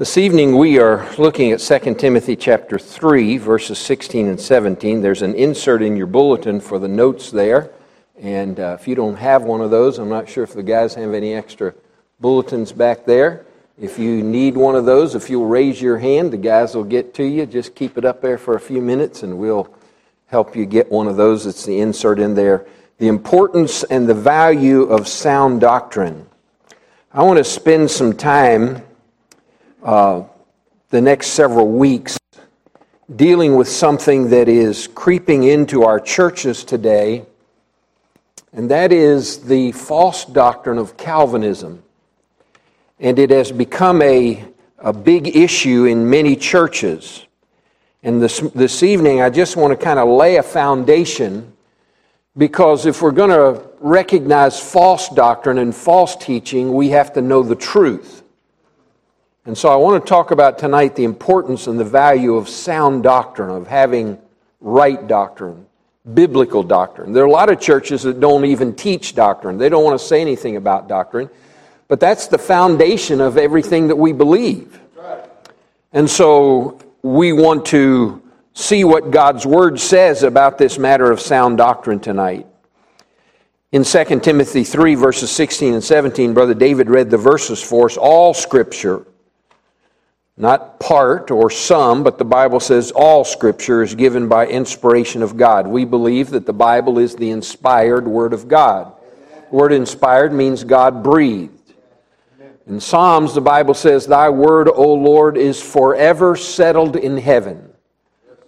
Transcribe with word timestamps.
This 0.00 0.16
evening 0.16 0.56
we 0.56 0.78
are 0.78 1.06
looking 1.18 1.52
at 1.52 1.60
2 1.60 1.94
Timothy 1.96 2.34
chapter 2.34 2.78
3 2.78 3.36
verses 3.36 3.78
16 3.78 4.28
and 4.28 4.40
17. 4.40 5.02
There's 5.02 5.20
an 5.20 5.34
insert 5.34 5.82
in 5.82 5.94
your 5.94 6.06
bulletin 6.06 6.58
for 6.58 6.78
the 6.78 6.88
notes 6.88 7.30
there. 7.30 7.70
And 8.18 8.58
uh, 8.58 8.78
if 8.80 8.88
you 8.88 8.94
don't 8.94 9.16
have 9.16 9.42
one 9.42 9.60
of 9.60 9.70
those, 9.70 9.98
I'm 9.98 10.08
not 10.08 10.26
sure 10.26 10.42
if 10.42 10.54
the 10.54 10.62
guys 10.62 10.94
have 10.94 11.12
any 11.12 11.34
extra 11.34 11.74
bulletins 12.18 12.72
back 12.72 13.04
there. 13.04 13.44
If 13.78 13.98
you 13.98 14.22
need 14.22 14.56
one 14.56 14.74
of 14.74 14.86
those, 14.86 15.14
if 15.14 15.28
you'll 15.28 15.44
raise 15.44 15.82
your 15.82 15.98
hand, 15.98 16.32
the 16.32 16.38
guys 16.38 16.74
will 16.74 16.84
get 16.84 17.12
to 17.16 17.24
you. 17.24 17.44
Just 17.44 17.74
keep 17.74 17.98
it 17.98 18.06
up 18.06 18.22
there 18.22 18.38
for 18.38 18.54
a 18.54 18.60
few 18.60 18.80
minutes 18.80 19.22
and 19.22 19.36
we'll 19.36 19.68
help 20.28 20.56
you 20.56 20.64
get 20.64 20.90
one 20.90 21.08
of 21.08 21.18
those. 21.18 21.44
It's 21.44 21.66
the 21.66 21.78
insert 21.78 22.20
in 22.20 22.34
there. 22.34 22.66
The 22.96 23.08
importance 23.08 23.82
and 23.82 24.08
the 24.08 24.14
value 24.14 24.84
of 24.84 25.06
sound 25.06 25.60
doctrine. 25.60 26.26
I 27.12 27.22
want 27.22 27.36
to 27.36 27.44
spend 27.44 27.90
some 27.90 28.16
time 28.16 28.82
uh, 29.82 30.24
the 30.90 31.00
next 31.00 31.28
several 31.28 31.68
weeks 31.68 32.18
dealing 33.16 33.56
with 33.56 33.68
something 33.68 34.30
that 34.30 34.48
is 34.48 34.86
creeping 34.88 35.44
into 35.44 35.82
our 35.82 35.98
churches 35.98 36.64
today, 36.64 37.24
and 38.52 38.70
that 38.70 38.92
is 38.92 39.38
the 39.38 39.72
false 39.72 40.24
doctrine 40.24 40.78
of 40.78 40.96
Calvinism. 40.96 41.82
And 42.98 43.18
it 43.18 43.30
has 43.30 43.50
become 43.50 44.02
a, 44.02 44.44
a 44.78 44.92
big 44.92 45.34
issue 45.36 45.86
in 45.86 46.08
many 46.08 46.36
churches. 46.36 47.26
And 48.02 48.20
this, 48.20 48.40
this 48.54 48.82
evening, 48.82 49.22
I 49.22 49.30
just 49.30 49.56
want 49.56 49.78
to 49.78 49.82
kind 49.82 49.98
of 49.98 50.08
lay 50.08 50.36
a 50.36 50.42
foundation 50.42 51.52
because 52.36 52.86
if 52.86 53.02
we're 53.02 53.10
going 53.10 53.30
to 53.30 53.62
recognize 53.80 54.60
false 54.60 55.08
doctrine 55.08 55.58
and 55.58 55.74
false 55.74 56.14
teaching, 56.16 56.72
we 56.72 56.90
have 56.90 57.12
to 57.14 57.22
know 57.22 57.42
the 57.42 57.56
truth. 57.56 58.19
And 59.50 59.58
so 59.58 59.68
I 59.68 59.74
want 59.74 60.00
to 60.00 60.08
talk 60.08 60.30
about 60.30 60.58
tonight 60.58 60.94
the 60.94 61.02
importance 61.02 61.66
and 61.66 61.76
the 61.76 61.82
value 61.84 62.36
of 62.36 62.48
sound 62.48 63.02
doctrine, 63.02 63.50
of 63.50 63.66
having 63.66 64.16
right 64.60 65.04
doctrine, 65.08 65.66
biblical 66.14 66.62
doctrine. 66.62 67.12
There 67.12 67.24
are 67.24 67.26
a 67.26 67.32
lot 67.32 67.50
of 67.50 67.58
churches 67.58 68.04
that 68.04 68.20
don't 68.20 68.44
even 68.44 68.76
teach 68.76 69.16
doctrine, 69.16 69.58
they 69.58 69.68
don't 69.68 69.82
want 69.82 69.98
to 69.98 70.06
say 70.06 70.20
anything 70.20 70.54
about 70.54 70.86
doctrine, 70.86 71.28
but 71.88 71.98
that's 71.98 72.28
the 72.28 72.38
foundation 72.38 73.20
of 73.20 73.36
everything 73.36 73.88
that 73.88 73.96
we 73.96 74.12
believe. 74.12 74.78
And 75.92 76.08
so 76.08 76.78
we 77.02 77.32
want 77.32 77.66
to 77.66 78.22
see 78.54 78.84
what 78.84 79.10
God's 79.10 79.44
Word 79.44 79.80
says 79.80 80.22
about 80.22 80.58
this 80.58 80.78
matter 80.78 81.10
of 81.10 81.18
sound 81.18 81.58
doctrine 81.58 81.98
tonight. 81.98 82.46
In 83.72 83.82
2 83.82 84.20
Timothy 84.20 84.62
3, 84.62 84.94
verses 84.94 85.28
16 85.32 85.74
and 85.74 85.82
17, 85.82 86.34
Brother 86.34 86.54
David 86.54 86.88
read 86.88 87.10
the 87.10 87.18
verses 87.18 87.60
for 87.60 87.86
us. 87.86 87.96
All 87.96 88.32
Scripture 88.32 89.06
not 90.40 90.80
part 90.80 91.30
or 91.30 91.50
some, 91.50 92.02
but 92.02 92.16
the 92.16 92.24
Bible 92.24 92.60
says 92.60 92.92
all 92.92 93.24
Scripture 93.24 93.82
is 93.82 93.94
given 93.94 94.26
by 94.26 94.46
inspiration 94.46 95.22
of 95.22 95.36
God. 95.36 95.66
We 95.66 95.84
believe 95.84 96.30
that 96.30 96.46
the 96.46 96.52
Bible 96.52 96.98
is 96.98 97.14
the 97.14 97.30
inspired 97.30 98.08
Word 98.08 98.32
of 98.32 98.48
God. 98.48 98.92
The 99.50 99.56
word 99.56 99.72
inspired 99.72 100.32
means 100.32 100.64
God 100.64 101.02
breathed. 101.02 101.74
In 102.66 102.80
Psalms, 102.80 103.34
the 103.34 103.40
Bible 103.40 103.74
says, 103.74 104.06
Thy 104.06 104.30
word, 104.30 104.68
O 104.68 104.94
Lord, 104.94 105.36
is 105.36 105.60
forever 105.60 106.36
settled 106.36 106.96
in 106.96 107.18
heaven. 107.18 107.72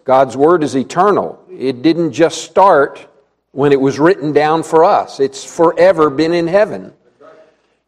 God's 0.04 0.36
word 0.36 0.62
is 0.62 0.76
eternal. 0.76 1.44
It 1.50 1.82
didn't 1.82 2.12
just 2.12 2.42
start 2.42 3.06
when 3.50 3.72
it 3.72 3.80
was 3.80 3.98
written 3.98 4.32
down 4.32 4.62
for 4.62 4.84
us, 4.84 5.20
it's 5.20 5.44
forever 5.44 6.08
been 6.08 6.32
in 6.32 6.46
heaven. 6.46 6.94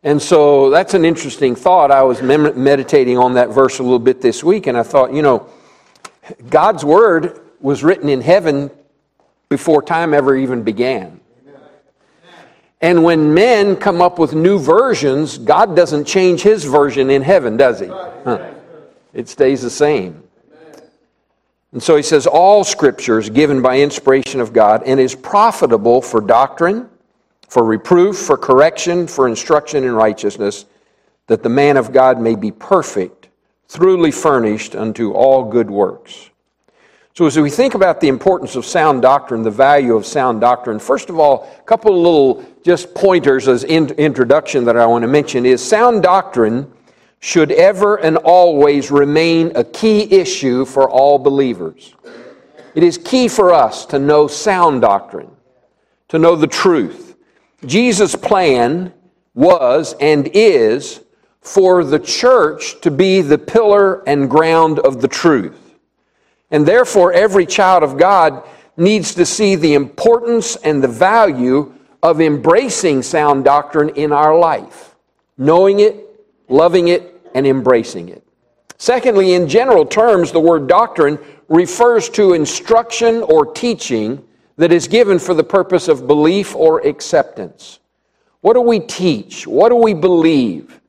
And 0.05 0.21
so 0.21 0.69
that's 0.69 0.93
an 0.93 1.07
interesting 1.07 1.57
thought. 1.57 1.91
I 1.91 2.03
was 2.03 2.21
meditating 2.21 3.17
on 3.17 3.35
that 3.35 3.49
verse 3.49 3.79
a 3.79 3.83
little 3.83 3.99
bit 3.99 4.21
this 4.21 4.45
week, 4.45 4.67
and 4.67 4.77
I 4.77 4.83
thought, 4.83 5.15
you 5.15 5.23
know, 5.23 5.49
God's 6.51 6.85
word 6.85 7.41
was 7.59 7.83
written 7.83 8.11
in 8.11 8.21
heaven 8.21 8.71
before 9.49 9.81
time 9.83 10.13
ever 10.13 10.37
even 10.37 10.63
began. 10.63 11.21
And 12.83 13.03
when 13.03 13.33
men 13.33 13.77
come 13.77 14.03
up 14.03 14.19
with 14.19 14.35
new 14.35 14.59
versions, 14.59 15.39
God 15.39 15.75
doesn't 15.75 16.05
change 16.05 16.43
his 16.43 16.65
version 16.65 17.09
in 17.09 17.23
heaven, 17.23 17.57
does 17.57 17.81
he? 17.81 17.87
Huh. 17.87 18.51
It 19.15 19.31
stays 19.31 19.63
the 19.63 19.71
same. 19.71 20.23
And 21.73 21.83
so 21.83 21.97
he 21.97 22.03
says, 22.03 22.27
All 22.27 22.63
scripture 22.63 23.19
is 23.19 23.31
given 23.31 23.63
by 23.63 23.81
inspiration 23.81 24.41
of 24.41 24.53
God 24.53 24.83
and 24.85 25.01
is 25.01 25.15
profitable 25.15 26.03
for 26.03 26.21
doctrine 26.21 26.91
for 27.49 27.65
reproof, 27.65 28.17
for 28.17 28.37
correction, 28.37 29.07
for 29.07 29.29
instruction 29.29 29.85
in 29.85 29.95
righteousness, 29.95 30.67
that 31.27 31.43
the 31.43 31.49
man 31.49 31.77
of 31.77 31.93
God 31.93 32.21
may 32.21 32.35
be 32.35 32.51
perfect, 32.51 33.29
truly 33.69 34.11
furnished 34.11 34.75
unto 34.75 35.13
all 35.13 35.45
good 35.45 35.71
works. 35.71 36.31
So, 37.17 37.27
as 37.27 37.39
we 37.39 37.49
think 37.49 37.75
about 37.75 38.01
the 38.01 38.09
importance 38.09 38.57
of 38.57 38.65
sound 38.65 39.03
doctrine, 39.03 39.43
the 39.43 39.51
value 39.51 39.95
of 39.95 40.05
sound 40.05 40.41
doctrine, 40.41 40.81
first 40.81 41.11
of 41.11 41.21
all, 41.21 41.49
a 41.57 41.63
couple 41.63 41.93
of 41.93 41.99
little 41.99 42.45
just 42.65 42.93
pointers 42.93 43.47
as 43.47 43.63
in 43.63 43.91
introduction 43.91 44.65
that 44.65 44.77
I 44.77 44.85
want 44.87 45.03
to 45.03 45.09
mention 45.09 45.47
is 45.47 45.63
sound 45.63 46.03
doctrine 46.03 46.73
should 47.21 47.53
ever 47.53 47.97
and 47.97 48.17
always 48.17 48.91
remain 48.91 49.53
a 49.55 49.63
key 49.63 50.13
issue 50.13 50.65
for 50.65 50.91
all 50.91 51.19
believers. 51.19 51.95
It 52.75 52.83
is 52.83 52.99
key 52.99 53.29
for 53.29 53.53
us 53.53 53.87
to 53.87 53.99
know 53.99 54.27
sound 54.27 54.83
doctrine, 54.83 55.31
to 56.09 56.19
know 56.19 56.35
the 56.35 56.49
truth. 56.49 57.04
Jesus' 57.67 58.15
plan 58.15 58.93
was 59.35 59.95
and 60.01 60.29
is 60.33 61.01
for 61.41 61.85
the 61.85 61.99
church 61.99 62.81
to 62.81 62.91
be 62.91 63.21
the 63.21 63.39
pillar 63.39 64.07
and 64.09 64.31
ground 64.31 64.79
of 64.79 65.01
the 65.01 65.09
truth. 65.09 65.77
And 66.51 66.67
therefore, 66.67 67.13
every 67.13 67.47
child 67.47 67.83
of 67.83 67.99
God 67.99 68.43
needs 68.77 69.15
to 69.15 69.27
see 69.27 69.55
the 69.55 69.75
importance 69.75 70.57
and 70.57 70.83
the 70.83 70.89
value 70.89 71.75
of 72.03 72.21
embracing 72.21 73.03
sound 73.03 73.45
doctrine 73.45 73.91
in 73.91 74.13
our 74.13 74.39
life, 74.39 74.95
knowing 75.39 75.81
it, 75.81 75.97
loving 76.49 76.89
it, 76.89 77.21
and 77.35 77.47
embracing 77.47 78.09
it. 78.09 78.23
Secondly, 78.79 79.35
in 79.35 79.49
general 79.49 79.87
terms, 79.87 80.33
the 80.33 80.41
word 80.41 80.67
doctrine 80.67 81.19
refers 81.49 82.09
to 82.11 82.35
instruction 82.35 83.23
or 83.23 83.53
teaching 83.53 84.23
that 84.57 84.73
is 84.73 84.89
given 84.89 85.19
for 85.19 85.35
the 85.35 85.45
purpose 85.45 85.89
of 85.89 86.07
belief 86.07 86.55
or 86.55 86.81
acceptance. 86.87 87.81
What 88.41 88.55
do 88.55 88.61
we 88.61 88.81
teach? 88.81 89.47
What 89.47 89.71
do 89.71 89.77
we 89.77 89.95
believe? 89.95 90.81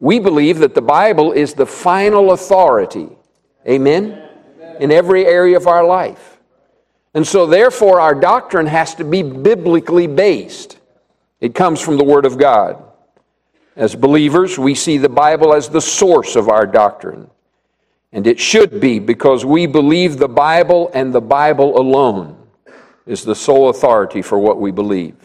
We 0.00 0.18
believe 0.18 0.58
that 0.58 0.74
the 0.74 0.82
Bible 0.82 1.32
is 1.32 1.54
the 1.54 1.66
final 1.66 2.32
authority. 2.32 3.08
Amen? 3.66 4.22
In 4.80 4.92
every 4.92 5.26
area 5.26 5.56
of 5.56 5.66
our 5.66 5.84
life. 5.84 6.38
And 7.14 7.26
so, 7.26 7.46
therefore, 7.46 8.00
our 8.00 8.14
doctrine 8.14 8.66
has 8.66 8.94
to 8.96 9.04
be 9.04 9.22
biblically 9.22 10.06
based. 10.06 10.78
It 11.40 11.54
comes 11.54 11.80
from 11.80 11.96
the 11.96 12.04
Word 12.04 12.26
of 12.26 12.38
God. 12.38 12.82
As 13.74 13.94
believers, 13.94 14.58
we 14.58 14.74
see 14.74 14.98
the 14.98 15.08
Bible 15.08 15.54
as 15.54 15.68
the 15.68 15.80
source 15.80 16.36
of 16.36 16.48
our 16.48 16.66
doctrine. 16.66 17.30
And 18.12 18.26
it 18.26 18.38
should 18.38 18.80
be 18.80 18.98
because 18.98 19.44
we 19.44 19.66
believe 19.66 20.18
the 20.18 20.28
Bible 20.28 20.90
and 20.94 21.12
the 21.12 21.20
Bible 21.20 21.78
alone 21.78 22.37
is 23.08 23.24
the 23.24 23.34
sole 23.34 23.70
authority 23.70 24.20
for 24.20 24.38
what 24.38 24.60
we 24.60 24.70
believe. 24.70 25.16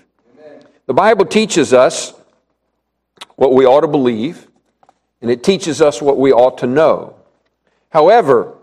The 0.86 0.94
Bible 0.94 1.26
teaches 1.26 1.74
us 1.74 2.14
what 3.36 3.54
we 3.54 3.66
ought 3.66 3.82
to 3.82 3.88
believe, 3.88 4.48
and 5.22 5.30
it 5.30 5.44
teaches 5.44 5.82
us 5.82 6.02
what 6.02 6.18
we 6.18 6.32
ought 6.32 6.58
to 6.60 6.68
know. 6.68 7.16
However, 7.90 8.56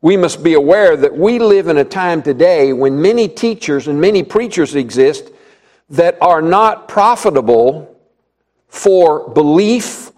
we 0.00 0.16
must 0.16 0.44
be 0.44 0.54
aware 0.54 0.96
that 0.96 1.16
we 1.16 1.40
live 1.40 1.66
in 1.66 1.78
a 1.78 1.84
time 1.84 2.22
today 2.22 2.72
when 2.72 3.02
many 3.02 3.26
teachers 3.26 3.88
and 3.88 4.00
many 4.00 4.22
preachers 4.22 4.76
exist 4.76 5.30
that 5.90 6.16
are 6.20 6.40
not 6.40 6.86
profitable 6.86 7.96
for 8.68 9.28
belief 9.30 10.12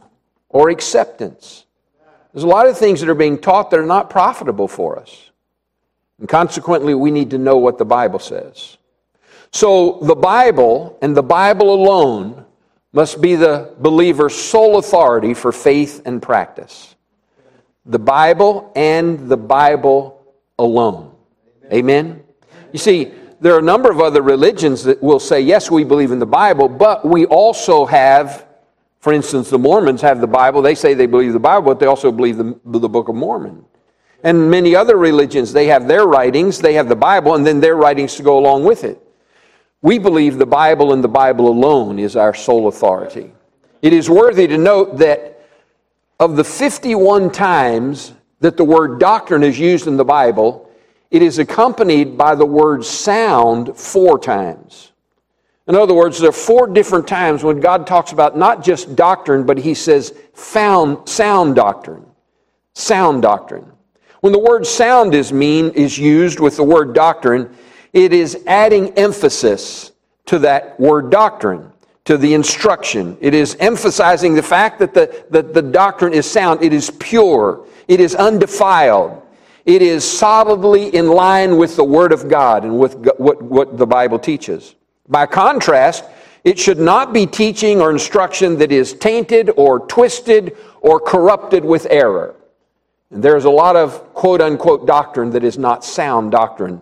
or 0.51 0.69
acceptance. 0.69 1.65
There's 2.35 2.45
a 2.45 2.49
lot 2.49 2.67
of 2.67 2.77
things 2.77 3.01
that 3.01 3.09
are 3.09 3.15
being 3.15 3.39
taught 3.39 3.71
that 3.71 3.81
are 3.81 3.87
not 3.87 4.11
profitable 4.11 4.69
for 4.69 4.99
us. 4.99 5.30
And 6.21 6.29
consequently, 6.29 6.95
we 6.95 7.11
need 7.11 7.31
to 7.31 7.39
know 7.39 7.57
what 7.57 7.79
the 7.79 7.85
Bible 7.85 8.19
says. 8.19 8.77
So, 9.53 9.99
the 10.03 10.15
Bible 10.15 10.99
and 11.03 11.17
the 11.17 11.23
Bible 11.23 11.75
alone 11.75 12.45
must 12.93 13.21
be 13.21 13.35
the 13.37 13.75
believer's 13.81 14.35
sole 14.35 14.79
authority 14.79 15.35
for 15.35 15.51
faith 15.51 16.03
and 16.05 16.23
practice. 16.23 16.95
The 17.87 17.99
Bible 17.99 18.71
and 18.77 19.29
the 19.29 19.37
Bible 19.37 20.23
alone. 20.59 21.15
Amen? 21.73 22.23
You 22.73 22.79
see, 22.79 23.13
there 23.41 23.55
are 23.55 23.59
a 23.59 23.63
number 23.63 23.91
of 23.91 24.01
other 24.01 24.23
religions 24.23 24.85
that 24.85 25.03
will 25.03 25.19
say, 25.19 25.41
yes, 25.41 25.71
we 25.71 25.83
believe 25.83 26.13
in 26.13 26.19
the 26.19 26.27
Bible, 26.27 26.69
but 26.69 27.05
we 27.05 27.27
also 27.27 27.87
have, 27.87 28.47
for 29.01 29.13
instance, 29.13 29.49
the 29.49 29.59
Mormons 29.59 30.03
have 30.03 30.21
the 30.21 30.27
Bible. 30.27 30.61
They 30.61 30.75
say 30.75 30.95
they 30.95 31.07
believe 31.07 31.33
the 31.33 31.41
Bible, 31.41 31.67
but 31.73 31.81
they 31.81 31.87
also 31.87 32.13
believe 32.13 32.37
the, 32.37 32.61
the 32.65 32.89
Book 32.89 33.09
of 33.09 33.15
Mormon. 33.15 33.65
And 34.23 34.51
many 34.51 34.77
other 34.77 34.97
religions, 34.97 35.53
they 35.53 35.67
have 35.67 35.89
their 35.89 36.07
writings, 36.07 36.59
they 36.59 36.75
have 36.75 36.89
the 36.89 36.97
Bible, 36.97 37.35
and 37.35 37.47
then 37.47 37.61
their 37.61 37.77
writings 37.77 38.17
to 38.17 38.23
go 38.23 38.39
along 38.39 38.65
with 38.65 38.85
it. 38.85 39.01
We 39.83 39.99
believe 39.99 40.37
the 40.37 40.47
Bible 40.47 40.93
and 40.93 41.03
the 41.03 41.09
Bible 41.09 41.49
alone 41.49 41.99
is 41.99 42.17
our 42.17 42.35
sole 42.35 42.69
authority. 42.69 43.33
It 43.81 43.93
is 43.93 44.11
worthy 44.11 44.47
to 44.47 44.59
note 44.59 44.99
that 44.99 45.41
of 46.19 46.37
the 46.37 46.45
51 46.45 47.31
times 47.31 48.13
that 48.41 48.59
the 48.59 48.65
word 48.65 49.01
doctrine 49.01 49.43
is 49.43 49.59
used 49.59 49.87
in 49.87 49.97
the 49.97 50.05
Bible, 50.05 50.71
it 51.11 51.23
is 51.23 51.39
accompanied 51.39 52.19
by 52.19 52.35
the 52.35 52.45
word 52.45 52.85
sound 52.85 53.77
four 53.77 54.19
times. 54.19 54.93
In 55.67 55.77
other 55.77 55.95
words, 55.95 56.19
there 56.19 56.31
are 56.31 56.33
four 56.33 56.67
different 56.67 57.07
times 57.07 57.43
when 57.43 57.61
God 57.61 57.87
talks 57.87 58.13
about 58.13 58.37
not 58.37 58.63
just 58.63 58.97
doctrine, 58.97 59.45
but 59.45 59.57
he 59.57 59.73
says 59.73 60.13
found, 60.35 61.09
sound 61.09 61.55
doctrine. 61.55 62.05
Sound 62.75 63.23
doctrine. 63.23 63.71
When 64.21 64.33
the 64.33 64.39
word 64.39 64.67
sound 64.67 65.15
is 65.15 65.33
mean 65.33 65.71
is 65.71 65.99
used 65.99 66.41
with 66.41 66.57
the 66.57 66.65
word 66.65 66.95
doctrine, 66.95 67.55
it 67.93 68.13
is 68.13 68.43
adding 68.47 68.91
emphasis 68.99 69.93
to 70.27 70.39
that 70.41 70.79
word 70.79 71.11
doctrine, 71.11 71.73
to 72.05 72.17
the 72.17 72.35
instruction. 72.35 73.17
It 73.21 73.35
is 73.35 73.57
emphasizing 73.59 74.35
the 74.35 74.43
fact 74.43 74.79
that 74.79 74.95
the, 74.95 75.25
that 75.31 75.55
the 75.55 75.63
doctrine 75.63 76.13
is 76.13 76.31
sound. 76.31 76.63
It 76.63 76.73
is 76.73 76.91
pure. 76.99 77.67
It 77.89 77.99
is 77.99 78.15
undefiled. 78.15 79.23
It 79.67 79.83
is 79.83 80.09
solidly 80.09 80.95
in 80.95 81.09
line 81.09 81.57
with 81.57 81.77
the 81.77 81.85
Word 81.85 82.13
of 82.13 82.29
God 82.29 82.65
and 82.65 82.79
with 82.79 82.95
what, 83.19 83.43
what 83.43 83.77
the 83.77 83.87
Bible 83.87 84.19
teaches. 84.19 84.75
By 85.09 85.27
contrast, 85.27 86.05
it 86.45 86.59
should 86.59 86.79
not 86.79 87.13
be 87.13 87.27
teaching 87.27 87.81
or 87.81 87.91
instruction 87.91 88.57
that 88.59 88.73
is 88.73 88.95
tainted 88.95 89.51
or 89.57 89.81
twisted 89.87 90.57
or 90.81 90.99
corrupted 91.01 91.65
with 91.65 91.87
error. 91.91 92.35
And 93.11 93.23
there's 93.23 93.45
a 93.45 93.51
lot 93.51 93.77
of 93.77 94.15
quote 94.15 94.41
unquote 94.41 94.87
doctrine 94.87 95.31
that 95.31 95.45
is 95.45 95.59
not 95.59 95.85
sound 95.85 96.31
doctrine. 96.31 96.81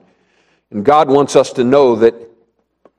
And 0.70 0.84
God 0.84 1.08
wants 1.08 1.36
us 1.36 1.52
to 1.54 1.64
know 1.64 1.96
that 1.96 2.14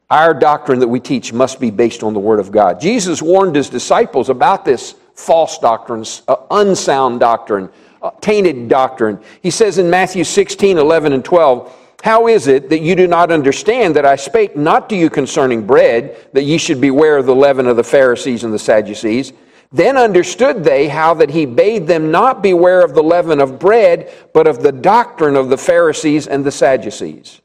our 0.09 0.33
doctrine 0.33 0.79
that 0.79 0.87
we 0.87 0.99
teach 0.99 1.31
must 1.31 1.59
be 1.59 1.69
based 1.69 2.01
on 2.01 2.13
the 2.13 2.19
Word 2.19 2.39
of 2.39 2.51
God. 2.51 2.81
Jesus 2.81 3.21
warned 3.21 3.55
his 3.55 3.69
disciples 3.69 4.29
about 4.29 4.65
this 4.65 4.95
false 5.13 5.59
doctrine, 5.59 6.03
uh, 6.27 6.37
unsound 6.49 7.19
doctrine, 7.19 7.69
uh, 8.01 8.09
tainted 8.21 8.69
doctrine. 8.69 9.19
He 9.41 9.51
says 9.51 9.77
in 9.77 9.89
Matthew 9.89 10.23
16, 10.23 10.77
11, 10.77 11.13
and 11.13 11.23
12, 11.23 11.75
How 12.01 12.27
is 12.27 12.47
it 12.47 12.69
that 12.69 12.79
you 12.79 12.95
do 12.95 13.05
not 13.05 13.31
understand 13.31 13.95
that 13.97 14.05
I 14.05 14.15
spake 14.15 14.55
not 14.55 14.89
to 14.89 14.95
you 14.95 15.11
concerning 15.11 15.67
bread, 15.67 16.17
that 16.33 16.43
ye 16.43 16.57
should 16.57 16.81
beware 16.81 17.17
of 17.17 17.27
the 17.27 17.35
leaven 17.35 17.67
of 17.67 17.75
the 17.75 17.83
Pharisees 17.83 18.43
and 18.43 18.53
the 18.53 18.59
Sadducees? 18.59 19.33
Then 19.71 19.97
understood 19.97 20.63
they 20.63 20.87
how 20.87 21.13
that 21.15 21.29
he 21.29 21.45
bade 21.45 21.85
them 21.85 22.09
not 22.09 22.41
beware 22.41 22.83
of 22.83 22.95
the 22.95 23.03
leaven 23.03 23.39
of 23.39 23.59
bread, 23.59 24.11
but 24.33 24.47
of 24.47 24.63
the 24.63 24.71
doctrine 24.71 25.35
of 25.35 25.49
the 25.49 25.57
Pharisees 25.57 26.25
and 26.25 26.43
the 26.43 26.51
Sadducees. 26.51 27.41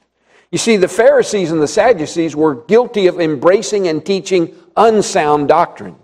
You 0.50 0.58
see, 0.58 0.76
the 0.76 0.88
Pharisees 0.88 1.50
and 1.50 1.60
the 1.60 1.68
Sadducees 1.68 2.34
were 2.34 2.54
guilty 2.54 3.08
of 3.08 3.20
embracing 3.20 3.88
and 3.88 4.04
teaching 4.04 4.54
unsound 4.76 5.48
doctrine. 5.48 5.96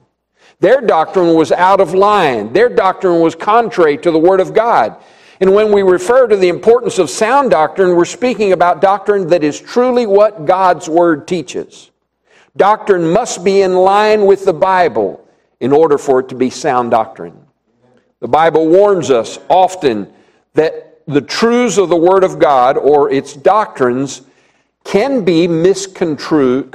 Their 0.59 0.83
doctrine 0.83 1.35
was 1.35 1.53
out 1.53 1.81
of 1.81 1.95
line. 1.95 2.53
Their 2.53 2.69
doctrine 2.69 3.21
was 3.21 3.35
contrary 3.35 3.97
to 3.99 4.11
the 4.11 4.19
Word 4.19 4.41
of 4.41 4.53
God. 4.53 5.03
And 5.41 5.55
when 5.55 5.73
we 5.73 5.83
refer 5.83 6.27
to 6.27 6.37
the 6.37 6.51
importance 6.51 6.99
of 6.99 7.09
sound 7.09 7.51
doctrine, 7.51 7.97
we're 7.97 8.05
speaking 8.05 8.53
about 8.53 8.83
doctrine 8.83 9.29
that 9.29 9.43
is 9.43 9.59
truly 9.59 10.05
what 10.05 10.45
God's 10.45 10.87
Word 10.87 11.27
teaches. 11.27 11.91
Doctrine 12.59 13.11
must 13.11 13.43
be 13.43 13.63
in 13.63 13.75
line 13.75 14.27
with 14.27 14.45
the 14.45 14.53
Bible 14.53 15.27
in 15.61 15.73
order 15.73 15.99
for 15.99 16.21
it 16.21 16.29
to 16.31 16.35
be 16.35 16.51
sound 16.51 16.91
doctrine. 16.91 17.39
The 18.21 18.29
Bible 18.29 18.67
warns 18.69 19.11
us 19.11 19.39
often 19.49 20.13
that 20.55 21.03
the 21.07 21.21
truths 21.21 21.79
of 21.79 21.89
the 21.89 21.97
Word 21.97 22.25
of 22.25 22.39
God 22.39 22.77
or 22.77 23.11
its 23.11 23.35
doctrines 23.35 24.23
can 24.85 25.25
be 25.25 25.47
misconstrued, 25.47 26.73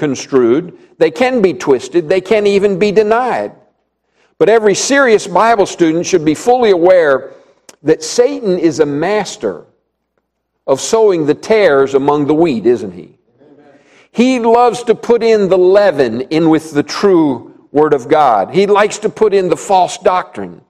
they 0.97 1.11
can 1.11 1.41
be 1.41 1.53
twisted, 1.53 2.07
they 2.07 2.21
can 2.21 2.47
even 2.47 2.79
be 2.79 2.91
denied. 2.91 3.53
But 4.37 4.49
every 4.49 4.75
serious 4.75 5.27
Bible 5.27 5.65
student 5.65 6.05
should 6.05 6.25
be 6.25 6.35
fully 6.35 6.71
aware 6.71 7.33
that 7.83 8.03
Satan 8.03 8.59
is 8.59 8.79
a 8.79 8.85
master 8.85 9.65
of 10.67 10.81
sowing 10.81 11.25
the 11.25 11.33
tares 11.33 11.93
among 11.93 12.27
the 12.27 12.33
wheat, 12.33 12.65
isn't 12.65 12.91
he? 12.91 13.17
He 14.11 14.39
loves 14.39 14.83
to 14.83 14.95
put 14.95 15.23
in 15.23 15.49
the 15.49 15.57
leaven 15.57 16.21
in 16.21 16.49
with 16.49 16.71
the 16.71 16.83
true 16.83 17.54
Word 17.75 17.93
of 17.93 18.07
God. 18.07 18.55
He 18.55 18.67
likes 18.67 18.99
to 18.99 19.09
put 19.09 19.33
in 19.33 19.49
the 19.49 19.57
false 19.57 19.97
doctrine 19.97 20.61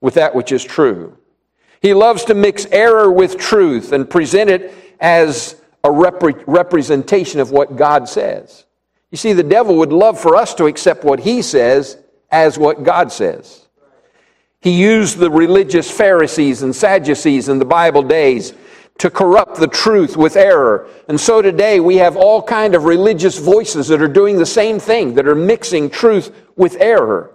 with 0.00 0.14
that 0.14 0.32
which 0.32 0.52
is 0.52 0.62
true. 0.62 1.18
He 1.82 1.92
loves 1.92 2.24
to 2.26 2.34
mix 2.34 2.66
error 2.66 3.10
with 3.10 3.36
truth 3.36 3.90
and 3.90 4.08
present 4.08 4.48
it 4.48 4.72
as 5.00 5.60
a 5.82 5.90
rep- 5.90 6.22
representation 6.46 7.40
of 7.40 7.50
what 7.50 7.74
God 7.74 8.08
says. 8.08 8.64
You 9.10 9.18
see, 9.18 9.32
the 9.32 9.42
devil 9.42 9.76
would 9.78 9.92
love 9.92 10.20
for 10.20 10.36
us 10.36 10.54
to 10.54 10.66
accept 10.66 11.02
what 11.02 11.18
he 11.18 11.42
says 11.42 11.98
as 12.30 12.56
what 12.56 12.84
God 12.84 13.10
says. 13.10 13.66
He 14.60 14.80
used 14.80 15.18
the 15.18 15.30
religious 15.32 15.90
Pharisees 15.90 16.62
and 16.62 16.76
Sadducees 16.76 17.48
in 17.48 17.58
the 17.58 17.64
Bible 17.64 18.02
days 18.02 18.54
to 18.98 19.10
corrupt 19.10 19.56
the 19.56 19.68
truth 19.68 20.16
with 20.16 20.36
error. 20.36 20.88
And 21.08 21.20
so 21.20 21.42
today 21.42 21.80
we 21.80 21.96
have 21.96 22.16
all 22.16 22.42
kind 22.42 22.74
of 22.74 22.84
religious 22.84 23.38
voices 23.38 23.88
that 23.88 24.00
are 24.00 24.08
doing 24.08 24.38
the 24.38 24.46
same 24.46 24.78
thing, 24.78 25.14
that 25.14 25.28
are 25.28 25.34
mixing 25.34 25.90
truth 25.90 26.34
with 26.56 26.76
error. 26.80 27.32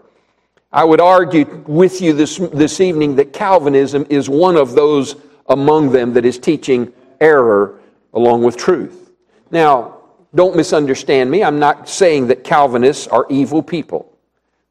I 0.71 0.83
would 0.83 1.01
argue 1.01 1.63
with 1.67 2.01
you 2.01 2.13
this, 2.13 2.37
this 2.37 2.79
evening 2.79 3.15
that 3.17 3.33
Calvinism 3.33 4.05
is 4.09 4.29
one 4.29 4.55
of 4.55 4.73
those 4.73 5.15
among 5.49 5.91
them 5.91 6.13
that 6.13 6.25
is 6.25 6.39
teaching 6.39 6.93
error 7.19 7.79
along 8.13 8.43
with 8.43 8.57
truth. 8.57 9.11
Now, 9.51 9.97
don't 10.33 10.55
misunderstand 10.55 11.29
me. 11.29 11.43
I'm 11.43 11.59
not 11.59 11.89
saying 11.89 12.27
that 12.27 12.43
Calvinists 12.43 13.07
are 13.07 13.27
evil 13.29 13.61
people. 13.61 14.17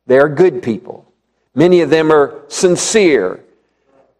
They 0.06 0.18
are 0.18 0.28
good 0.28 0.62
people. 0.62 1.12
Many 1.54 1.82
of 1.82 1.90
them 1.90 2.10
are 2.10 2.42
sincere. 2.48 3.44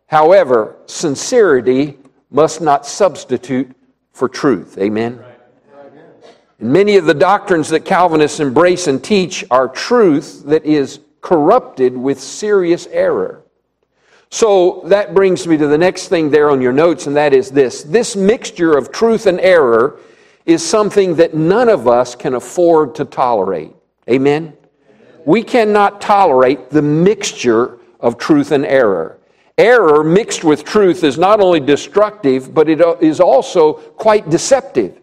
However, 0.07 0.77
sincerity 0.87 1.97
must 2.31 2.61
not 2.61 2.87
substitute 2.87 3.75
for 4.13 4.29
truth. 4.29 4.79
Amen? 4.79 5.23
And 6.59 6.73
many 6.73 6.97
of 6.97 7.07
the 7.07 7.15
doctrines 7.15 7.69
that 7.71 7.85
Calvinists 7.85 8.41
embrace 8.41 8.87
and 8.87 9.03
teach 9.03 9.45
are 9.51 9.69
truth 9.69 10.45
that 10.47 10.65
is 10.65 11.01
corrupted 11.21 11.97
with 11.97 12.21
serious 12.21 12.87
error. 12.89 13.43
So 14.31 14.83
that 14.87 15.13
brings 15.13 15.47
me 15.47 15.57
to 15.57 15.67
the 15.67 15.79
next 15.79 16.09
thing 16.09 16.31
there 16.31 16.51
on 16.51 16.61
your 16.61 16.73
notes, 16.73 17.07
and 17.07 17.17
that 17.17 17.35
is 17.35 17.51
this. 17.51 17.83
This 17.83 18.15
mixture 18.15 18.77
of 18.77 18.93
truth 18.93 19.27
and 19.27 19.41
error 19.41 19.99
is 20.47 20.65
something 20.65 21.17
that 21.17 21.35
none 21.35 21.69
of 21.69 21.89
us 21.89 22.15
can 22.15 22.35
afford 22.35 22.95
to 22.97 23.05
tolerate. 23.05 23.75
Amen? 24.09 24.57
We 25.25 25.43
cannot 25.43 26.01
tolerate 26.01 26.71
the 26.71 26.83
mixture 26.83 27.79
of 27.99 28.19
truth 28.19 28.53
and 28.53 28.65
error. 28.65 29.19
Error 29.61 30.03
mixed 30.03 30.43
with 30.43 30.65
truth 30.65 31.05
is 31.05 31.19
not 31.19 31.39
only 31.39 31.61
destructive, 31.61 32.55
but 32.55 32.67
it 32.71 32.81
is 33.03 33.21
also 33.21 33.75
quite 33.75 34.31
deceptive 34.31 34.99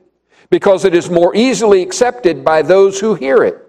because 0.49 0.83
it 0.83 0.95
is 0.95 1.11
more 1.11 1.35
easily 1.35 1.83
accepted 1.83 2.43
by 2.43 2.63
those 2.63 2.99
who 2.99 3.13
hear 3.13 3.43
it. 3.43 3.63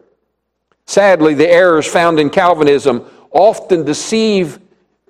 Sadly, 0.86 1.34
the 1.34 1.46
errors 1.46 1.86
found 1.86 2.18
in 2.18 2.30
Calvinism 2.30 3.04
often 3.30 3.84
deceive 3.84 4.60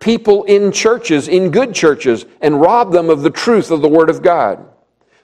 people 0.00 0.42
in 0.44 0.72
churches, 0.72 1.28
in 1.28 1.52
good 1.52 1.76
churches, 1.76 2.26
and 2.40 2.60
rob 2.60 2.90
them 2.90 3.08
of 3.08 3.22
the 3.22 3.30
truth 3.30 3.70
of 3.70 3.80
the 3.80 3.88
Word 3.88 4.10
of 4.10 4.20
God. 4.20 4.58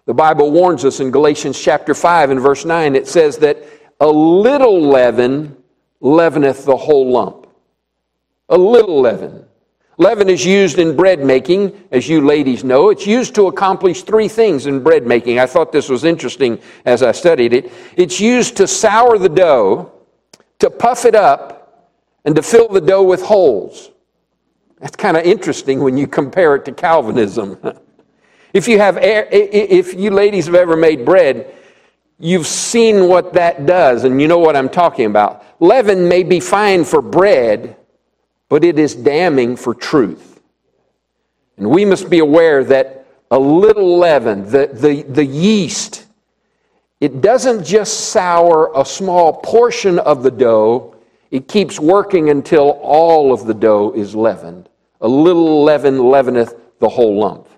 The 0.06 0.14
Bible 0.14 0.52
warns 0.52 0.84
us 0.84 1.00
in 1.00 1.10
Galatians 1.10 1.60
chapter 1.60 1.94
5 1.94 2.30
and 2.30 2.40
verse 2.40 2.64
9, 2.64 2.94
it 2.94 3.08
says 3.08 3.38
that 3.38 3.58
a 3.98 4.06
little 4.06 4.80
leaven 4.80 5.56
leaveneth 6.00 6.64
the 6.64 6.76
whole 6.76 7.10
lump. 7.10 7.48
A 8.50 8.56
little 8.56 9.00
leaven. 9.00 9.46
Leaven 9.96 10.28
is 10.28 10.44
used 10.44 10.78
in 10.78 10.96
bread 10.96 11.20
making, 11.20 11.72
as 11.92 12.08
you 12.08 12.20
ladies 12.20 12.64
know. 12.64 12.90
It's 12.90 13.06
used 13.06 13.34
to 13.36 13.46
accomplish 13.46 14.02
three 14.02 14.28
things 14.28 14.66
in 14.66 14.82
bread 14.82 15.06
making. 15.06 15.38
I 15.38 15.46
thought 15.46 15.70
this 15.70 15.88
was 15.88 16.04
interesting 16.04 16.58
as 16.84 17.02
I 17.02 17.12
studied 17.12 17.52
it. 17.52 17.72
It's 17.96 18.20
used 18.20 18.56
to 18.56 18.66
sour 18.66 19.18
the 19.18 19.28
dough, 19.28 19.92
to 20.58 20.70
puff 20.70 21.04
it 21.04 21.14
up, 21.14 21.94
and 22.24 22.34
to 22.34 22.42
fill 22.42 22.68
the 22.68 22.80
dough 22.80 23.04
with 23.04 23.22
holes. 23.22 23.90
That's 24.80 24.96
kind 24.96 25.16
of 25.16 25.24
interesting 25.24 25.80
when 25.80 25.96
you 25.96 26.08
compare 26.08 26.56
it 26.56 26.64
to 26.64 26.72
Calvinism. 26.72 27.58
if 28.52 28.66
you 28.66 28.78
have, 28.80 28.98
if 29.00 29.94
you 29.94 30.10
ladies 30.10 30.46
have 30.46 30.56
ever 30.56 30.76
made 30.76 31.04
bread, 31.04 31.54
you've 32.18 32.48
seen 32.48 33.08
what 33.08 33.34
that 33.34 33.64
does, 33.64 34.02
and 34.02 34.20
you 34.20 34.26
know 34.26 34.38
what 34.38 34.56
I'm 34.56 34.68
talking 34.68 35.06
about. 35.06 35.44
Leaven 35.60 36.08
may 36.08 36.24
be 36.24 36.40
fine 36.40 36.84
for 36.84 37.00
bread 37.00 37.76
but 38.54 38.62
it 38.62 38.78
is 38.78 38.94
damning 38.94 39.56
for 39.56 39.74
truth. 39.74 40.40
And 41.56 41.68
we 41.68 41.84
must 41.84 42.08
be 42.08 42.20
aware 42.20 42.62
that 42.62 43.04
a 43.32 43.36
little 43.36 43.98
leaven, 43.98 44.48
the, 44.48 44.70
the, 44.72 45.02
the 45.02 45.24
yeast, 45.24 46.06
it 47.00 47.20
doesn't 47.20 47.64
just 47.64 48.10
sour 48.10 48.70
a 48.76 48.84
small 48.84 49.32
portion 49.32 49.98
of 49.98 50.22
the 50.22 50.30
dough, 50.30 50.94
it 51.32 51.48
keeps 51.48 51.80
working 51.80 52.30
until 52.30 52.78
all 52.80 53.32
of 53.32 53.44
the 53.44 53.54
dough 53.54 53.92
is 53.96 54.14
leavened. 54.14 54.68
A 55.00 55.08
little 55.08 55.64
leaven 55.64 55.98
leaveneth 55.98 56.54
the 56.78 56.88
whole 56.88 57.18
lump. 57.18 57.48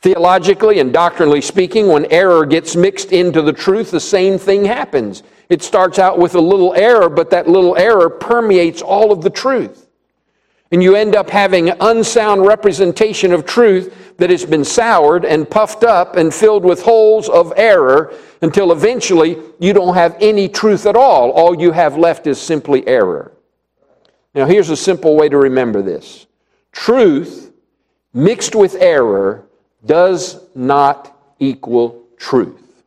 Theologically 0.00 0.80
and 0.80 0.90
doctrinally 0.90 1.42
speaking, 1.42 1.88
when 1.88 2.10
error 2.10 2.46
gets 2.46 2.74
mixed 2.74 3.12
into 3.12 3.42
the 3.42 3.52
truth, 3.52 3.90
the 3.90 4.00
same 4.00 4.38
thing 4.38 4.64
happens. 4.64 5.22
It 5.50 5.62
starts 5.62 5.98
out 5.98 6.18
with 6.18 6.34
a 6.34 6.40
little 6.40 6.72
error, 6.72 7.10
but 7.10 7.28
that 7.28 7.46
little 7.46 7.76
error 7.76 8.08
permeates 8.08 8.80
all 8.80 9.12
of 9.12 9.20
the 9.20 9.28
truth. 9.28 9.83
And 10.74 10.82
you 10.82 10.96
end 10.96 11.14
up 11.14 11.30
having 11.30 11.68
unsound 11.68 12.44
representation 12.44 13.32
of 13.32 13.46
truth 13.46 14.16
that 14.16 14.28
has 14.28 14.44
been 14.44 14.64
soured 14.64 15.24
and 15.24 15.48
puffed 15.48 15.84
up 15.84 16.16
and 16.16 16.34
filled 16.34 16.64
with 16.64 16.82
holes 16.82 17.28
of 17.28 17.52
error 17.56 18.12
until 18.42 18.72
eventually 18.72 19.38
you 19.60 19.72
don't 19.72 19.94
have 19.94 20.16
any 20.20 20.48
truth 20.48 20.84
at 20.86 20.96
all. 20.96 21.30
All 21.30 21.54
you 21.60 21.70
have 21.70 21.96
left 21.96 22.26
is 22.26 22.40
simply 22.40 22.84
error. 22.88 23.30
Now, 24.34 24.46
here's 24.46 24.68
a 24.68 24.76
simple 24.76 25.14
way 25.14 25.28
to 25.28 25.38
remember 25.38 25.80
this 25.80 26.26
truth 26.72 27.52
mixed 28.12 28.56
with 28.56 28.74
error 28.80 29.46
does 29.86 30.40
not 30.56 31.16
equal 31.38 32.02
truth. 32.16 32.82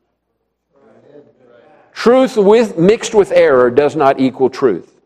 Truth 1.93 2.35
with, 2.35 2.77
mixed 2.77 3.15
with 3.15 3.31
error 3.31 3.71
does 3.71 3.95
not 3.95 4.19
equal 4.19 4.49
truth. 4.49 4.96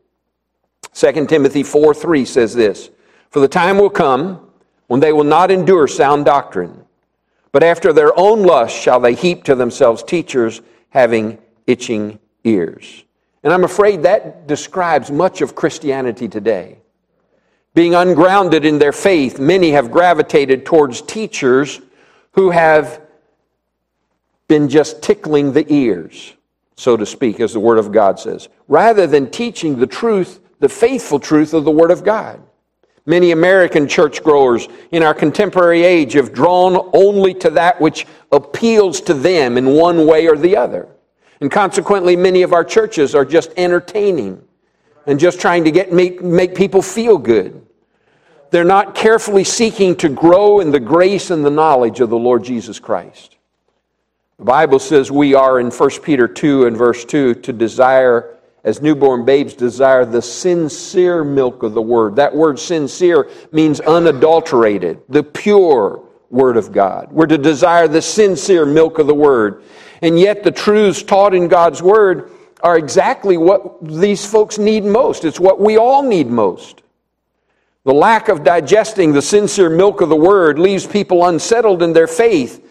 2 0.94 1.26
Timothy 1.28 1.64
4 1.64 1.94
3 1.94 2.26
says 2.26 2.54
this 2.54 2.90
For 3.30 3.40
the 3.40 3.48
time 3.48 3.78
will 3.78 3.90
come 3.90 4.50
when 4.88 5.00
they 5.00 5.14
will 5.14 5.24
not 5.24 5.52
endure 5.52 5.88
sound 5.88 6.26
doctrine, 6.26 6.86
but 7.52 7.64
after 7.64 7.94
their 7.94 8.18
own 8.20 8.44
lust 8.44 8.76
shall 8.76 9.00
they 9.00 9.14
heap 9.14 9.44
to 9.46 9.56
themselves 9.56 10.04
teachers 10.04 10.62
having 10.90 11.38
itching 11.68 12.20
ears. 12.44 13.04
And 13.44 13.52
I'm 13.54 13.64
afraid 13.64 14.04
that 14.04 14.48
describes 14.48 15.10
much 15.10 15.42
of 15.42 15.56
Christianity 15.56 16.28
today. 16.28 16.78
Being 17.74 17.96
ungrounded 17.96 18.66
in 18.66 18.78
their 18.78 18.92
faith, 18.92 19.40
many 19.40 19.72
have 19.72 19.92
gravitated 19.92 20.66
towards 20.66 21.02
teachers 21.02 21.82
who 22.34 22.50
have 22.50 23.02
been 24.48 24.68
just 24.68 25.02
tickling 25.02 25.54
the 25.54 25.66
ears, 25.74 26.34
so 26.76 26.98
to 26.98 27.06
speak, 27.06 27.40
as 27.40 27.54
the 27.54 27.60
Word 27.60 27.78
of 27.78 27.94
God 27.94 28.20
says, 28.20 28.50
rather 28.68 29.08
than 29.08 29.32
teaching 29.32 29.80
the 29.80 29.88
truth, 29.88 30.41
the 30.62 30.70
faithful 30.70 31.20
truth 31.20 31.54
of 31.54 31.66
the 31.66 31.72
Word 31.72 31.92
of 31.92 32.06
God. 32.06 32.42
Many 33.06 33.32
American 33.32 33.88
churchgoers 33.88 34.68
in 34.92 35.02
our 35.02 35.14
contemporary 35.14 35.84
age 35.84 36.14
have 36.14 36.32
drawn 36.32 36.90
only 36.94 37.34
to 37.36 37.50
that 37.50 37.82
which 37.82 38.06
appeals 38.32 39.02
to 39.02 39.14
them 39.14 39.58
in 39.58 39.74
one 39.74 40.06
way 40.06 40.28
or 40.28 40.38
the 40.38 40.56
other. 40.56 40.88
And 41.42 41.52
consequently, 41.52 42.16
many 42.16 42.44
of 42.44 42.54
our 42.54 42.64
churches 42.64 43.16
are 43.16 43.26
just 43.26 43.52
entertaining 43.58 44.42
and 45.08 45.20
just 45.20 45.42
trying 45.42 45.64
to 45.64 45.72
get, 45.72 45.92
make, 45.92 46.22
make 46.22 46.54
people 46.54 46.84
feel 46.84 47.18
good. 47.18 47.66
They're 48.52 48.64
not 48.64 48.94
carefully 48.94 49.44
seeking 49.44 49.96
to 49.96 50.10
grow 50.10 50.60
in 50.60 50.70
the 50.70 50.80
grace 50.80 51.32
and 51.32 51.44
the 51.44 51.50
knowledge 51.50 52.02
of 52.02 52.12
the 52.12 52.18
Lord 52.18 52.44
Jesus 52.44 52.80
Christ. 52.80 53.38
The 54.38 54.46
Bible 54.46 54.78
says 54.78 55.10
we 55.10 55.34
are 55.34 55.60
in 55.60 55.72
1 55.72 55.90
Peter 56.04 56.28
2 56.28 56.68
and 56.68 56.78
verse 56.78 57.04
2 57.06 57.36
to 57.36 57.54
desire, 57.54 58.38
as 58.64 58.82
newborn 58.82 59.26
babes 59.26 59.54
desire, 59.54 60.06
the 60.06 60.22
sincere 60.22 61.24
milk 61.24 61.64
of 61.64 61.74
the 61.74 61.82
word. 61.82 62.16
That 62.16 62.36
word 62.36 62.60
sincere 62.60 63.30
means 63.52 63.80
unadulterated, 63.80 65.02
the 65.10 65.24
pure 65.24 66.04
word 66.30 66.58
of 66.58 66.72
God. 66.72 67.12
We're 67.12 67.26
to 67.28 67.38
desire 67.38 67.88
the 67.88 68.02
sincere 68.02 68.66
milk 68.66 69.00
of 69.00 69.08
the 69.08 69.16
word. 69.16 69.64
And 70.02 70.20
yet, 70.20 70.44
the 70.44 70.52
truths 70.52 71.04
taught 71.04 71.34
in 71.34 71.48
God's 71.48 71.82
word 71.82 72.32
are 72.62 72.78
exactly 72.78 73.38
what 73.38 73.84
these 73.86 74.26
folks 74.26 74.58
need 74.58 74.84
most. 74.84 75.26
It's 75.26 75.40
what 75.40 75.60
we 75.60 75.78
all 75.78 76.04
need 76.04 76.28
most. 76.28 76.82
The 77.84 77.94
lack 77.94 78.30
of 78.30 78.44
digesting 78.44 79.12
the 79.12 79.22
sincere 79.24 79.70
milk 79.70 80.02
of 80.02 80.10
the 80.10 80.16
word 80.16 80.60
leaves 80.60 80.86
people 80.86 81.26
unsettled 81.26 81.82
in 81.82 81.94
their 81.94 82.08
faith. 82.08 82.64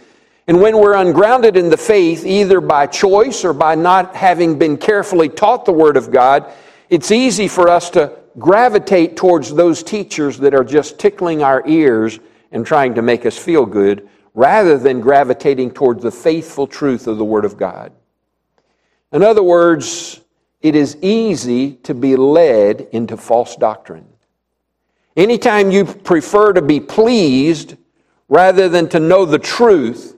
And 0.51 0.61
when 0.61 0.79
we're 0.79 0.95
ungrounded 0.95 1.57
in 1.57 1.71
the 1.71 1.77
faith, 1.77 2.27
either 2.27 2.61
by 2.61 2.89
choice 2.89 3.45
or 3.45 3.53
by 3.53 3.77
not 3.77 4.17
having 4.17 4.59
been 4.59 4.79
carefully 4.79 5.29
taught 5.29 5.65
the 5.65 5.73
word 5.73 5.97
of 5.97 6.11
God, 6.11 6.45
it's 6.89 7.13
easy 7.13 7.47
for 7.47 7.69
us 7.69 7.89
to 7.91 8.19
gravitate 8.37 9.17
towards 9.17 9.55
those 9.55 9.85
teachers 9.85 10.39
that 10.39 10.53
are 10.53 10.65
just 10.65 10.99
tickling 10.99 11.45
our 11.45 11.63
ears 11.69 12.19
and 12.51 12.67
trying 12.67 12.97
to 12.97 13.01
make 13.01 13.27
us 13.27 13.39
feel 13.39 13.65
good 13.65 14.09
rather 14.35 14.77
than 14.77 15.01
gravitating 15.01 15.71
towards 15.71 16.03
the 16.03 16.11
faithful 16.11 16.67
truth 16.67 17.07
of 17.07 17.17
the 17.17 17.25
Word 17.25 17.45
of 17.45 17.57
God. 17.57 17.93
In 19.13 19.23
other 19.23 19.45
words, 19.45 20.21
it 20.63 20.75
is 20.75 20.97
easy 21.01 21.75
to 21.85 21.95
be 21.95 22.17
led 22.17 22.89
into 22.91 23.17
false 23.17 23.55
doctrine. 23.55 24.09
Anytime 25.17 25.71
you 25.71 25.85
prefer 25.85 26.53
to 26.55 26.63
be 26.63 26.81
pleased 26.81 27.77
rather 28.29 28.69
than 28.69 28.89
to 28.89 28.99
know 28.99 29.25
the 29.25 29.39
truth, 29.39 30.17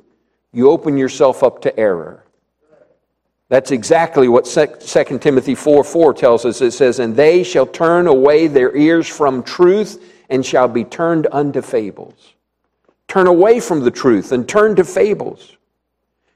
you 0.52 0.71
open 0.71 0.97
yourself 0.97 1.42
up 1.42 1.62
to 1.62 1.78
error. 1.78 2.25
That's 3.49 3.71
exactly 3.71 4.28
what 4.28 4.47
2 4.47 5.18
Timothy 5.18 5.54
4 5.54 5.85
4 5.85 6.14
tells 6.14 6.47
us. 6.47 6.61
It 6.62 6.71
says, 6.71 6.99
And 6.99 7.14
they 7.14 7.42
shall 7.42 7.66
turn 7.66 8.06
away 8.06 8.47
their 8.47 8.75
ears 8.75 9.06
from 9.06 9.42
truth 9.42 10.02
and 10.30 10.44
shall 10.44 10.68
be 10.68 10.85
turned 10.85 11.26
unto 11.30 11.61
fables. 11.61 12.35
Turn 13.09 13.26
away 13.26 13.61
from 13.61 13.80
the 13.80 13.90
truth 13.90 14.32
and 14.32 14.49
turn 14.49 14.75
to 14.76 14.85
fables. 14.85 15.56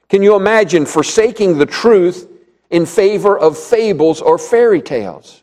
Can 0.09 0.21
you 0.21 0.35
imagine 0.35 0.85
forsaking 0.85 1.57
the 1.57 1.65
truth 1.65 2.29
in 2.69 2.85
favor 2.85 3.37
of 3.37 3.57
fables 3.57 4.21
or 4.21 4.37
fairy 4.37 4.81
tales? 4.81 5.41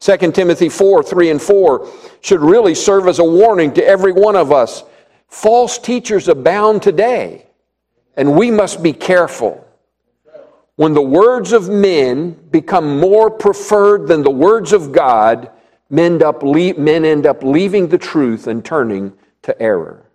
2 0.00 0.32
Timothy 0.32 0.68
4 0.68 1.02
3 1.02 1.30
and 1.30 1.40
4 1.40 1.88
should 2.20 2.40
really 2.40 2.74
serve 2.74 3.08
as 3.08 3.18
a 3.18 3.24
warning 3.24 3.72
to 3.72 3.84
every 3.84 4.12
one 4.12 4.36
of 4.36 4.52
us. 4.52 4.84
False 5.28 5.78
teachers 5.78 6.28
abound 6.28 6.82
today, 6.82 7.46
and 8.16 8.36
we 8.36 8.50
must 8.50 8.82
be 8.82 8.92
careful. 8.92 9.66
When 10.76 10.94
the 10.94 11.02
words 11.02 11.52
of 11.52 11.68
men 11.68 12.32
become 12.50 12.98
more 12.98 13.30
preferred 13.30 14.06
than 14.06 14.22
the 14.22 14.30
words 14.30 14.72
of 14.72 14.92
God, 14.92 15.50
men 15.90 16.12
end 16.14 16.22
up, 16.22 16.42
men 16.42 17.04
end 17.04 17.26
up 17.26 17.42
leaving 17.42 17.88
the 17.88 17.98
truth 17.98 18.46
and 18.46 18.64
turning 18.64 19.12
to 19.42 19.60
error. 19.60 20.06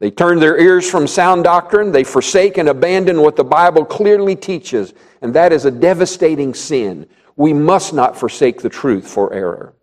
They 0.00 0.10
turn 0.10 0.40
their 0.40 0.58
ears 0.58 0.90
from 0.90 1.06
sound 1.06 1.44
doctrine. 1.44 1.92
They 1.92 2.02
forsake 2.02 2.58
and 2.58 2.68
abandon 2.68 3.22
what 3.22 3.36
the 3.36 3.44
Bible 3.44 3.84
clearly 3.84 4.34
teaches, 4.34 4.94
and 5.20 5.32
that 5.34 5.52
is 5.52 5.64
a 5.64 5.70
devastating 5.70 6.54
sin. 6.54 7.06
We 7.36 7.52
must 7.52 7.94
not 7.94 8.16
forsake 8.16 8.62
the 8.62 8.68
truth 8.68 9.06
for 9.06 9.32
error. 9.32 9.74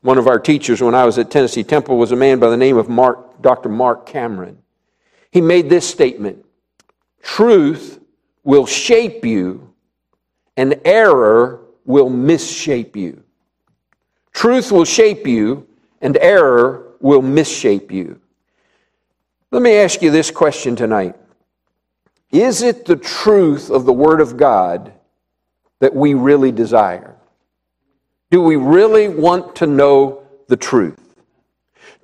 One 0.00 0.18
of 0.18 0.26
our 0.26 0.40
teachers 0.40 0.82
when 0.82 0.94
I 0.94 1.04
was 1.04 1.18
at 1.18 1.30
Tennessee 1.30 1.62
Temple 1.62 1.98
was 1.98 2.10
a 2.10 2.16
man 2.16 2.40
by 2.40 2.50
the 2.50 2.56
name 2.56 2.76
of 2.76 2.88
Mark, 2.88 3.40
Dr. 3.40 3.68
Mark 3.68 4.06
Cameron. 4.06 4.58
He 5.30 5.40
made 5.40 5.68
this 5.68 5.88
statement 5.88 6.44
Truth 7.22 8.00
will 8.44 8.66
shape 8.66 9.24
you, 9.24 9.74
and 10.56 10.80
error 10.84 11.60
will 11.84 12.10
misshape 12.10 12.96
you. 12.96 13.22
Truth 14.32 14.72
will 14.72 14.84
shape 14.84 15.26
you, 15.26 15.66
and 16.00 16.16
error 16.18 16.94
will 17.00 17.22
misshape 17.22 17.90
you. 17.90 18.20
Let 19.50 19.62
me 19.62 19.76
ask 19.76 20.02
you 20.02 20.10
this 20.10 20.30
question 20.30 20.76
tonight 20.76 21.16
Is 22.30 22.62
it 22.62 22.84
the 22.84 22.96
truth 22.96 23.70
of 23.70 23.84
the 23.84 23.92
Word 23.92 24.20
of 24.20 24.36
God 24.36 24.92
that 25.80 25.94
we 25.94 26.14
really 26.14 26.52
desire? 26.52 27.16
Do 28.30 28.42
we 28.42 28.56
really 28.56 29.08
want 29.08 29.56
to 29.56 29.66
know 29.66 30.26
the 30.48 30.56
truth? 30.56 31.07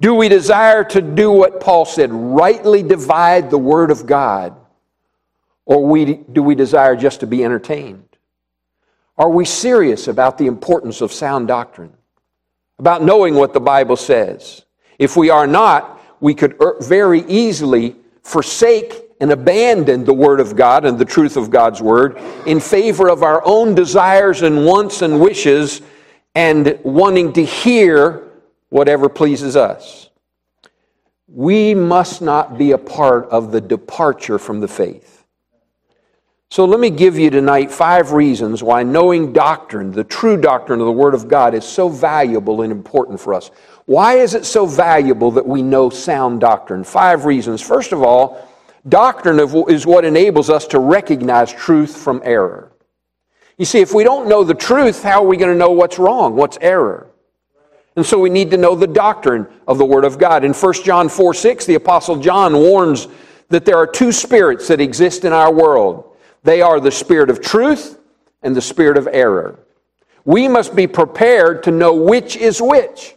Do 0.01 0.15
we 0.15 0.29
desire 0.29 0.85
to 0.85 1.01
do 1.01 1.31
what 1.31 1.61
Paul 1.61 1.85
said, 1.85 2.13
rightly 2.13 2.83
divide 2.83 3.51
the 3.51 3.59
Word 3.59 3.91
of 3.91 4.07
God? 4.07 4.57
Or 5.67 5.85
we, 5.87 6.17
do 6.33 6.43
we 6.43 6.55
desire 6.55 6.97
just 6.97 7.21
to 7.21 7.27
be 7.27 7.45
entertained? 7.45 8.05
Are 9.17 9.31
we 9.31 9.45
serious 9.45 10.09
about 10.09 10.37
the 10.39 10.47
importance 10.47 11.01
of 11.01 11.13
sound 11.13 11.49
doctrine? 11.49 11.93
About 12.79 13.03
knowing 13.03 13.35
what 13.35 13.53
the 13.53 13.61
Bible 13.61 13.97
says? 13.97 14.65
If 14.99 15.17
we 15.17 15.31
are 15.31 15.47
not, 15.47 16.01
we 16.21 16.35
could 16.35 16.61
er, 16.61 16.77
very 16.81 17.21
easily 17.23 17.97
forsake 18.23 19.05
and 19.21 19.31
abandon 19.31 20.05
the 20.05 20.13
Word 20.13 20.41
of 20.41 20.57
God 20.57 20.85
and 20.85 20.99
the 20.99 21.05
truth 21.05 21.37
of 21.37 21.51
God's 21.51 21.81
Word 21.81 22.19
in 22.47 22.59
favor 22.59 23.09
of 23.09 23.23
our 23.23 23.43
own 23.47 23.75
desires 23.75 24.43
and 24.43 24.67
wants 24.67 25.03
and 25.03 25.21
wishes 25.21 25.83
and 26.35 26.79
wanting 26.83 27.33
to 27.35 27.45
hear 27.45 28.25
whatever 28.75 29.09
pleases 29.09 29.55
us. 29.55 30.11
We 31.29 31.77
must 31.77 32.21
not 32.21 32.59
be 32.59 32.73
a 32.73 32.79
part 32.79 33.29
of 33.29 33.53
the 33.53 33.61
departure 33.61 34.37
from 34.37 34.59
the 34.59 34.67
faith. 34.67 35.25
So 36.51 36.65
let 36.65 36.81
me 36.81 36.91
give 36.91 37.17
you 37.17 37.31
tonight 37.31 37.71
five 37.71 38.11
reasons 38.11 38.65
why 38.65 38.83
knowing 38.83 39.33
doctrine, 39.33 39.93
the 39.93 40.03
true 40.03 40.37
doctrine 40.37 40.81
of 40.81 40.87
the 40.87 40.93
Word 40.93 41.15
of 41.15 41.29
God, 41.29 41.55
is 41.55 41.65
so 41.65 41.89
valuable 41.89 42.63
and 42.63 42.73
important 42.73 43.21
for 43.21 43.33
us. 43.33 43.53
Why 43.85 44.15
is 44.15 44.35
it 44.35 44.45
so 44.45 44.67
valuable 44.67 45.31
that 45.31 45.47
we 45.47 45.63
know 45.63 45.89
sound 45.89 46.41
doctrine? 46.41 46.83
Five 46.83 47.27
reasons. 47.27 47.63
First 47.63 47.93
of 47.93 48.03
all, 48.03 48.45
doctrine 48.89 49.39
is 49.69 49.87
what 49.87 50.05
enables 50.05 50.51
us 50.51 50.67
to 50.67 50.81
recognize 50.81 51.53
truth 51.53 51.97
from 51.97 52.21
error. 52.25 52.73
You 53.57 53.67
see, 53.67 53.79
if 53.79 53.95
we 53.95 54.03
don't 54.03 54.29
know 54.29 54.43
the 54.43 54.53
truth, 54.53 55.05
how 55.05 55.23
are 55.23 55.29
we 55.29 55.37
going 55.37 55.53
to 55.53 55.59
know 55.59 55.71
what's 55.71 55.97
wrong, 55.97 56.35
what's 56.35 56.59
error? 56.61 57.14
And 57.97 58.05
so 58.05 58.19
we 58.19 58.31
need 58.31 58.51
to 58.51 58.57
know 58.57 58.75
the 58.75 58.87
doctrine 58.87 59.47
of 59.69 59.79
the 59.79 59.85
Word 59.85 60.05
of 60.05 60.19
God. 60.19 60.45
In 60.45 60.53
1 60.53 60.73
John 60.85 61.09
4 61.09 61.35
6, 61.35 61.67
the 61.67 61.75
Apostle 61.75 62.17
John 62.17 62.55
warns 62.55 63.09
that 63.49 63.65
there 63.65 63.77
are 63.77 63.87
two 63.87 64.11
spirits 64.11 64.69
that 64.69 64.81
exist 64.81 65.25
in 65.25 65.33
our 65.33 65.53
world 65.53 66.11
they 66.45 66.61
are 66.61 66.79
the 66.79 66.91
spirit 66.91 67.31
of 67.31 67.41
truth 67.41 67.99
and 68.43 68.55
the 68.55 68.61
spirit 68.61 68.99
of 68.99 69.09
error. 69.11 69.59
We 70.27 70.47
must 70.47 70.77
be 70.77 70.87
prepared 70.87 71.63
to 71.65 71.71
know 71.71 71.95
which 71.95 72.37
is 72.37 72.61
which. 72.61 73.17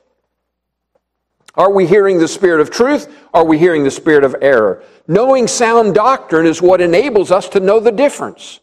Are 1.56 1.72
we 1.72 1.86
hearing 1.86 2.20
the 2.20 2.28
spirit 2.28 2.62
of 2.62 2.72
truth? 2.72 3.14
Are 3.34 3.46
we 3.46 3.58
hearing 3.58 3.84
the 3.84 3.92
spirit 3.92 4.24
of 4.24 4.36
error? 4.42 4.84
Knowing 5.08 5.48
sound 5.48 5.94
doctrine 5.94 6.46
is 6.46 6.62
what 6.62 6.82
enables 6.82 7.32
us 7.32 7.50
to 7.50 7.60
know 7.60 7.80
the 7.80 7.92
difference. 7.92 8.62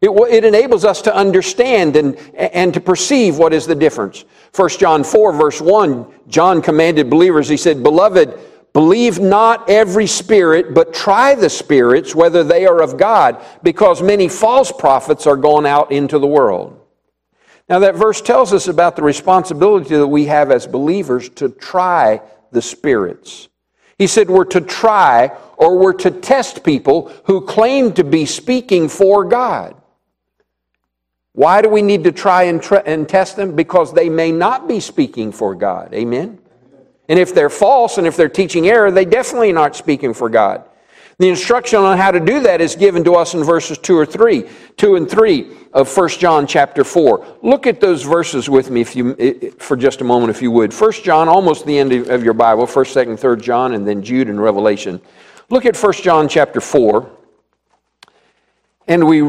It, 0.00 0.08
it, 0.08 0.44
enables 0.44 0.86
us 0.86 1.02
to 1.02 1.14
understand 1.14 1.94
and, 1.96 2.16
and 2.34 2.72
to 2.72 2.80
perceive 2.80 3.36
what 3.36 3.52
is 3.52 3.66
the 3.66 3.74
difference. 3.74 4.24
1 4.56 4.68
John 4.70 5.04
4, 5.04 5.32
verse 5.34 5.60
1, 5.60 6.06
John 6.26 6.62
commanded 6.62 7.10
believers, 7.10 7.48
he 7.48 7.58
said, 7.58 7.82
Beloved, 7.82 8.38
believe 8.72 9.18
not 9.18 9.68
every 9.68 10.06
spirit, 10.06 10.72
but 10.72 10.94
try 10.94 11.34
the 11.34 11.50
spirits 11.50 12.14
whether 12.14 12.42
they 12.42 12.66
are 12.66 12.80
of 12.80 12.96
God, 12.96 13.44
because 13.62 14.00
many 14.00 14.26
false 14.26 14.72
prophets 14.72 15.26
are 15.26 15.36
gone 15.36 15.66
out 15.66 15.92
into 15.92 16.18
the 16.18 16.26
world. 16.26 16.80
Now, 17.68 17.78
that 17.80 17.94
verse 17.94 18.22
tells 18.22 18.52
us 18.54 18.68
about 18.68 18.96
the 18.96 19.02
responsibility 19.02 19.96
that 19.96 20.06
we 20.06 20.24
have 20.26 20.50
as 20.50 20.66
believers 20.66 21.28
to 21.30 21.50
try 21.50 22.22
the 22.52 22.62
spirits. 22.62 23.48
He 23.98 24.06
said 24.06 24.30
we're 24.30 24.44
to 24.46 24.62
try 24.62 25.36
or 25.58 25.78
we're 25.78 25.92
to 25.92 26.10
test 26.10 26.64
people 26.64 27.12
who 27.26 27.42
claim 27.42 27.92
to 27.92 28.02
be 28.02 28.24
speaking 28.24 28.88
for 28.88 29.24
God. 29.24 29.79
Why 31.40 31.62
do 31.62 31.70
we 31.70 31.80
need 31.80 32.04
to 32.04 32.12
try 32.12 32.42
and, 32.42 32.62
tr- 32.62 32.84
and 32.84 33.08
test 33.08 33.36
them? 33.36 33.56
Because 33.56 33.94
they 33.94 34.10
may 34.10 34.30
not 34.30 34.68
be 34.68 34.78
speaking 34.78 35.32
for 35.32 35.54
God. 35.54 35.94
Amen? 35.94 36.38
And 37.08 37.18
if 37.18 37.34
they're 37.34 37.48
false 37.48 37.96
and 37.96 38.06
if 38.06 38.14
they're 38.14 38.28
teaching 38.28 38.68
error, 38.68 38.90
they 38.90 39.06
definitely 39.06 39.50
aren't 39.54 39.74
speaking 39.74 40.12
for 40.12 40.28
God. 40.28 40.64
The 41.16 41.30
instruction 41.30 41.78
on 41.78 41.96
how 41.96 42.10
to 42.10 42.20
do 42.20 42.40
that 42.40 42.60
is 42.60 42.76
given 42.76 43.02
to 43.04 43.14
us 43.14 43.32
in 43.32 43.42
verses 43.42 43.78
2 43.78 43.96
or 43.96 44.04
3, 44.04 44.50
2 44.76 44.96
and 44.96 45.10
3 45.10 45.50
of 45.72 45.96
1 45.96 46.08
John 46.10 46.46
chapter 46.46 46.84
4. 46.84 47.38
Look 47.40 47.66
at 47.66 47.80
those 47.80 48.02
verses 48.02 48.50
with 48.50 48.70
me 48.70 48.82
if 48.82 48.94
you, 48.94 49.54
for 49.58 49.78
just 49.78 50.02
a 50.02 50.04
moment, 50.04 50.28
if 50.28 50.42
you 50.42 50.50
would. 50.50 50.74
1 50.74 50.92
John, 50.92 51.26
almost 51.26 51.64
the 51.64 51.78
end 51.78 51.94
of 51.94 52.22
your 52.22 52.34
Bible, 52.34 52.66
1st, 52.66 53.06
2nd, 53.06 53.18
3rd 53.18 53.40
John, 53.40 53.72
and 53.72 53.88
then 53.88 54.02
Jude 54.02 54.28
and 54.28 54.42
Revelation. 54.42 55.00
Look 55.48 55.64
at 55.64 55.74
1 55.74 55.92
John 55.94 56.28
chapter 56.28 56.60
4. 56.60 57.10
And 58.90 59.06
we, 59.06 59.22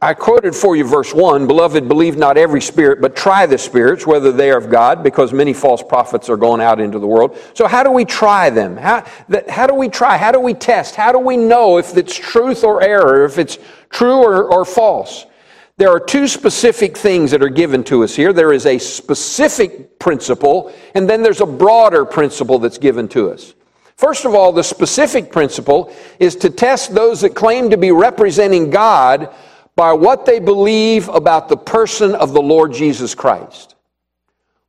I 0.00 0.14
quoted 0.14 0.54
for 0.54 0.76
you 0.76 0.84
verse 0.84 1.12
1 1.12 1.46
Beloved, 1.46 1.86
believe 1.88 2.16
not 2.16 2.38
every 2.38 2.62
spirit, 2.62 3.02
but 3.02 3.14
try 3.14 3.44
the 3.44 3.58
spirits, 3.58 4.06
whether 4.06 4.32
they 4.32 4.50
are 4.50 4.56
of 4.56 4.70
God, 4.70 5.02
because 5.02 5.30
many 5.30 5.52
false 5.52 5.82
prophets 5.82 6.30
are 6.30 6.38
going 6.38 6.62
out 6.62 6.80
into 6.80 6.98
the 6.98 7.06
world. 7.06 7.38
So, 7.52 7.66
how 7.66 7.82
do 7.82 7.90
we 7.90 8.06
try 8.06 8.48
them? 8.48 8.78
How, 8.78 9.04
that, 9.28 9.50
how 9.50 9.66
do 9.66 9.74
we 9.74 9.90
try? 9.90 10.16
How 10.16 10.32
do 10.32 10.40
we 10.40 10.54
test? 10.54 10.94
How 10.94 11.12
do 11.12 11.18
we 11.18 11.36
know 11.36 11.76
if 11.76 11.98
it's 11.98 12.18
truth 12.18 12.64
or 12.64 12.82
error, 12.82 13.26
if 13.26 13.36
it's 13.36 13.58
true 13.90 14.24
or, 14.24 14.50
or 14.50 14.64
false? 14.64 15.26
There 15.76 15.90
are 15.90 16.00
two 16.00 16.26
specific 16.26 16.96
things 16.96 17.30
that 17.32 17.42
are 17.42 17.50
given 17.50 17.84
to 17.84 18.04
us 18.04 18.16
here. 18.16 18.32
There 18.32 18.54
is 18.54 18.64
a 18.64 18.78
specific 18.78 19.98
principle, 19.98 20.72
and 20.94 21.10
then 21.10 21.22
there's 21.22 21.42
a 21.42 21.46
broader 21.46 22.06
principle 22.06 22.58
that's 22.58 22.78
given 22.78 23.08
to 23.08 23.32
us. 23.32 23.52
First 23.96 24.24
of 24.24 24.34
all, 24.34 24.52
the 24.52 24.64
specific 24.64 25.30
principle 25.30 25.94
is 26.18 26.36
to 26.36 26.50
test 26.50 26.94
those 26.94 27.20
that 27.20 27.34
claim 27.34 27.70
to 27.70 27.76
be 27.76 27.92
representing 27.92 28.70
God 28.70 29.32
by 29.76 29.92
what 29.92 30.26
they 30.26 30.40
believe 30.40 31.08
about 31.08 31.48
the 31.48 31.56
person 31.56 32.14
of 32.14 32.32
the 32.32 32.42
Lord 32.42 32.72
Jesus 32.72 33.14
Christ. 33.14 33.74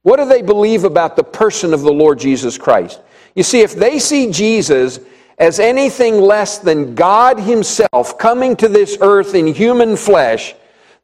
What 0.04 0.18
do 0.18 0.26
they 0.26 0.42
believe 0.42 0.84
about 0.84 1.16
the 1.16 1.24
person 1.24 1.74
of 1.74 1.82
the 1.82 1.92
Lord 1.92 2.20
Jesus 2.20 2.58
Christ? 2.58 3.02
You 3.34 3.44
see, 3.44 3.62
if 3.62 3.76
they 3.76 3.98
see 4.00 4.32
Jesus 4.32 5.00
as 5.38 5.60
anything 5.60 6.22
less 6.22 6.60
than 6.60 6.96
God 6.96 7.40
Himself 7.40 8.18
coming 8.18 8.56
to 8.58 8.68
this 8.68 8.98
earth 9.02 9.36
in 9.36 9.48
human 9.48 9.98
flesh, 9.98 10.56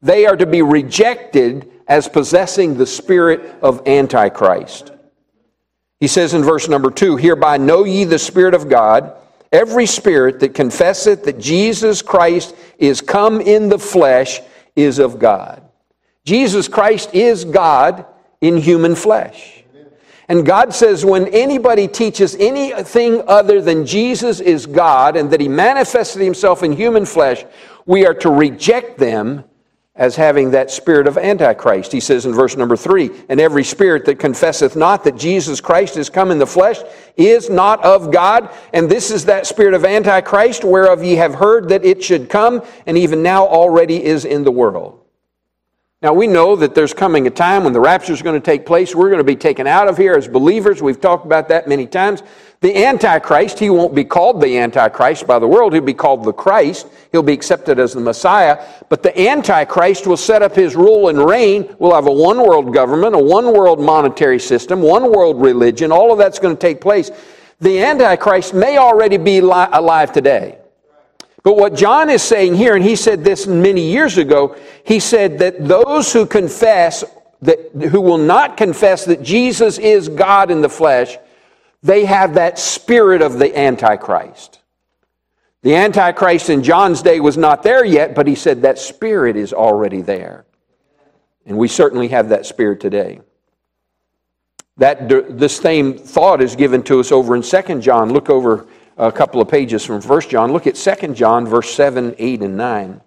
they 0.02 0.26
are 0.26 0.38
to 0.38 0.46
be 0.46 0.62
rejected 0.62 1.70
as 1.88 2.08
possessing 2.08 2.78
the 2.78 2.86
spirit 2.86 3.56
of 3.62 3.88
Antichrist. 3.88 4.92
He 6.02 6.08
says 6.08 6.34
in 6.34 6.44
verse 6.44 6.68
number 6.68 6.90
two, 6.90 7.16
Hereby 7.16 7.58
know 7.58 7.86
ye 7.86 8.04
the 8.04 8.20
Spirit 8.20 8.56
of 8.56 8.68
God. 8.68 9.14
Every 9.52 9.86
spirit 9.86 10.40
that 10.40 10.56
confesseth 10.56 11.24
that 11.26 11.38
Jesus 11.38 12.02
Christ 12.02 12.56
is 12.80 13.02
come 13.02 13.40
in 13.40 13.70
the 13.70 13.78
flesh 13.78 14.42
is 14.76 14.98
of 14.98 15.20
God. 15.20 15.62
Jesus 16.26 16.68
Christ 16.68 17.14
is 17.14 17.46
God 17.46 18.06
in 18.40 18.58
human 18.58 18.96
flesh. 18.96 19.64
And 20.28 20.46
God 20.46 20.74
says 20.74 21.06
when 21.06 21.28
anybody 21.28 21.88
teaches 21.88 22.36
anything 22.36 23.22
other 23.28 23.62
than 23.62 23.86
Jesus 23.86 24.40
is 24.40 24.66
God 24.66 25.16
and 25.16 25.30
that 25.30 25.42
he 25.42 25.50
manifested 25.50 26.22
himself 26.22 26.64
in 26.64 26.72
human 26.72 27.06
flesh, 27.06 27.44
we 27.86 28.08
are 28.08 28.14
to 28.16 28.30
reject 28.32 28.98
them 28.98 29.44
as 30.02 30.16
having 30.16 30.50
that 30.50 30.72
spirit 30.72 31.06
of 31.06 31.16
Antichrist. 31.16 31.92
He 31.92 32.00
says 32.00 32.26
in 32.26 32.34
verse 32.34 32.58
number 32.58 32.76
three, 32.76 33.12
and 33.30 33.40
every 33.40 33.64
spirit 33.64 34.04
that 34.06 34.18
confesseth 34.18 34.76
not 34.76 35.04
that 35.04 35.16
Jesus 35.16 35.62
Christ 35.62 35.96
is 35.96 36.10
come 36.10 36.32
in 36.32 36.40
the 36.40 36.48
flesh 36.48 36.80
is 37.18 37.52
not 37.52 37.84
of 37.86 38.12
God, 38.12 38.50
and 38.74 38.90
this 38.90 39.12
is 39.12 39.26
that 39.26 39.46
spirit 39.46 39.76
of 39.76 39.86
Antichrist 39.86 40.64
whereof 40.64 41.04
ye 41.04 41.18
have 41.18 41.36
heard 41.36 41.70
that 41.70 41.86
it 41.86 42.04
should 42.04 42.32
come, 42.32 42.64
and 42.88 42.98
even 42.98 43.22
now 43.22 43.46
already 43.46 44.04
is 44.04 44.26
in 44.26 44.44
the 44.44 44.50
world. 44.50 45.06
Now, 46.02 46.14
we 46.14 46.26
know 46.26 46.56
that 46.56 46.74
there's 46.74 46.96
coming 46.96 47.28
a 47.28 47.30
time 47.30 47.64
when 47.64 47.74
the 47.74 47.80
rapture 47.80 48.12
is 48.12 48.24
going 48.24 48.40
to 48.40 48.44
take 48.44 48.66
place. 48.66 48.96
We're 48.96 49.10
going 49.10 49.20
to 49.20 49.24
be 49.24 49.36
taken 49.36 49.68
out 49.68 49.88
of 49.88 49.98
here 49.98 50.16
as 50.16 50.28
believers. 50.28 50.82
We've 50.82 51.00
talked 51.00 51.28
about 51.28 51.48
that 51.50 51.68
many 51.68 51.86
times. 51.86 52.24
The 52.62 52.86
Antichrist, 52.86 53.60
he 53.60 53.70
won't 53.70 53.94
be 53.94 54.04
called 54.04 54.42
the 54.42 54.58
Antichrist 54.58 55.28
by 55.28 55.38
the 55.38 55.48
world. 55.48 55.74
He'll 55.74 55.84
be 55.84 55.94
called 55.94 56.24
the 56.24 56.34
Christ. 56.34 56.88
He'll 57.12 57.22
be 57.22 57.34
accepted 57.34 57.78
as 57.78 57.94
the 57.94 58.00
Messiah. 58.00 58.66
But 58.90 59.04
the 59.04 59.30
Antichrist 59.30 60.08
will 60.08 60.18
set 60.18 60.42
up 60.42 60.56
his 60.56 60.76
rule 60.76 61.10
and 61.10 61.24
reign. 61.24 61.76
We'll 61.78 61.94
have 61.94 62.08
a 62.08 62.12
one 62.12 62.40
world 62.40 62.74
government, 62.74 63.14
a 63.14 63.20
one 63.20 63.54
world 63.54 63.80
monetary 63.80 64.40
system, 64.40 64.82
one 64.82 65.12
world 65.12 65.40
religion. 65.40 65.92
All 65.92 66.12
of 66.12 66.18
that's 66.18 66.40
going 66.40 66.56
to 66.56 66.62
take 66.62 66.82
place. 66.82 67.12
The 67.60 67.80
Antichrist 67.80 68.56
may 68.56 68.80
already 68.80 69.18
be 69.18 69.38
alive 69.38 70.12
today. 70.12 70.61
But 71.44 71.58
what 71.58 71.74
John 71.74 72.10
is 72.10 72.22
saying 72.22 72.56
here, 72.56 72.76
and 72.76 72.84
he 72.84 72.96
said 72.96 73.24
this 73.24 73.48
many 73.48 73.90
years 73.92 74.18
ago, 74.18 74.56
he 74.84 75.00
said 75.00 75.40
that 75.40 75.68
those 75.68 76.14
who 76.14 76.26
confess, 76.26 77.04
that, 77.42 77.72
who 77.90 78.02
will 78.02 78.20
not 78.20 78.58
confess 78.58 79.06
that 79.06 79.24
Jesus 79.24 79.80
is 79.80 80.08
God 80.08 80.52
in 80.52 80.62
the 80.62 80.70
flesh, 80.70 81.18
they 81.82 82.06
have 82.06 82.36
that 82.36 82.60
spirit 82.60 83.24
of 83.24 83.40
the 83.40 83.58
Antichrist. 83.58 84.60
The 85.64 85.76
Antichrist 85.76 86.50
in 86.50 86.64
John's 86.64 87.02
day 87.02 87.20
was 87.20 87.38
not 87.38 87.64
there 87.64 87.86
yet, 87.86 88.14
but 88.14 88.28
he 88.28 88.36
said 88.36 88.62
that 88.62 88.78
spirit 88.78 89.36
is 89.36 89.54
already 89.54 90.02
there. 90.02 90.46
And 91.46 91.58
we 91.58 91.68
certainly 91.68 92.10
have 92.10 92.30
that 92.30 92.46
spirit 92.46 92.80
today. 92.80 93.22
That 94.78 95.10
this 95.10 95.58
same 95.58 95.98
thought 95.98 96.42
is 96.42 96.56
given 96.56 96.82
to 96.84 97.00
us 97.00 97.12
over 97.12 97.36
in 97.36 97.42
2 97.42 97.82
John. 97.82 98.14
Look 98.14 98.30
over 98.30 98.68
a 98.98 99.12
couple 99.12 99.42
of 99.42 99.48
pages 99.48 99.86
from 99.86 100.02
1 100.02 100.22
John. 100.22 100.52
Look 100.52 100.68
at 100.68 100.76
2 100.76 101.14
John, 101.14 101.46
verse 101.46 101.74
7, 101.74 102.16
8, 102.18 102.42
and 102.42 102.58
9. 102.58 103.02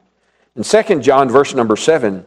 In 0.57 0.63
2 0.63 1.01
John, 1.01 1.29
verse 1.29 1.55
number 1.55 1.77
7, 1.77 2.25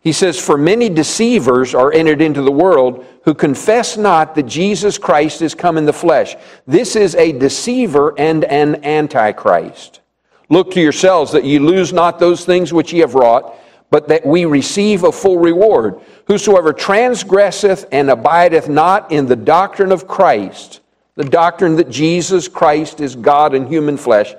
he 0.00 0.12
says, 0.12 0.38
For 0.38 0.56
many 0.56 0.88
deceivers 0.88 1.74
are 1.74 1.92
entered 1.92 2.20
into 2.20 2.42
the 2.42 2.52
world 2.52 3.04
who 3.24 3.34
confess 3.34 3.96
not 3.96 4.34
that 4.34 4.44
Jesus 4.44 4.96
Christ 4.98 5.42
is 5.42 5.54
come 5.54 5.76
in 5.76 5.86
the 5.86 5.92
flesh. 5.92 6.36
This 6.66 6.96
is 6.96 7.14
a 7.14 7.32
deceiver 7.32 8.14
and 8.18 8.44
an 8.44 8.84
antichrist. 8.84 10.00
Look 10.48 10.70
to 10.72 10.80
yourselves 10.80 11.32
that 11.32 11.44
ye 11.44 11.58
lose 11.58 11.92
not 11.92 12.18
those 12.18 12.44
things 12.44 12.72
which 12.72 12.92
ye 12.92 13.00
have 13.00 13.14
wrought, 13.14 13.54
but 13.90 14.08
that 14.08 14.24
we 14.24 14.44
receive 14.44 15.04
a 15.04 15.12
full 15.12 15.38
reward. 15.38 16.00
Whosoever 16.26 16.72
transgresseth 16.72 17.86
and 17.92 18.10
abideth 18.10 18.68
not 18.68 19.10
in 19.10 19.26
the 19.26 19.36
doctrine 19.36 19.92
of 19.92 20.06
Christ, 20.06 20.80
the 21.18 21.24
doctrine 21.24 21.74
that 21.76 21.90
Jesus 21.90 22.46
Christ 22.46 23.00
is 23.00 23.16
God 23.16 23.52
in 23.52 23.66
human 23.66 23.96
flesh, 23.96 24.32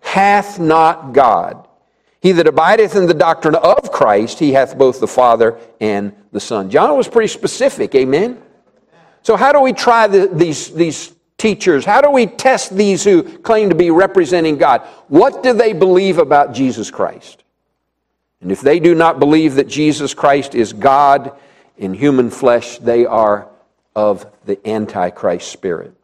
hath 0.00 0.58
not 0.58 1.12
God. 1.12 1.68
He 2.20 2.32
that 2.32 2.48
abideth 2.48 2.96
in 2.96 3.06
the 3.06 3.14
doctrine 3.14 3.54
of 3.54 3.92
Christ, 3.92 4.40
he 4.40 4.52
hath 4.52 4.76
both 4.76 4.98
the 4.98 5.06
Father 5.06 5.56
and 5.80 6.12
the 6.32 6.40
Son. 6.40 6.70
John 6.70 6.96
was 6.96 7.06
pretty 7.06 7.28
specific, 7.28 7.94
amen? 7.94 8.42
So, 9.22 9.36
how 9.36 9.52
do 9.52 9.60
we 9.60 9.72
try 9.72 10.08
the, 10.08 10.26
these, 10.26 10.74
these 10.74 11.14
teachers? 11.38 11.84
How 11.84 12.00
do 12.00 12.10
we 12.10 12.26
test 12.26 12.76
these 12.76 13.04
who 13.04 13.22
claim 13.22 13.68
to 13.68 13.76
be 13.76 13.92
representing 13.92 14.58
God? 14.58 14.80
What 15.06 15.44
do 15.44 15.52
they 15.52 15.72
believe 15.72 16.18
about 16.18 16.52
Jesus 16.52 16.90
Christ? 16.90 17.44
And 18.40 18.50
if 18.50 18.60
they 18.60 18.80
do 18.80 18.96
not 18.96 19.20
believe 19.20 19.54
that 19.54 19.68
Jesus 19.68 20.14
Christ 20.14 20.56
is 20.56 20.72
God 20.72 21.38
in 21.78 21.94
human 21.94 22.28
flesh, 22.28 22.78
they 22.78 23.06
are 23.06 23.46
of 23.94 24.26
the 24.46 24.58
Antichrist 24.68 25.52
spirit. 25.52 25.94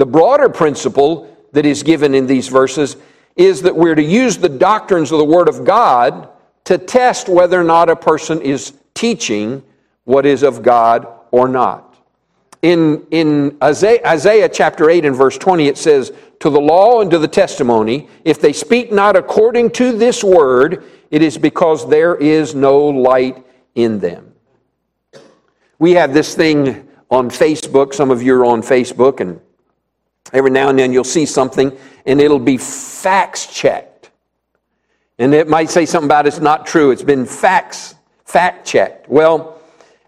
The 0.00 0.06
broader 0.06 0.48
principle 0.48 1.36
that 1.52 1.66
is 1.66 1.82
given 1.82 2.14
in 2.14 2.26
these 2.26 2.48
verses 2.48 2.96
is 3.36 3.60
that 3.60 3.76
we're 3.76 3.94
to 3.94 4.02
use 4.02 4.38
the 4.38 4.48
doctrines 4.48 5.12
of 5.12 5.18
the 5.18 5.26
Word 5.26 5.46
of 5.46 5.62
God 5.62 6.30
to 6.64 6.78
test 6.78 7.28
whether 7.28 7.60
or 7.60 7.64
not 7.64 7.90
a 7.90 7.96
person 7.96 8.40
is 8.40 8.72
teaching 8.94 9.62
what 10.04 10.24
is 10.24 10.42
of 10.42 10.62
God 10.62 11.06
or 11.30 11.48
not. 11.48 11.96
In, 12.62 13.06
in 13.10 13.58
Isaiah, 13.62 14.00
Isaiah 14.06 14.48
chapter 14.48 14.88
8 14.88 15.04
and 15.04 15.14
verse 15.14 15.36
20, 15.36 15.66
it 15.68 15.76
says, 15.76 16.14
To 16.38 16.48
the 16.48 16.58
law 16.58 17.02
and 17.02 17.10
to 17.10 17.18
the 17.18 17.28
testimony, 17.28 18.08
if 18.24 18.40
they 18.40 18.54
speak 18.54 18.90
not 18.90 19.16
according 19.16 19.68
to 19.72 19.92
this 19.92 20.24
word, 20.24 20.82
it 21.10 21.20
is 21.20 21.36
because 21.36 21.86
there 21.90 22.16
is 22.16 22.54
no 22.54 22.86
light 22.86 23.44
in 23.74 23.98
them. 23.98 24.32
We 25.78 25.92
have 25.92 26.14
this 26.14 26.34
thing 26.34 26.88
on 27.10 27.28
Facebook. 27.28 27.92
Some 27.92 28.10
of 28.10 28.22
you 28.22 28.34
are 28.36 28.46
on 28.46 28.62
Facebook, 28.62 29.20
and 29.20 29.38
every 30.32 30.50
now 30.50 30.68
and 30.68 30.78
then 30.78 30.92
you'll 30.92 31.04
see 31.04 31.26
something, 31.26 31.76
and 32.06 32.20
it'll 32.20 32.38
be 32.38 32.56
facts 32.56 33.46
checked. 33.46 34.10
And 35.18 35.34
it 35.34 35.48
might 35.48 35.68
say 35.68 35.84
something 35.84 36.08
about 36.08 36.26
it's 36.26 36.40
not 36.40 36.66
true. 36.66 36.90
It's 36.92 37.02
been 37.02 37.26
facts, 37.26 37.94
fact 38.24 38.66
checked. 38.66 39.08
Well, 39.08 39.60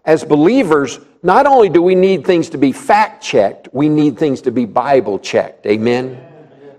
as 0.05 0.23
believers, 0.23 0.99
not 1.21 1.45
only 1.45 1.69
do 1.69 1.81
we 1.81 1.95
need 1.95 2.25
things 2.25 2.49
to 2.49 2.57
be 2.57 2.71
fact 2.71 3.23
checked, 3.23 3.69
we 3.71 3.89
need 3.89 4.17
things 4.17 4.41
to 4.41 4.51
be 4.51 4.65
Bible 4.65 5.19
checked. 5.19 5.65
Amen? 5.67 6.19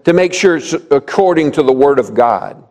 To 0.04 0.12
make 0.12 0.34
sure 0.34 0.56
it's 0.56 0.72
according 0.90 1.52
to 1.52 1.62
the 1.62 1.72
Word 1.72 1.98
of 1.98 2.12
God. 2.12 2.62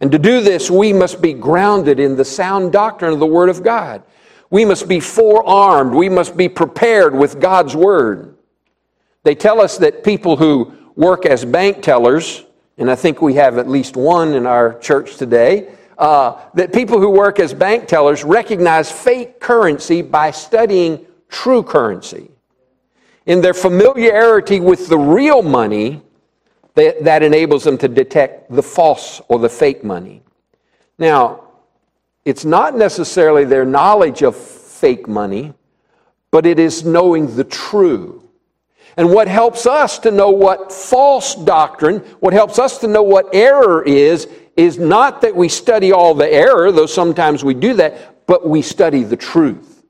And 0.00 0.10
to 0.12 0.18
do 0.18 0.40
this, 0.40 0.70
we 0.70 0.92
must 0.92 1.22
be 1.22 1.32
grounded 1.32 2.00
in 2.00 2.16
the 2.16 2.24
sound 2.24 2.72
doctrine 2.72 3.12
of 3.12 3.20
the 3.20 3.26
Word 3.26 3.48
of 3.48 3.62
God. 3.62 4.02
We 4.50 4.64
must 4.64 4.88
be 4.88 5.00
forearmed. 5.00 5.94
We 5.94 6.08
must 6.08 6.36
be 6.36 6.48
prepared 6.48 7.14
with 7.14 7.40
God's 7.40 7.76
Word. 7.76 8.36
They 9.28 9.34
tell 9.34 9.60
us 9.60 9.76
that 9.76 10.04
people 10.04 10.38
who 10.38 10.72
work 10.96 11.26
as 11.26 11.44
bank 11.44 11.82
tellers, 11.82 12.46
and 12.78 12.90
I 12.90 12.94
think 12.94 13.20
we 13.20 13.34
have 13.34 13.58
at 13.58 13.68
least 13.68 13.94
one 13.94 14.32
in 14.32 14.46
our 14.46 14.78
church 14.78 15.18
today, 15.18 15.68
uh, 15.98 16.40
that 16.54 16.72
people 16.72 16.98
who 16.98 17.10
work 17.10 17.38
as 17.38 17.52
bank 17.52 17.88
tellers 17.88 18.24
recognize 18.24 18.90
fake 18.90 19.38
currency 19.38 20.00
by 20.00 20.30
studying 20.30 21.04
true 21.28 21.62
currency. 21.62 22.30
In 23.26 23.42
their 23.42 23.52
familiarity 23.52 24.60
with 24.60 24.88
the 24.88 24.96
real 24.96 25.42
money, 25.42 26.00
that, 26.72 27.04
that 27.04 27.22
enables 27.22 27.64
them 27.64 27.76
to 27.76 27.88
detect 27.88 28.50
the 28.50 28.62
false 28.62 29.20
or 29.28 29.38
the 29.38 29.50
fake 29.50 29.84
money. 29.84 30.22
Now, 30.96 31.44
it's 32.24 32.46
not 32.46 32.74
necessarily 32.74 33.44
their 33.44 33.66
knowledge 33.66 34.22
of 34.22 34.34
fake 34.34 35.06
money, 35.06 35.52
but 36.30 36.46
it 36.46 36.58
is 36.58 36.82
knowing 36.82 37.36
the 37.36 37.44
true. 37.44 38.24
And 38.98 39.12
what 39.12 39.28
helps 39.28 39.64
us 39.64 40.00
to 40.00 40.10
know 40.10 40.30
what 40.30 40.72
false 40.72 41.36
doctrine, 41.36 42.00
what 42.18 42.32
helps 42.32 42.58
us 42.58 42.78
to 42.78 42.88
know 42.88 43.04
what 43.04 43.32
error 43.32 43.80
is, 43.84 44.26
is 44.56 44.76
not 44.76 45.20
that 45.20 45.36
we 45.36 45.48
study 45.48 45.92
all 45.92 46.14
the 46.14 46.28
error, 46.28 46.72
though 46.72 46.86
sometimes 46.86 47.44
we 47.44 47.54
do 47.54 47.74
that, 47.74 48.26
but 48.26 48.46
we 48.46 48.60
study 48.60 49.04
the 49.04 49.16
truth. 49.16 49.84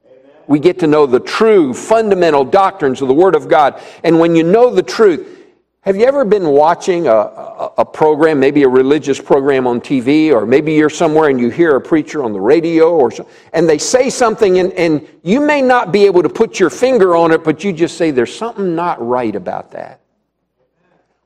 We 0.47 0.59
get 0.59 0.79
to 0.81 0.87
know 0.87 1.07
the 1.07 1.21
true 1.21 1.73
fundamental 1.73 2.45
doctrines 2.45 3.01
of 3.01 3.09
the 3.09 3.15
Word 3.15 3.35
of 3.35 3.49
God. 3.49 3.83
And 4.05 4.21
when 4.21 4.37
you 4.37 4.43
know 4.43 4.75
the 4.75 4.83
truth, 4.83 5.38
have 5.83 5.97
you 5.97 6.05
ever 6.05 6.25
been 6.25 6.49
watching 6.49 7.07
a, 7.07 7.13
a, 7.13 7.73
a, 7.79 7.85
program, 7.85 8.41
maybe 8.41 8.65
a 8.65 8.69
religious 8.69 9.21
program 9.21 9.67
on 9.67 9.81
TV, 9.81 10.33
or 10.33 10.45
maybe 10.45 10.73
you're 10.75 10.91
somewhere 10.91 11.31
and 11.31 11.41
you 11.41 11.51
hear 11.51 11.77
a 11.77 11.81
preacher 11.81 12.25
on 12.25 12.33
the 12.33 12.41
radio, 12.41 12.91
or 12.91 13.11
so, 13.11 13.29
and 13.53 13.69
they 13.69 13.79
say 13.79 14.11
something, 14.11 14.59
and, 14.59 14.73
and 14.73 15.07
you 15.23 15.41
may 15.41 15.63
not 15.63 15.93
be 15.93 16.05
able 16.05 16.23
to 16.23 16.29
put 16.29 16.59
your 16.59 16.69
finger 16.69 17.17
on 17.17 17.31
it, 17.31 17.45
but 17.45 17.63
you 17.63 17.73
just 17.73 17.97
say, 17.97 18.11
There's 18.11 18.35
something 18.35 18.75
not 18.75 19.01
right 19.05 19.35
about 19.35 19.71
that. 19.71 20.01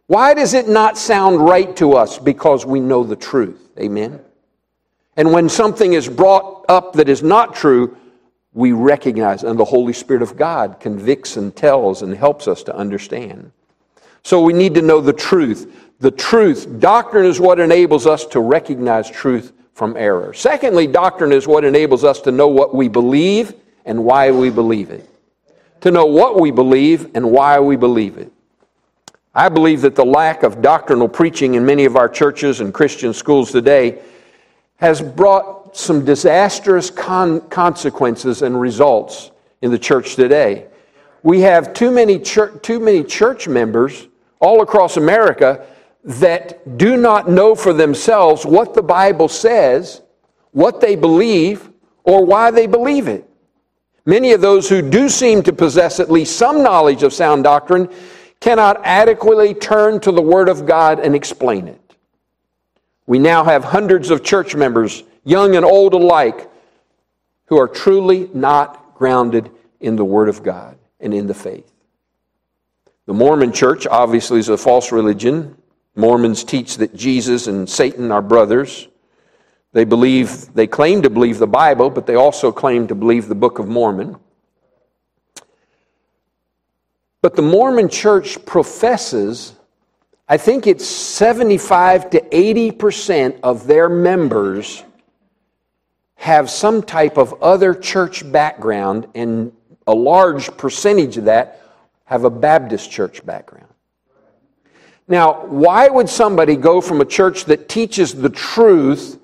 Why 0.07 0.35
does 0.35 0.53
it 0.53 0.69
not 0.69 0.99
sound 0.99 1.41
right 1.41 1.75
to 1.77 1.95
us? 1.95 2.19
Because 2.19 2.67
we 2.67 2.79
know 2.79 3.03
the 3.03 3.17
truth. 3.17 3.71
Amen? 3.79 4.21
And 5.17 5.33
when 5.33 5.49
something 5.49 5.95
is 5.95 6.09
brought 6.09 6.67
up 6.69 6.93
that 6.95 7.09
is 7.09 7.23
not 7.23 7.55
true, 7.55 7.97
we 8.53 8.73
recognize, 8.73 9.43
and 9.45 9.59
the 9.59 9.65
Holy 9.65 9.95
Spirit 9.95 10.23
of 10.23 10.37
God 10.37 10.79
convicts 10.81 11.39
and 11.39 11.57
tells 11.57 12.03
and 12.03 12.15
helps 12.15 12.47
us 12.47 12.63
to 12.65 12.77
understand. 12.77 13.53
So 14.23 14.43
we 14.43 14.53
need 14.53 14.75
to 14.75 14.83
know 14.83 15.01
the 15.01 15.13
truth. 15.13 15.75
The 15.99 16.11
truth, 16.11 16.81
doctrine 16.81 17.27
is 17.27 17.41
what 17.41 17.61
enables 17.61 18.07
us 18.07 18.25
to 18.27 18.41
recognize 18.41 19.11
truth 19.11 19.53
from 19.75 19.97
error. 19.97 20.35
Secondly, 20.35 20.87
doctrine 20.87 21.33
is 21.33 21.47
what 21.47 21.65
enables 21.65 22.05
us 22.05 22.21
to 22.23 22.33
know 22.33 22.49
what 22.49 22.75
we 22.75 22.89
believe 22.89 23.55
and 23.85 24.05
why 24.05 24.31
we 24.31 24.51
believe 24.51 24.91
it. 24.91 25.09
To 25.83 25.91
know 25.91 26.07
what 26.07 26.41
we 26.41 26.51
believe 26.51 27.11
and 27.15 27.31
why 27.31 27.59
we 27.59 27.77
believe 27.77 28.19
it. 28.19 28.33
I 29.35 29.49
believe 29.49 29.81
that 29.81 29.95
the 29.95 30.05
lack 30.05 30.43
of 30.43 30.61
doctrinal 30.61 31.09
preaching 31.09 31.55
in 31.55 31.65
many 31.65 31.85
of 31.85 31.97
our 31.97 32.09
churches 32.09 32.61
and 32.61 32.73
Christian 32.73 33.15
schools 33.15 33.51
today 33.51 34.03
has 34.77 35.01
brought 35.01 35.77
some 35.77 36.05
disastrous 36.05 36.91
con- 36.91 37.41
consequences 37.49 38.43
and 38.43 38.61
results 38.61 39.31
in 39.63 39.71
the 39.71 39.79
church 39.79 40.17
today. 40.17 40.67
We 41.23 41.41
have 41.41 41.73
too 41.73 41.91
many, 41.91 42.19
too 42.19 42.81
many 42.81 43.05
church 43.05 43.49
members 43.49 44.09
all 44.43 44.61
across 44.61 44.97
America 44.97 45.65
that 46.05 46.77
do 46.77 46.97
not 46.97 47.31
know 47.31 47.55
for 47.55 47.73
themselves 47.73 48.45
what 48.45 48.75
the 48.75 48.83
Bible 48.83 49.29
says, 49.29 50.03
what 50.51 50.81
they 50.81 50.97
believe, 50.97 51.71
or 52.03 52.27
why 52.27 52.51
they 52.51 52.67
believe 52.67 53.07
it. 53.07 53.27
Many 54.05 54.33
of 54.33 54.41
those 54.41 54.69
who 54.69 54.83
do 54.83 55.09
seem 55.09 55.45
to 55.45 55.53
possess 55.53 56.01
at 56.01 56.11
least 56.11 56.37
some 56.37 56.61
knowledge 56.63 57.05
of 57.05 57.13
sound 57.13 57.45
doctrine 57.45 57.89
cannot 58.41 58.81
adequately 58.85 59.55
turn 59.55 60.01
to 60.01 60.11
the 60.11 60.21
Word 60.21 60.49
of 60.49 60.67
God 60.67 60.99
and 60.99 61.15
explain 61.15 61.69
it. 61.69 61.81
We 63.07 63.21
now 63.21 63.45
have 63.45 63.63
hundreds 63.63 64.11
of 64.11 64.25
church 64.25 64.57
members, 64.57 65.05
young 65.23 65.55
and 65.55 65.65
old 65.65 65.95
alike, 65.95 66.51
who 67.47 67.59
are 67.59 67.69
truly 67.69 68.29
not 68.35 68.97
grounded 68.97 69.53
in 69.79 69.95
the 69.95 70.05
Word 70.05 70.29
of 70.29 70.43
God 70.43 70.77
and 70.99 71.15
in 71.15 71.29
the 71.29 71.35
faith. 71.35 71.72
The 73.07 73.15
Mormon 73.15 73.53
church 73.53 73.87
obviously 73.87 74.39
is 74.39 74.49
a 74.49 74.57
false 74.57 74.93
religion. 74.93 75.57
Mormons 75.97 76.45
teach 76.45 76.77
that 76.77 76.95
Jesus 76.95 77.49
and 77.49 77.69
Satan 77.69 78.13
are 78.13 78.23
brothers. 78.23 78.89
They 79.73 79.85
believe, 79.85 80.53
they 80.55 80.67
claim 80.67 81.03
to 81.03 81.11
believe 81.11 81.39
the 81.39 81.47
Bible, 81.47 81.91
but 81.91 82.07
they 82.07 82.15
also 82.15 82.53
claim 82.53 82.87
to 82.89 82.95
believe 82.95 83.29
the 83.29 83.35
Book 83.35 83.59
of 83.59 83.67
Mormon. 83.67 84.17
But 87.23 87.37
the 87.37 87.43
Mormon 87.43 87.89
church 87.89 88.45
professes, 88.45 89.55
I 90.29 90.37
think 90.37 90.67
it's 90.67 90.87
75 90.87 92.11
to 92.11 92.21
80% 92.21 93.41
of 93.43 93.67
their 93.67 93.89
members 93.89 94.85
have 96.17 96.51
some 96.51 96.83
type 96.83 97.17
of 97.17 97.43
other 97.43 97.75
church 97.75 98.31
background, 98.31 99.09
and 99.15 99.53
a 99.89 99.95
large 99.95 100.57
percentage 100.57 101.17
of 101.17 101.25
that 101.25 101.62
have 102.13 102.25
a 102.25 102.31
Baptist 102.31 102.91
church 102.91 103.25
background. 103.25 103.73
Now, 105.09 105.47
why 105.47 105.89
would 105.89 106.11
somebody 106.11 106.57
go 106.57 106.83
from 106.83 107.01
a 107.01 107.07
church 107.07 107.47
that 107.47 107.71
teaches 107.71 108.15
the 108.15 108.29
truth 108.29 109.19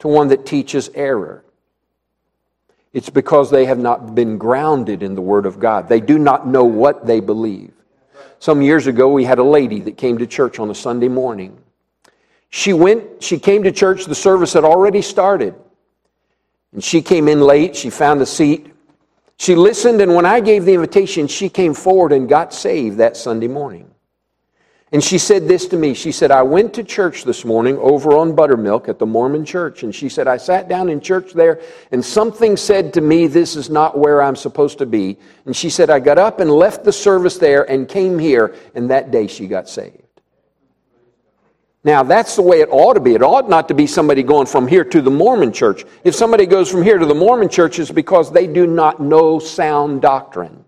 to 0.00 0.08
one 0.08 0.28
that 0.28 0.44
teaches 0.44 0.90
error? 0.94 1.46
It's 2.92 3.08
because 3.08 3.50
they 3.50 3.64
have 3.64 3.78
not 3.78 4.14
been 4.14 4.36
grounded 4.36 5.02
in 5.02 5.14
the 5.14 5.22
Word 5.22 5.46
of 5.46 5.58
God. 5.58 5.88
They 5.88 5.98
do 5.98 6.18
not 6.18 6.46
know 6.46 6.64
what 6.64 7.06
they 7.06 7.20
believe. 7.20 7.72
Some 8.38 8.60
years 8.60 8.86
ago, 8.86 9.10
we 9.10 9.24
had 9.24 9.38
a 9.38 9.42
lady 9.42 9.80
that 9.80 9.96
came 9.96 10.18
to 10.18 10.26
church 10.26 10.58
on 10.58 10.68
a 10.70 10.74
Sunday 10.74 11.08
morning. 11.08 11.58
She 12.50 12.74
went, 12.74 13.22
she 13.22 13.38
came 13.38 13.62
to 13.62 13.72
church, 13.72 14.04
the 14.04 14.14
service 14.14 14.52
had 14.52 14.64
already 14.64 15.00
started. 15.00 15.54
And 16.72 16.84
she 16.84 17.00
came 17.00 17.28
in 17.28 17.40
late, 17.40 17.74
she 17.74 17.88
found 17.88 18.20
a 18.20 18.26
seat, 18.26 18.74
she 19.38 19.54
listened, 19.54 20.00
and 20.00 20.14
when 20.14 20.26
I 20.26 20.40
gave 20.40 20.64
the 20.64 20.74
invitation, 20.74 21.26
she 21.28 21.48
came 21.48 21.74
forward 21.74 22.12
and 22.12 22.28
got 22.28 22.54
saved 22.54 22.98
that 22.98 23.16
Sunday 23.16 23.48
morning. 23.48 23.90
And 24.92 25.02
she 25.02 25.18
said 25.18 25.48
this 25.48 25.66
to 25.68 25.76
me. 25.76 25.94
She 25.94 26.12
said, 26.12 26.30
I 26.30 26.42
went 26.42 26.72
to 26.74 26.84
church 26.84 27.24
this 27.24 27.44
morning 27.44 27.76
over 27.78 28.16
on 28.16 28.34
Buttermilk 28.36 28.88
at 28.88 28.98
the 29.00 29.06
Mormon 29.06 29.44
church. 29.44 29.82
And 29.82 29.92
she 29.92 30.08
said, 30.08 30.28
I 30.28 30.36
sat 30.36 30.68
down 30.68 30.88
in 30.88 31.00
church 31.00 31.32
there, 31.32 31.60
and 31.90 32.04
something 32.04 32.56
said 32.56 32.94
to 32.94 33.00
me, 33.00 33.26
This 33.26 33.56
is 33.56 33.68
not 33.68 33.98
where 33.98 34.22
I'm 34.22 34.36
supposed 34.36 34.78
to 34.78 34.86
be. 34.86 35.18
And 35.44 35.56
she 35.56 35.70
said, 35.70 35.90
I 35.90 35.98
got 35.98 36.18
up 36.18 36.38
and 36.38 36.50
left 36.50 36.84
the 36.84 36.92
service 36.92 37.36
there 37.36 37.68
and 37.68 37.88
came 37.88 38.18
here, 38.18 38.54
and 38.74 38.88
that 38.90 39.10
day 39.10 39.26
she 39.26 39.48
got 39.48 39.68
saved. 39.68 40.05
Now, 41.86 42.02
that's 42.02 42.34
the 42.34 42.42
way 42.42 42.62
it 42.62 42.68
ought 42.72 42.94
to 42.94 43.00
be. 43.00 43.14
It 43.14 43.22
ought 43.22 43.48
not 43.48 43.68
to 43.68 43.74
be 43.74 43.86
somebody 43.86 44.24
going 44.24 44.46
from 44.46 44.66
here 44.66 44.82
to 44.82 45.00
the 45.00 45.10
Mormon 45.10 45.52
church. 45.52 45.84
If 46.02 46.16
somebody 46.16 46.44
goes 46.44 46.68
from 46.68 46.82
here 46.82 46.98
to 46.98 47.06
the 47.06 47.14
Mormon 47.14 47.48
church, 47.48 47.78
it's 47.78 47.92
because 47.92 48.32
they 48.32 48.48
do 48.48 48.66
not 48.66 48.98
know 48.98 49.38
sound 49.38 50.02
doctrine. 50.02 50.64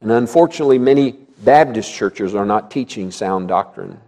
And 0.00 0.10
unfortunately, 0.10 0.80
many 0.80 1.12
Baptist 1.44 1.94
churches 1.94 2.34
are 2.34 2.44
not 2.44 2.72
teaching 2.72 3.12
sound 3.12 3.46
doctrine. 3.46 4.00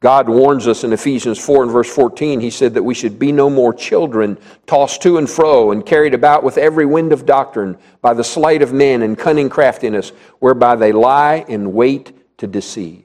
God 0.00 0.28
warns 0.28 0.66
us 0.66 0.82
in 0.82 0.92
Ephesians 0.92 1.38
4 1.38 1.62
and 1.62 1.70
verse 1.70 1.94
14. 1.94 2.40
He 2.40 2.50
said 2.50 2.74
that 2.74 2.82
we 2.82 2.94
should 2.94 3.20
be 3.20 3.30
no 3.30 3.48
more 3.48 3.72
children, 3.72 4.36
tossed 4.66 5.00
to 5.02 5.16
and 5.16 5.30
fro 5.30 5.70
and 5.70 5.86
carried 5.86 6.12
about 6.12 6.42
with 6.42 6.58
every 6.58 6.86
wind 6.86 7.12
of 7.12 7.24
doctrine 7.24 7.78
by 8.00 8.14
the 8.14 8.24
sleight 8.24 8.62
of 8.62 8.72
men 8.72 9.02
and 9.02 9.16
cunning 9.16 9.48
craftiness, 9.48 10.10
whereby 10.40 10.74
they 10.74 10.90
lie 10.90 11.44
in 11.46 11.72
wait 11.72 12.38
to 12.38 12.48
deceive. 12.48 13.04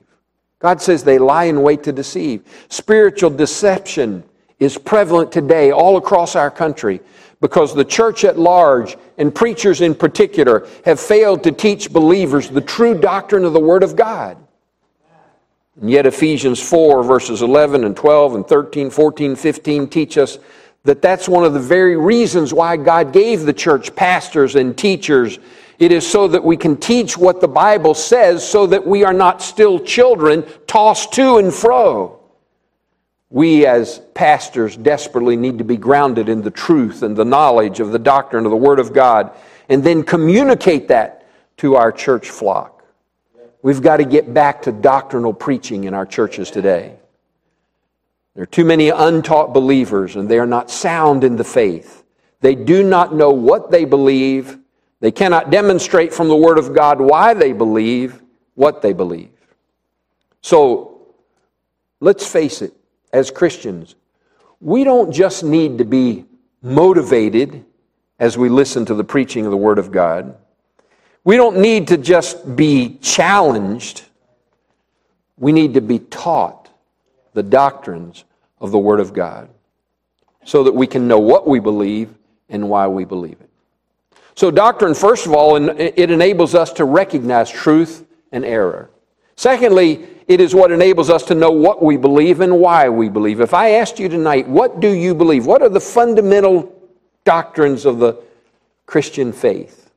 God 0.60 0.82
says 0.82 1.04
they 1.04 1.20
lie 1.20 1.46
in 1.46 1.62
wait 1.62 1.84
to 1.84 1.92
deceive. 1.92 2.44
Spiritual 2.70 3.30
deception 3.30 4.24
is 4.60 4.78
prevalent 4.78 5.32
today 5.32 5.72
all 5.72 5.98
across 5.98 6.36
our 6.36 6.50
country 6.50 7.00
because 7.42 7.76
the 7.76 7.86
church 7.86 8.24
at 8.24 8.40
large 8.40 8.98
and 9.18 9.34
preachers 9.34 9.82
in 9.82 9.94
particular 9.94 10.68
have 10.86 11.00
failed 11.00 11.44
to 11.44 11.52
teach 11.52 11.92
believers 11.92 12.50
the 12.50 12.62
true 12.62 13.00
doctrine 13.00 13.46
of 13.46 13.54
the 13.54 13.60
Word 13.60 13.84
of 13.84 13.96
God. 13.96 14.38
And 15.80 15.92
yet, 15.92 16.08
Ephesians 16.08 16.60
4, 16.60 17.04
verses 17.04 17.44
11 17.44 17.84
and 17.84 17.96
12 17.96 18.36
and 18.36 18.48
13, 18.48 18.90
14, 18.90 19.36
15 19.36 19.88
teach 19.88 20.18
us 20.18 20.40
that 20.84 21.04
that's 21.04 21.30
one 21.30 21.44
of 21.44 21.54
the 21.54 21.60
very 21.60 21.96
reasons 21.96 22.52
why 22.52 22.78
God 22.78 23.14
gave 23.14 23.42
the 23.42 23.54
church 23.54 23.96
pastors 23.96 24.56
and 24.56 24.76
teachers. 24.76 25.38
It 25.80 25.92
is 25.92 26.06
so 26.10 26.28
that 26.28 26.44
we 26.44 26.58
can 26.58 26.78
teach 26.78 27.18
what 27.18 27.40
the 27.40 27.48
Bible 27.48 27.94
says 27.94 28.48
so 28.48 28.66
that 28.68 28.86
we 28.86 29.04
are 29.04 29.14
not 29.14 29.42
still 29.42 29.80
children 29.80 30.44
tossed 30.66 31.14
to 31.14 31.38
and 31.38 31.54
fro. 31.54 32.20
We, 33.30 33.66
as 33.66 34.00
pastors, 34.14 34.78
desperately 34.78 35.36
need 35.36 35.58
to 35.58 35.64
be 35.64 35.78
grounded 35.78 36.30
in 36.30 36.42
the 36.42 36.52
truth 36.52 37.04
and 37.04 37.16
the 37.16 37.26
knowledge 37.26 37.80
of 37.80 37.92
the 37.92 38.00
doctrine 38.00 38.46
of 38.46 38.52
the 38.52 38.58
Word 38.58 38.80
of 38.80 38.94
God 38.94 39.32
and 39.70 39.84
then 39.84 40.04
communicate 40.04 40.88
that 40.88 41.28
to 41.58 41.76
our 41.76 41.92
church 41.92 42.30
flock. 42.30 42.86
We've 43.62 43.82
got 43.82 43.98
to 43.98 44.06
get 44.06 44.34
back 44.34 44.62
to 44.64 44.72
doctrinal 44.72 45.34
preaching 45.34 45.84
in 45.84 45.94
our 45.94 46.06
churches 46.06 46.50
today. 46.50 46.96
There 48.34 48.44
are 48.44 48.46
too 48.46 48.66
many 48.66 48.90
untaught 48.90 49.54
believers, 49.54 50.16
and 50.16 50.30
they 50.30 50.38
are 50.40 50.48
not 50.48 50.70
sound 50.70 51.24
in 51.24 51.36
the 51.36 51.44
faith. 51.44 52.04
They 52.40 52.54
do 52.56 52.84
not 52.84 53.14
know 53.14 53.32
what 53.32 53.72
they 53.72 53.84
believe. 53.84 54.60
They 55.00 55.12
cannot 55.12 55.52
demonstrate 55.52 56.14
from 56.14 56.28
the 56.28 56.36
Word 56.36 56.58
of 56.58 56.74
God 56.74 57.00
why 57.00 57.34
they 57.34 57.54
believe 57.54 58.22
what 58.56 58.82
they 58.82 58.94
believe. 58.94 59.30
So, 60.42 61.02
let's 62.00 62.26
face 62.26 62.62
it, 62.62 62.74
as 63.14 63.30
Christians, 63.30 63.96
we 64.60 64.84
don't 64.84 65.12
just 65.12 65.44
need 65.44 65.78
to 65.78 65.86
be 65.86 66.26
motivated 66.62 67.64
as 68.20 68.38
we 68.38 68.50
listen 68.50 68.86
to 68.86 68.96
the 68.96 69.04
preaching 69.04 69.46
of 69.46 69.52
the 69.52 69.58
Word 69.58 69.78
of 69.78 69.92
God. 69.92 70.36
We 71.24 71.36
don't 71.36 71.58
need 71.58 71.90
to 71.90 71.98
just 71.98 72.56
be 72.56 72.98
challenged. 73.02 74.04
We 75.38 75.52
need 75.52 75.76
to 75.76 75.82
be 75.82 76.00
taught 76.00 76.70
the 77.34 77.44
doctrines 77.44 78.24
of 78.60 78.72
the 78.72 78.80
Word 78.80 79.00
of 79.00 79.14
God 79.14 79.50
so 80.44 80.64
that 80.64 80.74
we 80.74 80.88
can 80.88 81.08
know 81.08 81.20
what 81.20 81.48
we 81.48 81.60
believe 81.60 82.16
and 82.50 82.70
why 82.70 82.88
we 82.88 83.06
believe 83.06 83.38
it. 83.42 83.47
So, 84.38 84.52
doctrine, 84.52 84.94
first 84.94 85.26
of 85.26 85.34
all, 85.34 85.56
it 85.56 86.12
enables 86.12 86.54
us 86.54 86.72
to 86.74 86.86
recognize 86.86 87.50
truth 87.50 88.06
and 88.32 88.46
error. 88.46 88.92
Secondly, 89.36 90.08
it 90.28 90.40
is 90.40 90.54
what 90.54 90.72
enables 90.72 91.10
us 91.10 91.24
to 91.24 91.34
know 91.34 91.50
what 91.50 91.82
we 91.82 91.98
believe 91.98 92.40
and 92.42 92.60
why 92.60 92.88
we 92.88 93.10
believe. 93.10 93.42
If 93.42 93.56
I 93.56 93.72
asked 93.72 93.98
you 93.98 94.08
tonight, 94.08 94.48
what 94.48 94.80
do 94.80 94.90
you 94.94 95.16
believe? 95.16 95.48
What 95.48 95.64
are 95.64 95.70
the 95.70 95.80
fundamental 95.80 96.72
doctrines 97.24 97.84
of 97.84 97.98
the 97.98 98.22
Christian 98.86 99.34
faith? 99.34 99.90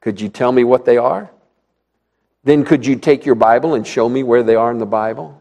Could 0.00 0.20
you 0.20 0.28
tell 0.28 0.50
me 0.50 0.64
what 0.64 0.84
they 0.84 0.96
are? 0.96 1.30
Then 2.42 2.64
could 2.64 2.84
you 2.84 2.96
take 2.96 3.24
your 3.24 3.36
Bible 3.36 3.74
and 3.74 3.86
show 3.86 4.08
me 4.08 4.24
where 4.24 4.42
they 4.42 4.56
are 4.56 4.72
in 4.72 4.78
the 4.78 4.86
Bible? 4.86 5.40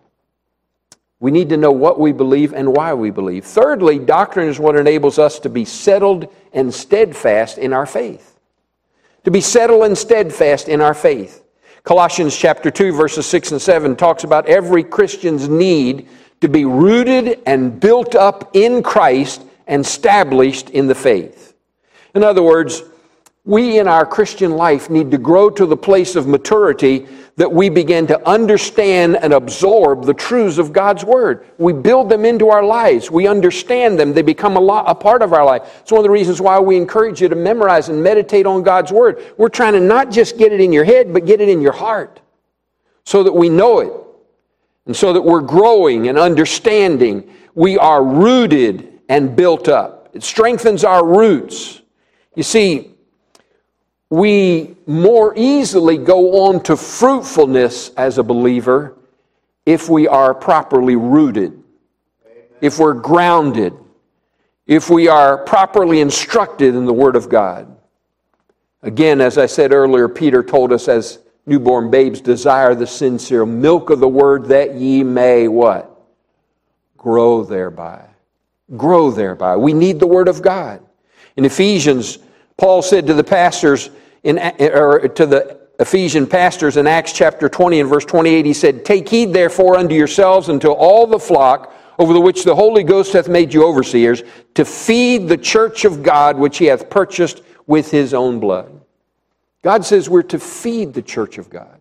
We 1.19 1.31
need 1.31 1.49
to 1.49 1.57
know 1.57 1.71
what 1.71 1.99
we 1.99 2.11
believe 2.11 2.53
and 2.53 2.75
why 2.75 2.93
we 2.93 3.09
believe. 3.09 3.45
Thirdly, 3.45 3.97
doctrine 3.97 4.47
is 4.47 4.59
what 4.59 4.75
enables 4.75 5.17
us 5.17 5.39
to 5.39 5.49
be 5.49 5.65
settled 5.65 6.31
and 6.57 6.73
steadfast 6.73 7.57
in 7.57 7.71
our 7.71 7.85
faith. 7.85 8.37
To 9.23 9.31
be 9.31 9.41
settled 9.41 9.83
and 9.83 9.97
steadfast 9.97 10.67
in 10.67 10.81
our 10.81 10.93
faith. 10.93 11.43
Colossians 11.83 12.35
chapter 12.35 12.71
2 12.71 12.91
verses 12.91 13.25
6 13.27 13.51
and 13.51 13.61
7 13.61 13.95
talks 13.95 14.23
about 14.23 14.47
every 14.47 14.83
Christian's 14.83 15.47
need 15.47 16.09
to 16.41 16.49
be 16.49 16.65
rooted 16.65 17.41
and 17.45 17.79
built 17.79 18.15
up 18.15 18.55
in 18.55 18.83
Christ 18.83 19.43
and 19.67 19.85
established 19.85 20.71
in 20.71 20.87
the 20.87 20.95
faith. 20.95 21.53
In 22.15 22.23
other 22.23 22.43
words, 22.43 22.83
we 23.45 23.79
in 23.79 23.87
our 23.87 24.05
Christian 24.05 24.51
life 24.51 24.89
need 24.89 25.11
to 25.11 25.17
grow 25.17 25.49
to 25.51 25.65
the 25.65 25.77
place 25.77 26.15
of 26.15 26.27
maturity 26.27 27.07
that 27.37 27.51
we 27.51 27.69
begin 27.69 28.07
to 28.07 28.27
understand 28.27 29.15
and 29.15 29.31
absorb 29.31 30.05
the 30.05 30.13
truths 30.13 30.57
of 30.57 30.73
God's 30.73 31.05
Word. 31.05 31.45
We 31.59 31.71
build 31.71 32.09
them 32.09 32.25
into 32.25 32.49
our 32.49 32.63
lives. 32.63 33.11
We 33.11 33.27
understand 33.27 33.99
them. 33.99 34.11
They 34.11 34.23
become 34.23 34.57
a, 34.57 34.59
lot, 34.59 34.85
a 34.87 34.95
part 34.95 35.21
of 35.21 35.33
our 35.33 35.45
life. 35.45 35.61
It's 35.81 35.91
one 35.91 35.99
of 35.99 36.03
the 36.03 36.09
reasons 36.09 36.41
why 36.41 36.59
we 36.59 36.75
encourage 36.77 37.21
you 37.21 37.29
to 37.29 37.35
memorize 37.35 37.89
and 37.89 38.01
meditate 38.01 38.47
on 38.47 38.63
God's 38.63 38.91
Word. 38.91 39.23
We're 39.37 39.49
trying 39.49 39.73
to 39.73 39.79
not 39.79 40.09
just 40.09 40.39
get 40.39 40.51
it 40.51 40.59
in 40.59 40.73
your 40.73 40.83
head, 40.83 41.13
but 41.13 41.25
get 41.25 41.39
it 41.39 41.47
in 41.47 41.61
your 41.61 41.73
heart 41.73 42.19
so 43.05 43.21
that 43.21 43.33
we 43.33 43.49
know 43.49 43.79
it 43.79 43.93
and 44.87 44.95
so 44.95 45.13
that 45.13 45.21
we're 45.21 45.41
growing 45.41 46.07
and 46.07 46.17
understanding. 46.17 47.31
We 47.53 47.77
are 47.77 48.03
rooted 48.03 48.99
and 49.09 49.35
built 49.35 49.67
up. 49.67 50.09
It 50.13 50.23
strengthens 50.23 50.83
our 50.83 51.05
roots. 51.05 51.83
You 52.35 52.41
see, 52.41 52.95
we 54.09 54.75
more 54.85 55.33
easily 55.35 55.97
go 55.97 56.45
on 56.45 56.63
to 56.63 56.77
fruitfulness 56.77 57.89
as 57.97 58.17
a 58.17 58.23
believer 58.23 58.95
if 59.65 59.89
we 59.89 60.07
are 60.07 60.33
properly 60.33 60.95
rooted, 60.95 61.61
if 62.61 62.79
we're 62.79 62.93
grounded, 62.93 63.73
if 64.65 64.89
we 64.89 65.07
are 65.07 65.37
properly 65.39 65.99
instructed 65.99 66.73
in 66.73 66.85
the 66.85 66.93
Word 66.93 67.15
of 67.15 67.27
God. 67.27 67.75
Again, 68.81 69.19
as 69.19 69.37
I 69.37 69.45
said 69.45 69.73
earlier, 69.73 70.07
Peter 70.07 70.41
told 70.41 70.71
us 70.71 70.87
as 70.87 71.19
newborn 71.45 71.89
babes, 71.89 72.21
desire 72.21 72.75
the 72.75 72.87
sincere 72.87 73.45
milk 73.45 73.89
of 73.89 73.99
the 73.99 74.07
Word 74.07 74.45
that 74.45 74.75
ye 74.75 75.03
may 75.03 75.47
what? 75.47 75.91
Grow 76.97 77.43
thereby. 77.43 78.05
Grow 78.75 79.11
thereby. 79.11 79.57
We 79.57 79.73
need 79.73 79.99
the 79.99 80.07
Word 80.07 80.27
of 80.27 80.41
God. 80.41 80.81
In 81.35 81.43
Ephesians, 81.45 82.19
Paul 82.57 82.81
said 82.81 83.07
to 83.07 83.13
the 83.13 83.23
pastors, 83.23 83.89
in, 84.23 84.39
or 84.59 85.07
to 85.07 85.25
the 85.25 85.59
Ephesian 85.79 86.25
pastors 86.25 86.77
in 86.77 86.87
Acts 86.87 87.13
chapter 87.13 87.47
20 87.47 87.79
and 87.79 87.89
verse 87.89 88.05
28, 88.05 88.45
he 88.45 88.53
said, 88.53 88.83
Take 88.83 89.07
heed 89.07 89.31
therefore 89.31 89.77
unto 89.77 89.93
yourselves 89.93 90.49
and 90.49 90.59
to 90.61 90.71
all 90.71 91.05
the 91.05 91.19
flock 91.19 91.73
over 91.99 92.13
the 92.13 92.21
which 92.21 92.43
the 92.43 92.55
Holy 92.55 92.83
Ghost 92.83 93.13
hath 93.13 93.27
made 93.27 93.53
you 93.53 93.63
overseers, 93.63 94.23
to 94.53 94.65
feed 94.65 95.27
the 95.27 95.37
church 95.37 95.85
of 95.85 96.03
God 96.03 96.37
which 96.37 96.57
he 96.57 96.65
hath 96.65 96.89
purchased 96.89 97.41
with 97.65 97.89
his 97.89 98.13
own 98.13 98.39
blood. 98.39 98.81
God 99.63 99.83
says 99.83 100.09
we're 100.09 100.23
to 100.23 100.39
feed 100.39 100.93
the 100.93 101.01
church 101.01 101.37
of 101.37 101.49
God. 101.49 101.79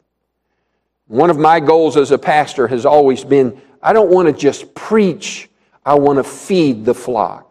One 1.06 1.30
of 1.30 1.38
my 1.38 1.60
goals 1.60 1.96
as 1.96 2.10
a 2.10 2.18
pastor 2.18 2.66
has 2.68 2.84
always 2.84 3.24
been 3.24 3.60
I 3.82 3.92
don't 3.92 4.10
want 4.10 4.26
to 4.26 4.32
just 4.32 4.74
preach, 4.74 5.48
I 5.84 5.94
want 5.94 6.18
to 6.18 6.24
feed 6.24 6.84
the 6.84 6.94
flock. 6.94 7.45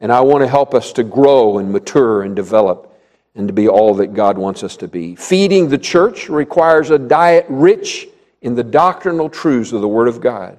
And 0.00 0.10
I 0.12 0.20
want 0.20 0.42
to 0.42 0.48
help 0.48 0.74
us 0.74 0.92
to 0.94 1.04
grow 1.04 1.58
and 1.58 1.70
mature 1.70 2.22
and 2.22 2.34
develop 2.34 2.98
and 3.34 3.46
to 3.48 3.54
be 3.54 3.68
all 3.68 3.94
that 3.94 4.14
God 4.14 4.38
wants 4.38 4.62
us 4.62 4.76
to 4.78 4.88
be. 4.88 5.14
Feeding 5.14 5.68
the 5.68 5.78
church 5.78 6.28
requires 6.28 6.90
a 6.90 6.98
diet 6.98 7.46
rich 7.48 8.08
in 8.42 8.54
the 8.54 8.64
doctrinal 8.64 9.28
truths 9.28 9.72
of 9.72 9.80
the 9.80 9.88
Word 9.88 10.08
of 10.08 10.20
God. 10.20 10.58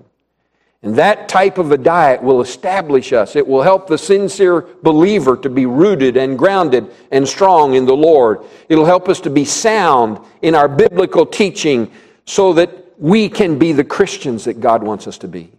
And 0.84 0.96
that 0.96 1.30
type 1.30 1.60
of 1.60 1.72
a 1.72 1.78
diet 1.78 2.24
will 2.24 2.42
establish 2.42 3.14
us. 3.14 3.36
It 3.36 3.46
will 3.46 3.62
help 3.62 3.88
the 3.88 3.98
sincere 3.98 4.66
believer 4.82 5.38
to 5.38 5.50
be 5.50 5.68
rooted 5.68 6.18
and 6.18 6.38
grounded 6.38 6.92
and 7.12 7.28
strong 7.28 7.76
in 7.76 7.86
the 7.86 7.96
Lord. 7.96 8.40
It'll 8.68 8.86
help 8.86 9.08
us 9.08 9.22
to 9.22 9.30
be 9.30 9.46
sound 9.46 10.20
in 10.42 10.56
our 10.56 10.68
biblical 10.68 11.26
teaching 11.26 11.92
so 12.26 12.54
that 12.54 12.72
we 12.98 13.30
can 13.30 13.60
be 13.60 13.74
the 13.74 13.84
Christians 13.84 14.46
that 14.46 14.60
God 14.60 14.82
wants 14.82 15.06
us 15.08 15.20
to 15.20 15.28
be. 15.28 15.52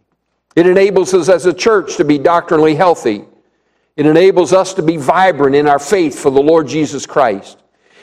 It 0.56 0.66
enables 0.66 1.14
us 1.14 1.28
as 1.28 1.46
a 1.46 1.52
church 1.52 1.96
to 1.96 2.04
be 2.04 2.18
doctrinally 2.18 2.74
healthy. 2.74 3.24
It 3.96 4.06
enables 4.06 4.52
us 4.52 4.74
to 4.74 4.82
be 4.82 4.96
vibrant 4.96 5.54
in 5.54 5.68
our 5.68 5.78
faith 5.78 6.18
for 6.18 6.30
the 6.30 6.40
Lord 6.40 6.66
Jesus 6.66 7.06
Christ. 7.06 7.58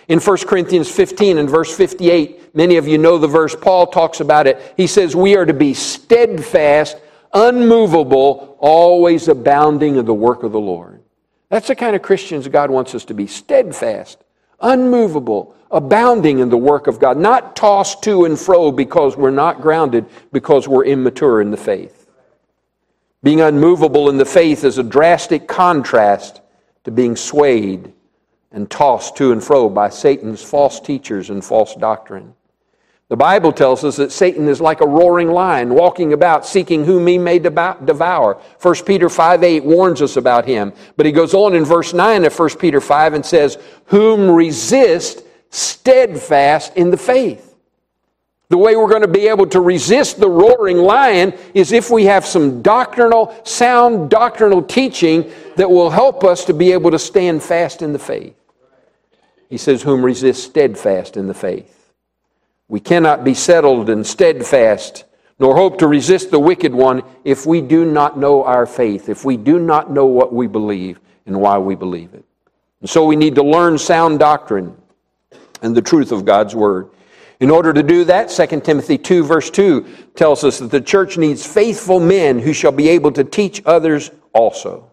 In 0.08 0.20
1 0.20 0.38
Corinthians 0.40 0.90
15 0.90 1.38
and 1.38 1.50
verse 1.50 1.76
58, 1.76 2.56
many 2.56 2.78
of 2.78 2.88
you 2.88 2.98
know 2.98 3.18
the 3.18 3.28
verse, 3.28 3.56
Paul 3.56 3.88
talks 3.88 4.20
about 4.20 4.48
it. 4.48 4.74
He 4.76 4.88
says, 4.88 5.16
We 5.16 5.36
are 5.36 5.46
to 5.46 5.54
be 5.54 5.74
steadfast, 5.74 6.98
unmovable, 7.34 8.58
always 8.60 9.28
abounding 9.28 9.98
in 9.98 10.06
the 10.06 10.14
work 10.14 10.44
of 10.44 10.52
the 10.52 10.60
Lord. 10.60 11.02
That's 11.50 11.68
the 11.68 11.76
kind 11.76 11.96
of 11.96 12.02
Christians 12.02 12.48
God 12.48 12.70
wants 12.70 12.94
us 12.94 13.06
to 13.06 13.14
be 13.14 13.28
steadfast, 13.28 14.24
unmovable, 14.60 15.56
abounding 15.72 16.40
in 16.40 16.50
the 16.50 16.58
work 16.58 16.88
of 16.88 17.00
God, 17.00 17.18
not 17.18 17.56
tossed 17.56 18.04
to 18.04 18.26
and 18.26 18.38
fro 18.40 18.72
because 18.72 19.18
we're 19.18 19.32
not 19.32 19.62
grounded, 19.62 20.06
because 20.32 20.68
we're 20.68 20.86
immature 20.86 21.42
in 21.42 21.52
the 21.52 21.58
faith. 21.58 21.99
Being 23.22 23.42
unmovable 23.42 24.10
in 24.10 24.18
the 24.18 24.26
faith 24.26 24.64
is 24.64 24.78
a 24.78 24.84
drastic 24.84 25.48
contrast 25.48 26.42
to 26.86 26.92
being 26.92 27.16
swayed 27.16 27.94
and 28.52 28.70
tossed 28.70 29.18
to 29.18 29.32
and 29.32 29.44
fro 29.44 29.70
by 29.70 29.90
Satan's 29.90 30.42
false 30.42 30.80
teachers 30.80 31.30
and 31.30 31.44
false 31.44 31.76
doctrine. 31.76 32.34
The 33.10 33.18
Bible 33.18 33.52
tells 33.52 33.84
us 33.84 33.98
that 33.98 34.12
Satan 34.12 34.48
is 34.48 34.62
like 34.62 34.82
a 34.82 34.88
roaring 34.88 35.32
lion 35.32 35.74
walking 35.74 36.14
about 36.14 36.46
seeking 36.46 36.86
whom 36.86 37.08
he 37.08 37.18
may 37.18 37.40
devour. 37.40 38.40
1 38.62 38.76
Peter 38.86 39.10
5 39.10 39.44
8 39.44 39.64
warns 39.66 40.02
us 40.02 40.16
about 40.16 40.46
him. 40.46 40.72
But 40.96 41.08
he 41.08 41.12
goes 41.12 41.34
on 41.34 41.56
in 41.56 41.66
verse 41.66 41.92
9 41.92 42.24
of 42.24 42.38
1 42.38 42.50
Peter 42.58 42.80
5 42.80 43.16
and 43.16 43.26
says, 43.26 43.58
Whom 43.86 44.30
resist 44.30 45.24
steadfast 45.50 46.78
in 46.78 46.92
the 46.92 46.98
faith. 46.98 47.49
The 48.50 48.58
way 48.58 48.76
we're 48.76 48.90
going 48.90 49.04
to 49.04 49.08
be 49.08 49.28
able 49.28 49.46
to 49.48 49.62
resist 49.62 50.20
the 50.20 50.30
roaring 50.30 50.78
lion 50.78 51.34
is 51.54 51.72
if 51.72 51.92
we 51.92 52.06
have 52.06 52.26
some 52.26 52.64
doctrinal, 52.64 53.36
sound 53.46 54.10
doctrinal 54.10 54.64
teaching 54.64 55.32
that 55.56 55.70
will 55.70 55.92
help 55.92 56.24
us 56.24 56.46
to 56.46 56.54
be 56.54 56.72
able 56.72 56.90
to 56.92 57.00
stand 57.00 57.44
fast 57.44 57.84
in 57.84 57.94
the 57.94 58.00
faith. 58.00 58.36
He 59.50 59.58
says, 59.58 59.84
Whom 59.84 60.04
resist 60.04 60.44
steadfast 60.44 61.16
in 61.16 61.28
the 61.28 61.34
faith. 61.34 61.92
We 62.68 62.80
cannot 62.80 63.24
be 63.24 63.36
settled 63.36 63.90
and 63.90 64.06
steadfast 64.06 65.06
nor 65.40 65.56
hope 65.56 65.78
to 65.80 65.88
resist 65.88 66.32
the 66.32 66.40
wicked 66.40 66.74
one 66.74 67.02
if 67.24 67.46
we 67.46 67.62
do 67.62 67.86
not 67.86 68.18
know 68.18 68.44
our 68.44 68.66
faith, 68.66 69.08
if 69.08 69.24
we 69.24 69.38
do 69.38 69.58
not 69.58 69.90
know 69.90 70.06
what 70.06 70.34
we 70.34 70.48
believe 70.48 71.00
and 71.26 71.40
why 71.40 71.58
we 71.58 71.76
believe 71.76 72.14
it. 72.14 72.26
And 72.82 72.90
so 72.90 73.06
we 73.06 73.16
need 73.16 73.36
to 73.36 73.44
learn 73.44 73.78
sound 73.78 74.20
doctrine 74.20 74.76
and 75.62 75.76
the 75.76 75.82
truth 75.82 76.12
of 76.12 76.26
God's 76.26 76.56
Word. 76.56 76.90
In 77.40 77.50
order 77.50 77.72
to 77.74 77.84
do 77.84 78.04
that, 78.06 78.30
2 78.30 78.62
Timothy 78.62 78.98
2, 78.98 79.24
verse 79.24 79.50
2 79.50 79.86
tells 80.16 80.44
us 80.44 80.60
that 80.60 80.72
the 80.72 80.82
church 80.82 81.18
needs 81.18 81.46
faithful 81.46 82.00
men 82.00 82.40
who 82.40 82.52
shall 82.52 82.72
be 82.72 82.90
able 82.90 83.12
to 83.14 83.24
teach 83.24 83.62
others 83.66 84.12
also. 84.34 84.92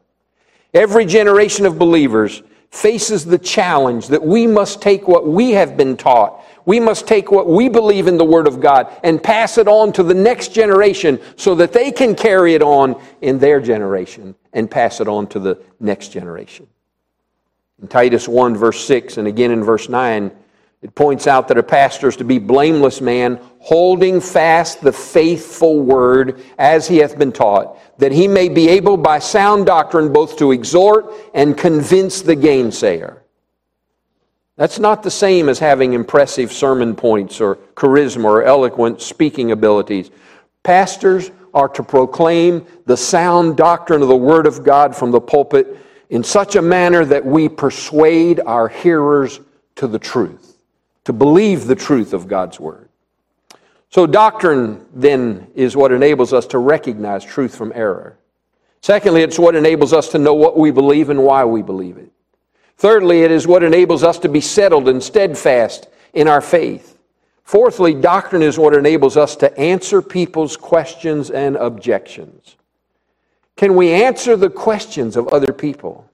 Every 0.72 1.06
generation 1.06 1.66
of 1.66 1.78
believers 1.78 2.42
faces 2.70 3.24
the 3.24 3.38
challenge 3.38 4.08
that 4.08 4.22
we 4.22 4.46
must 4.46 4.80
take 4.80 5.08
what 5.08 5.26
we 5.26 5.52
have 5.52 5.76
been 5.76 5.96
taught 5.96 6.44
we 6.66 6.80
must 6.80 7.06
take 7.06 7.30
what 7.30 7.46
we 7.46 7.68
believe 7.68 8.08
in 8.08 8.18
the 8.18 8.24
Word 8.24 8.48
of 8.48 8.60
God 8.60 8.92
and 9.04 9.22
pass 9.22 9.56
it 9.56 9.68
on 9.68 9.92
to 9.94 10.02
the 10.02 10.14
next 10.14 10.52
generation 10.52 11.20
so 11.36 11.54
that 11.54 11.72
they 11.72 11.92
can 11.92 12.14
carry 12.14 12.54
it 12.54 12.62
on 12.62 13.00
in 13.22 13.38
their 13.38 13.60
generation 13.60 14.34
and 14.52 14.68
pass 14.68 15.00
it 15.00 15.08
on 15.08 15.28
to 15.28 15.38
the 15.38 15.62
next 15.78 16.08
generation. 16.08 16.66
In 17.80 17.88
Titus 17.88 18.26
1, 18.26 18.56
verse 18.56 18.84
6, 18.84 19.16
and 19.16 19.28
again 19.28 19.52
in 19.52 19.62
verse 19.62 19.88
9, 19.88 20.32
it 20.82 20.94
points 20.94 21.26
out 21.26 21.48
that 21.48 21.58
a 21.58 21.62
pastor 21.62 22.08
is 22.08 22.16
to 22.16 22.24
be 22.24 22.38
blameless 22.38 23.00
man, 23.00 23.40
holding 23.58 24.20
fast 24.20 24.80
the 24.80 24.92
faithful 24.92 25.80
word 25.80 26.42
as 26.58 26.86
he 26.86 26.98
hath 26.98 27.18
been 27.18 27.32
taught, 27.32 27.78
that 27.98 28.12
he 28.12 28.28
may 28.28 28.48
be 28.48 28.68
able 28.68 28.96
by 28.96 29.18
sound 29.18 29.66
doctrine 29.66 30.12
both 30.12 30.36
to 30.38 30.52
exhort 30.52 31.12
and 31.34 31.56
convince 31.56 32.20
the 32.20 32.36
gainsayer. 32.36 33.20
That's 34.56 34.78
not 34.78 35.02
the 35.02 35.10
same 35.10 35.48
as 35.48 35.58
having 35.58 35.92
impressive 35.92 36.52
sermon 36.52 36.94
points 36.94 37.40
or 37.40 37.56
charisma 37.74 38.24
or 38.24 38.42
eloquent 38.42 39.02
speaking 39.02 39.50
abilities. 39.50 40.10
Pastors 40.62 41.30
are 41.52 41.68
to 41.70 41.82
proclaim 41.82 42.66
the 42.84 42.96
sound 42.96 43.56
doctrine 43.56 44.02
of 44.02 44.08
the 44.08 44.16
Word 44.16 44.46
of 44.46 44.62
God 44.62 44.94
from 44.94 45.10
the 45.10 45.20
pulpit 45.20 45.78
in 46.10 46.22
such 46.22 46.54
a 46.54 46.62
manner 46.62 47.04
that 47.04 47.24
we 47.24 47.48
persuade 47.48 48.40
our 48.40 48.68
hearers 48.68 49.40
to 49.76 49.86
the 49.86 49.98
truth, 49.98 50.45
to 51.06 51.12
believe 51.12 51.66
the 51.66 51.74
truth 51.76 52.12
of 52.12 52.26
God's 52.26 52.58
Word. 52.58 52.88
So, 53.90 54.06
doctrine 54.06 54.84
then 54.92 55.46
is 55.54 55.76
what 55.76 55.92
enables 55.92 56.32
us 56.32 56.46
to 56.48 56.58
recognize 56.58 57.24
truth 57.24 57.56
from 57.56 57.72
error. 57.74 58.18
Secondly, 58.82 59.22
it's 59.22 59.38
what 59.38 59.54
enables 59.54 59.92
us 59.92 60.08
to 60.10 60.18
know 60.18 60.34
what 60.34 60.58
we 60.58 60.72
believe 60.72 61.08
and 61.08 61.22
why 61.22 61.44
we 61.44 61.62
believe 61.62 61.96
it. 61.96 62.10
Thirdly, 62.76 63.22
it 63.22 63.30
is 63.30 63.46
what 63.46 63.62
enables 63.62 64.02
us 64.02 64.18
to 64.18 64.28
be 64.28 64.40
settled 64.40 64.88
and 64.88 65.00
steadfast 65.00 65.88
in 66.12 66.26
our 66.26 66.40
faith. 66.40 66.98
Fourthly, 67.44 67.94
doctrine 67.94 68.42
is 68.42 68.58
what 68.58 68.74
enables 68.74 69.16
us 69.16 69.36
to 69.36 69.56
answer 69.56 70.02
people's 70.02 70.56
questions 70.56 71.30
and 71.30 71.56
objections. 71.56 72.56
Can 73.54 73.76
we 73.76 73.92
answer 73.92 74.36
the 74.36 74.50
questions 74.50 75.16
of 75.16 75.28
other 75.28 75.52
people? 75.52 76.10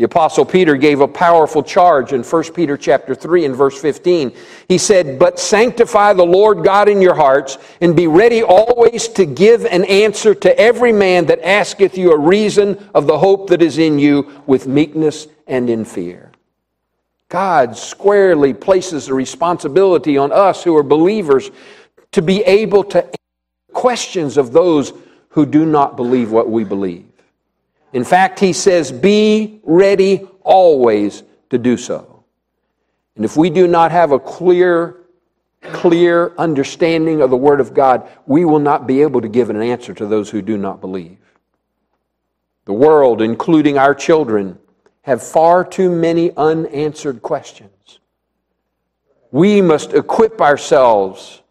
The 0.00 0.06
apostle 0.06 0.46
Peter 0.46 0.76
gave 0.76 1.02
a 1.02 1.06
powerful 1.06 1.62
charge 1.62 2.14
in 2.14 2.22
1 2.22 2.54
Peter 2.54 2.78
chapter 2.78 3.14
3 3.14 3.44
and 3.44 3.54
verse 3.54 3.78
15. 3.78 4.32
He 4.66 4.78
said, 4.78 5.18
"But 5.18 5.38
sanctify 5.38 6.14
the 6.14 6.24
Lord 6.24 6.64
God 6.64 6.88
in 6.88 7.02
your 7.02 7.12
hearts 7.12 7.58
and 7.82 7.94
be 7.94 8.06
ready 8.06 8.42
always 8.42 9.08
to 9.08 9.26
give 9.26 9.66
an 9.66 9.84
answer 9.84 10.34
to 10.36 10.58
every 10.58 10.90
man 10.90 11.26
that 11.26 11.46
asketh 11.46 11.98
you 11.98 12.12
a 12.12 12.18
reason 12.18 12.78
of 12.94 13.06
the 13.06 13.18
hope 13.18 13.50
that 13.50 13.60
is 13.60 13.76
in 13.76 13.98
you 13.98 14.24
with 14.46 14.66
meekness 14.66 15.26
and 15.46 15.68
in 15.68 15.84
fear." 15.84 16.30
God 17.28 17.76
squarely 17.76 18.54
places 18.54 19.04
the 19.04 19.12
responsibility 19.12 20.16
on 20.16 20.32
us 20.32 20.62
who 20.62 20.74
are 20.78 20.82
believers 20.82 21.50
to 22.12 22.22
be 22.22 22.42
able 22.44 22.84
to 22.84 23.04
answer 23.04 23.16
questions 23.74 24.38
of 24.38 24.52
those 24.52 24.94
who 25.28 25.44
do 25.44 25.66
not 25.66 25.94
believe 25.94 26.32
what 26.32 26.48
we 26.48 26.64
believe. 26.64 27.04
In 27.92 28.04
fact, 28.04 28.38
he 28.38 28.52
says, 28.52 28.92
Be 28.92 29.60
ready 29.64 30.26
always 30.42 31.22
to 31.50 31.58
do 31.58 31.76
so. 31.76 32.24
And 33.16 33.24
if 33.24 33.36
we 33.36 33.50
do 33.50 33.66
not 33.66 33.90
have 33.90 34.12
a 34.12 34.18
clear, 34.18 34.96
clear 35.60 36.32
understanding 36.38 37.20
of 37.20 37.30
the 37.30 37.36
Word 37.36 37.60
of 37.60 37.74
God, 37.74 38.08
we 38.26 38.44
will 38.44 38.60
not 38.60 38.86
be 38.86 39.02
able 39.02 39.20
to 39.20 39.28
give 39.28 39.50
an 39.50 39.60
answer 39.60 39.92
to 39.94 40.06
those 40.06 40.30
who 40.30 40.40
do 40.42 40.56
not 40.56 40.80
believe. 40.80 41.18
The 42.64 42.72
world, 42.72 43.20
including 43.20 43.78
our 43.78 43.94
children, 43.94 44.58
have 45.02 45.22
far 45.22 45.64
too 45.64 45.90
many 45.90 46.34
unanswered 46.36 47.22
questions. 47.22 47.98
We 49.32 49.60
must 49.60 49.92
equip 49.92 50.40
ourselves 50.40 51.42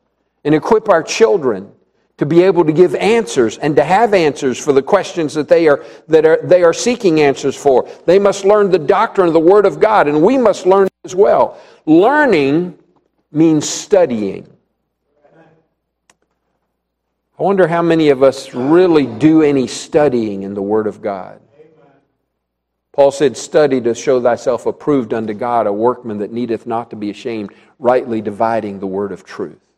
and 0.44 0.56
equip 0.56 0.90
our 0.90 1.04
children 1.04 1.72
to 2.20 2.26
be 2.26 2.44
able 2.44 2.66
to 2.66 2.74
give 2.74 2.94
answers 2.96 3.58
and 3.58 3.78
to 3.78 3.84
have 3.84 4.14
answers 4.14 4.58
for 4.58 4.74
the 4.74 4.82
questions 4.82 5.34
that 5.34 5.48
they 5.48 5.70
are 5.70 5.86
that 6.10 6.26
are 6.26 6.38
they 6.44 6.64
are 6.64 6.74
seeking 6.74 7.22
answers 7.22 7.56
for. 7.56 7.90
They 8.06 8.20
must 8.20 8.44
learn 8.44 8.70
the 8.70 8.78
doctrine 8.78 9.28
of 9.28 9.34
the 9.34 9.40
word 9.40 9.66
of 9.66 9.80
God 9.80 10.10
and 10.10 10.22
we 10.22 10.38
must 10.38 10.66
learn 10.66 10.90
as 11.06 11.16
well. 11.16 11.58
Learning 11.86 12.78
means 13.32 13.68
studying. 13.68 14.48
I 17.40 17.44
wonder 17.44 17.70
how 17.70 17.82
many 17.82 18.10
of 18.10 18.22
us 18.22 18.54
really 18.54 19.06
do 19.06 19.42
any 19.42 19.66
studying 19.66 20.44
in 20.44 20.54
the 20.54 20.62
word 20.62 20.88
of 20.88 21.02
God. 21.02 21.40
Paul 22.92 23.12
said, 23.12 23.38
Study 23.38 23.80
to 23.80 23.96
show 23.96 24.22
thyself 24.22 24.66
approved 24.66 25.14
unto 25.14 25.34
God, 25.34 25.68
a 25.68 25.72
workman 25.72 26.18
that 26.18 26.34
needeth 26.34 26.68
not 26.68 26.90
to 26.90 26.98
be 26.98 27.10
ashamed, 27.10 27.54
rightly 27.78 28.20
dividing 28.20 28.82
the 28.82 28.88
word 28.88 29.14
of 29.14 29.24
truth. 29.24 29.69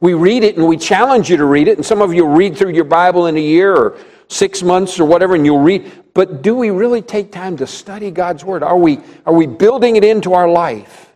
We 0.00 0.14
read 0.14 0.44
it 0.44 0.56
and 0.56 0.66
we 0.66 0.76
challenge 0.76 1.28
you 1.28 1.36
to 1.36 1.44
read 1.44 1.68
it, 1.68 1.76
and 1.76 1.84
some 1.84 2.00
of 2.02 2.14
you 2.14 2.26
read 2.26 2.56
through 2.56 2.72
your 2.72 2.84
Bible 2.84 3.26
in 3.26 3.36
a 3.36 3.40
year 3.40 3.74
or 3.74 3.98
six 4.28 4.62
months 4.62 5.00
or 5.00 5.04
whatever, 5.04 5.34
and 5.34 5.44
you'll 5.44 5.60
read. 5.60 5.90
But 6.14 6.42
do 6.42 6.54
we 6.54 6.70
really 6.70 7.02
take 7.02 7.32
time 7.32 7.56
to 7.56 7.66
study 7.66 8.10
God's 8.10 8.44
Word? 8.44 8.62
Are 8.62 8.76
we, 8.76 9.00
are 9.26 9.34
we 9.34 9.46
building 9.46 9.96
it 9.96 10.04
into 10.04 10.34
our 10.34 10.48
life? 10.48 11.12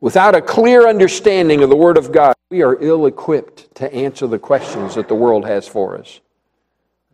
Without 0.00 0.34
a 0.34 0.42
clear 0.42 0.86
understanding 0.86 1.62
of 1.62 1.70
the 1.70 1.76
Word 1.76 1.96
of 1.96 2.12
God, 2.12 2.34
we 2.50 2.62
are 2.62 2.76
ill 2.80 3.06
equipped 3.06 3.74
to 3.76 3.92
answer 3.92 4.26
the 4.26 4.38
questions 4.38 4.94
that 4.94 5.08
the 5.08 5.14
world 5.14 5.46
has 5.46 5.66
for 5.66 5.98
us. 5.98 6.20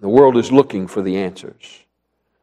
The 0.00 0.08
world 0.08 0.36
is 0.36 0.52
looking 0.52 0.86
for 0.86 1.02
the 1.02 1.16
answers. 1.16 1.84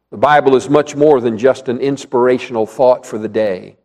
The 0.09 0.17
Bible 0.17 0.55
is 0.55 0.69
much 0.69 0.95
more 0.95 1.21
than 1.21 1.37
just 1.37 1.69
an 1.69 1.79
inspirational 1.79 2.65
thought 2.65 3.05
for 3.05 3.17
the 3.17 3.29
day. 3.29 3.77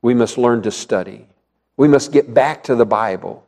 We 0.00 0.14
must 0.14 0.38
learn 0.38 0.62
to 0.62 0.70
study. 0.70 1.26
We 1.76 1.88
must 1.88 2.12
get 2.12 2.32
back 2.32 2.62
to 2.64 2.74
the 2.74 2.86
Bible. 2.86 3.46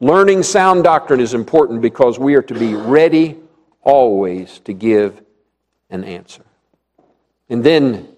Learning 0.00 0.42
sound 0.42 0.84
doctrine 0.84 1.20
is 1.20 1.32
important 1.32 1.80
because 1.80 2.18
we 2.18 2.34
are 2.34 2.42
to 2.42 2.54
be 2.54 2.74
ready 2.74 3.36
always 3.82 4.58
to 4.60 4.74
give 4.74 5.22
an 5.88 6.04
answer. 6.04 6.44
And 7.48 7.64
then 7.64 8.08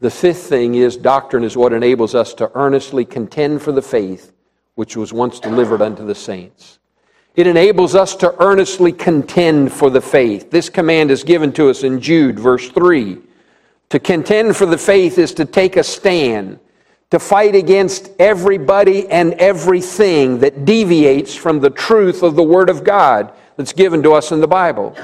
the 0.00 0.10
fifth 0.10 0.48
thing 0.48 0.74
is 0.74 0.96
doctrine 0.96 1.44
is 1.44 1.56
what 1.56 1.72
enables 1.72 2.14
us 2.14 2.34
to 2.34 2.50
earnestly 2.54 3.04
contend 3.04 3.62
for 3.62 3.72
the 3.72 3.82
faith 3.82 4.32
which 4.74 4.96
was 4.96 5.12
once 5.12 5.40
delivered 5.40 5.82
unto 5.82 6.06
the 6.06 6.14
saints. 6.14 6.78
It 7.34 7.46
enables 7.46 7.94
us 7.94 8.14
to 8.16 8.34
earnestly 8.42 8.92
contend 8.92 9.72
for 9.72 9.90
the 9.90 10.00
faith. 10.00 10.50
This 10.50 10.68
command 10.68 11.10
is 11.10 11.24
given 11.24 11.52
to 11.54 11.70
us 11.70 11.84
in 11.84 12.00
Jude, 12.00 12.38
verse 12.38 12.68
3. 12.70 13.18
To 13.90 13.98
contend 13.98 14.56
for 14.56 14.66
the 14.66 14.78
faith 14.78 15.18
is 15.18 15.32
to 15.34 15.44
take 15.44 15.76
a 15.76 15.82
stand 15.82 16.60
to 17.10 17.18
fight 17.18 17.54
against 17.54 18.10
everybody 18.18 19.08
and 19.08 19.32
everything 19.34 20.40
that 20.40 20.64
deviates 20.64 21.34
from 21.34 21.60
the 21.60 21.70
truth 21.70 22.22
of 22.22 22.36
the 22.36 22.42
Word 22.42 22.68
of 22.68 22.84
God 22.84 23.32
that's 23.56 23.72
given 23.72 24.02
to 24.02 24.12
us 24.12 24.30
in 24.30 24.40
the 24.40 24.46
Bible. 24.46 24.94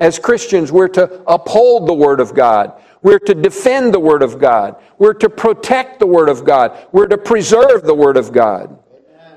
As 0.00 0.18
Christians, 0.18 0.70
we're 0.70 0.88
to 0.88 1.22
uphold 1.26 1.88
the 1.88 1.94
Word 1.94 2.20
of 2.20 2.34
God. 2.34 2.72
We're 3.02 3.18
to 3.20 3.34
defend 3.34 3.94
the 3.94 4.00
Word 4.00 4.22
of 4.22 4.38
God. 4.38 4.76
We're 4.98 5.14
to 5.14 5.30
protect 5.30 5.98
the 5.98 6.06
Word 6.06 6.28
of 6.28 6.44
God. 6.44 6.76
We're 6.92 7.06
to 7.06 7.18
preserve 7.18 7.84
the 7.84 7.94
Word 7.94 8.18
of 8.18 8.32
God. 8.32 8.78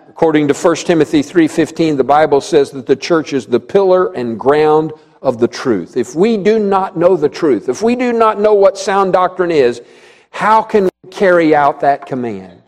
According 0.10 0.50
to 0.50 0.54
1 0.54 0.86
Timothy 0.86 1.24
3:15, 1.24 1.98
the 1.98 2.04
Bible 2.04 2.42
says 2.42 2.72
that 2.72 2.86
the 2.86 2.96
church 2.96 3.34
is 3.34 3.46
the 3.46 3.60
pillar 3.60 4.12
and 4.14 4.38
ground 4.38 4.92
of 5.22 5.40
the 5.40 5.48
truth. 5.48 5.96
If 5.96 6.16
we 6.16 6.36
do 6.36 6.60
not 6.60 6.98
know 6.98 7.16
the 7.16 7.30
truth, 7.30 7.70
if 7.70 7.82
we 7.82 7.96
do 7.96 8.12
not 8.12 8.40
know 8.40 8.54
what 8.54 8.78
sound 8.78 9.14
doctrine 9.14 9.52
is, 9.52 9.82
how 10.30 10.62
can 10.62 10.90
carry 11.12 11.56
out 11.56 11.80
that 11.82 12.06
command? 12.06 12.62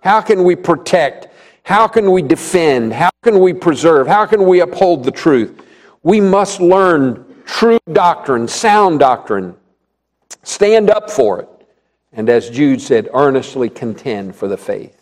How 0.00 0.20
can 0.20 0.44
we 0.44 0.56
protect? 0.56 1.28
How 1.62 1.88
can 1.88 2.10
we 2.12 2.22
defend? 2.22 2.92
How 2.92 3.10
can 3.22 3.40
we 3.40 3.52
preserve? 3.52 4.06
How 4.06 4.26
can 4.26 4.46
we 4.46 4.60
uphold 4.60 5.04
the 5.04 5.10
truth? 5.10 5.62
We 6.02 6.20
must 6.20 6.60
learn 6.60 7.24
true 7.44 7.80
doctrine, 7.92 8.46
sound 8.46 9.00
doctrine, 9.00 9.56
stand 10.42 10.90
up 10.90 11.10
for 11.10 11.40
it, 11.40 11.48
and 12.12 12.28
as 12.28 12.50
Jude 12.50 12.80
said, 12.80 13.08
earnestly 13.14 13.68
contend 13.68 14.36
for 14.36 14.46
the 14.48 14.56
faith. 14.56 14.92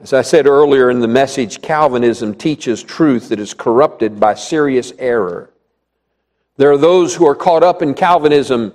As 0.00 0.12
I 0.12 0.22
said 0.22 0.46
earlier 0.46 0.90
in 0.90 1.00
the 1.00 1.08
message, 1.08 1.60
Calvinism 1.60 2.34
teaches 2.34 2.82
truth 2.82 3.30
that 3.30 3.40
is 3.40 3.52
corrupted 3.52 4.20
by 4.20 4.34
serious 4.34 4.92
error. 4.98 5.50
There 6.56 6.70
are 6.70 6.78
those 6.78 7.14
who 7.14 7.26
are 7.26 7.34
caught 7.34 7.64
up 7.64 7.82
in 7.82 7.94
Calvinism 7.94 8.74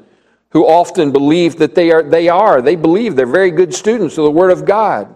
who 0.53 0.65
often 0.67 1.11
believe 1.11 1.57
that 1.57 1.75
they 1.75 1.91
are, 1.91 2.03
they 2.03 2.29
are, 2.29 2.61
they 2.61 2.75
believe 2.75 3.15
they're 3.15 3.25
very 3.25 3.51
good 3.51 3.73
students 3.73 4.17
of 4.17 4.23
the 4.23 4.31
Word 4.31 4.51
of 4.51 4.65
God. 4.65 5.15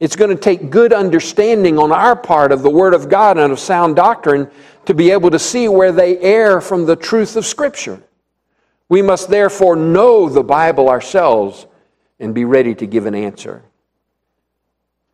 It's 0.00 0.16
going 0.16 0.30
to 0.30 0.42
take 0.42 0.70
good 0.70 0.92
understanding 0.92 1.78
on 1.78 1.92
our 1.92 2.16
part 2.16 2.52
of 2.52 2.62
the 2.62 2.70
Word 2.70 2.94
of 2.94 3.08
God 3.08 3.38
and 3.38 3.52
of 3.52 3.60
sound 3.60 3.96
doctrine 3.96 4.50
to 4.86 4.94
be 4.94 5.10
able 5.10 5.30
to 5.30 5.38
see 5.38 5.68
where 5.68 5.92
they 5.92 6.18
err 6.18 6.60
from 6.62 6.86
the 6.86 6.96
truth 6.96 7.36
of 7.36 7.44
Scripture. 7.44 8.02
We 8.88 9.02
must 9.02 9.28
therefore 9.28 9.76
know 9.76 10.28
the 10.28 10.42
Bible 10.42 10.88
ourselves 10.88 11.66
and 12.18 12.34
be 12.34 12.44
ready 12.44 12.74
to 12.76 12.86
give 12.86 13.04
an 13.04 13.14
answer. 13.14 13.62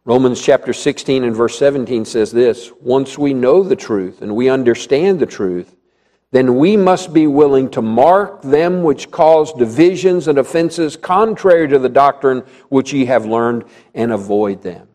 Romans 0.04 0.40
chapter 0.40 0.72
16 0.72 1.24
and 1.24 1.34
verse 1.34 1.58
17 1.58 2.04
says 2.04 2.30
this 2.30 2.70
Once 2.80 3.18
we 3.18 3.34
know 3.34 3.62
the 3.62 3.76
truth 3.76 4.22
and 4.22 4.36
we 4.36 4.48
understand 4.48 5.18
the 5.18 5.26
truth, 5.26 5.74
then 6.32 6.56
we 6.56 6.78
must 6.78 7.12
be 7.12 7.26
willing 7.26 7.70
to 7.70 7.82
mark 7.82 8.40
them 8.42 8.82
which 8.82 9.10
cause 9.10 9.52
divisions 9.52 10.28
and 10.28 10.38
offenses 10.38 10.96
contrary 10.96 11.68
to 11.68 11.78
the 11.78 11.90
doctrine 11.90 12.42
which 12.70 12.92
ye 12.92 13.04
have 13.04 13.26
learned 13.26 13.64
and 13.94 14.12
avoid 14.12 14.62
them. 14.62 14.88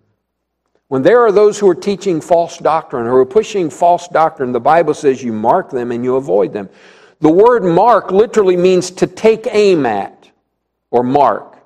When 0.87 1.03
there 1.03 1.21
are 1.21 1.31
those 1.31 1.59
who 1.59 1.69
are 1.69 1.75
teaching 1.75 2.21
false 2.21 2.57
doctrine 2.57 3.05
or 3.05 3.11
who 3.11 3.17
are 3.17 3.25
pushing 3.25 3.69
false 3.69 4.07
doctrine, 4.07 4.51
the 4.51 4.59
Bible 4.59 4.95
says 4.95 5.21
you 5.21 5.31
mark 5.31 5.69
them 5.69 5.91
and 5.91 6.03
you 6.03 6.15
avoid 6.15 6.53
them. 6.53 6.69
The 7.19 7.29
word 7.29 7.63
mark 7.63 8.11
literally 8.11 8.57
means 8.57 8.89
to 8.91 9.05
take 9.05 9.47
aim 9.51 9.85
at 9.85 10.31
or 10.89 11.03
mark. 11.03 11.57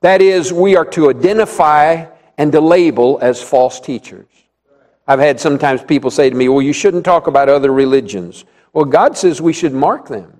That 0.00 0.22
is, 0.22 0.52
we 0.52 0.76
are 0.76 0.84
to 0.86 1.10
identify 1.10 2.06
and 2.36 2.50
to 2.52 2.60
label 2.60 3.18
as 3.22 3.42
false 3.42 3.80
teachers. 3.80 4.26
I've 5.06 5.20
had 5.20 5.38
sometimes 5.38 5.82
people 5.82 6.10
say 6.10 6.30
to 6.30 6.36
me, 6.36 6.48
well, 6.48 6.62
you 6.62 6.72
shouldn't 6.72 7.04
talk 7.04 7.28
about 7.28 7.48
other 7.48 7.72
religions. 7.72 8.44
Well, 8.78 8.84
God 8.84 9.18
says 9.18 9.42
we 9.42 9.52
should 9.52 9.74
mark 9.74 10.06
them. 10.06 10.38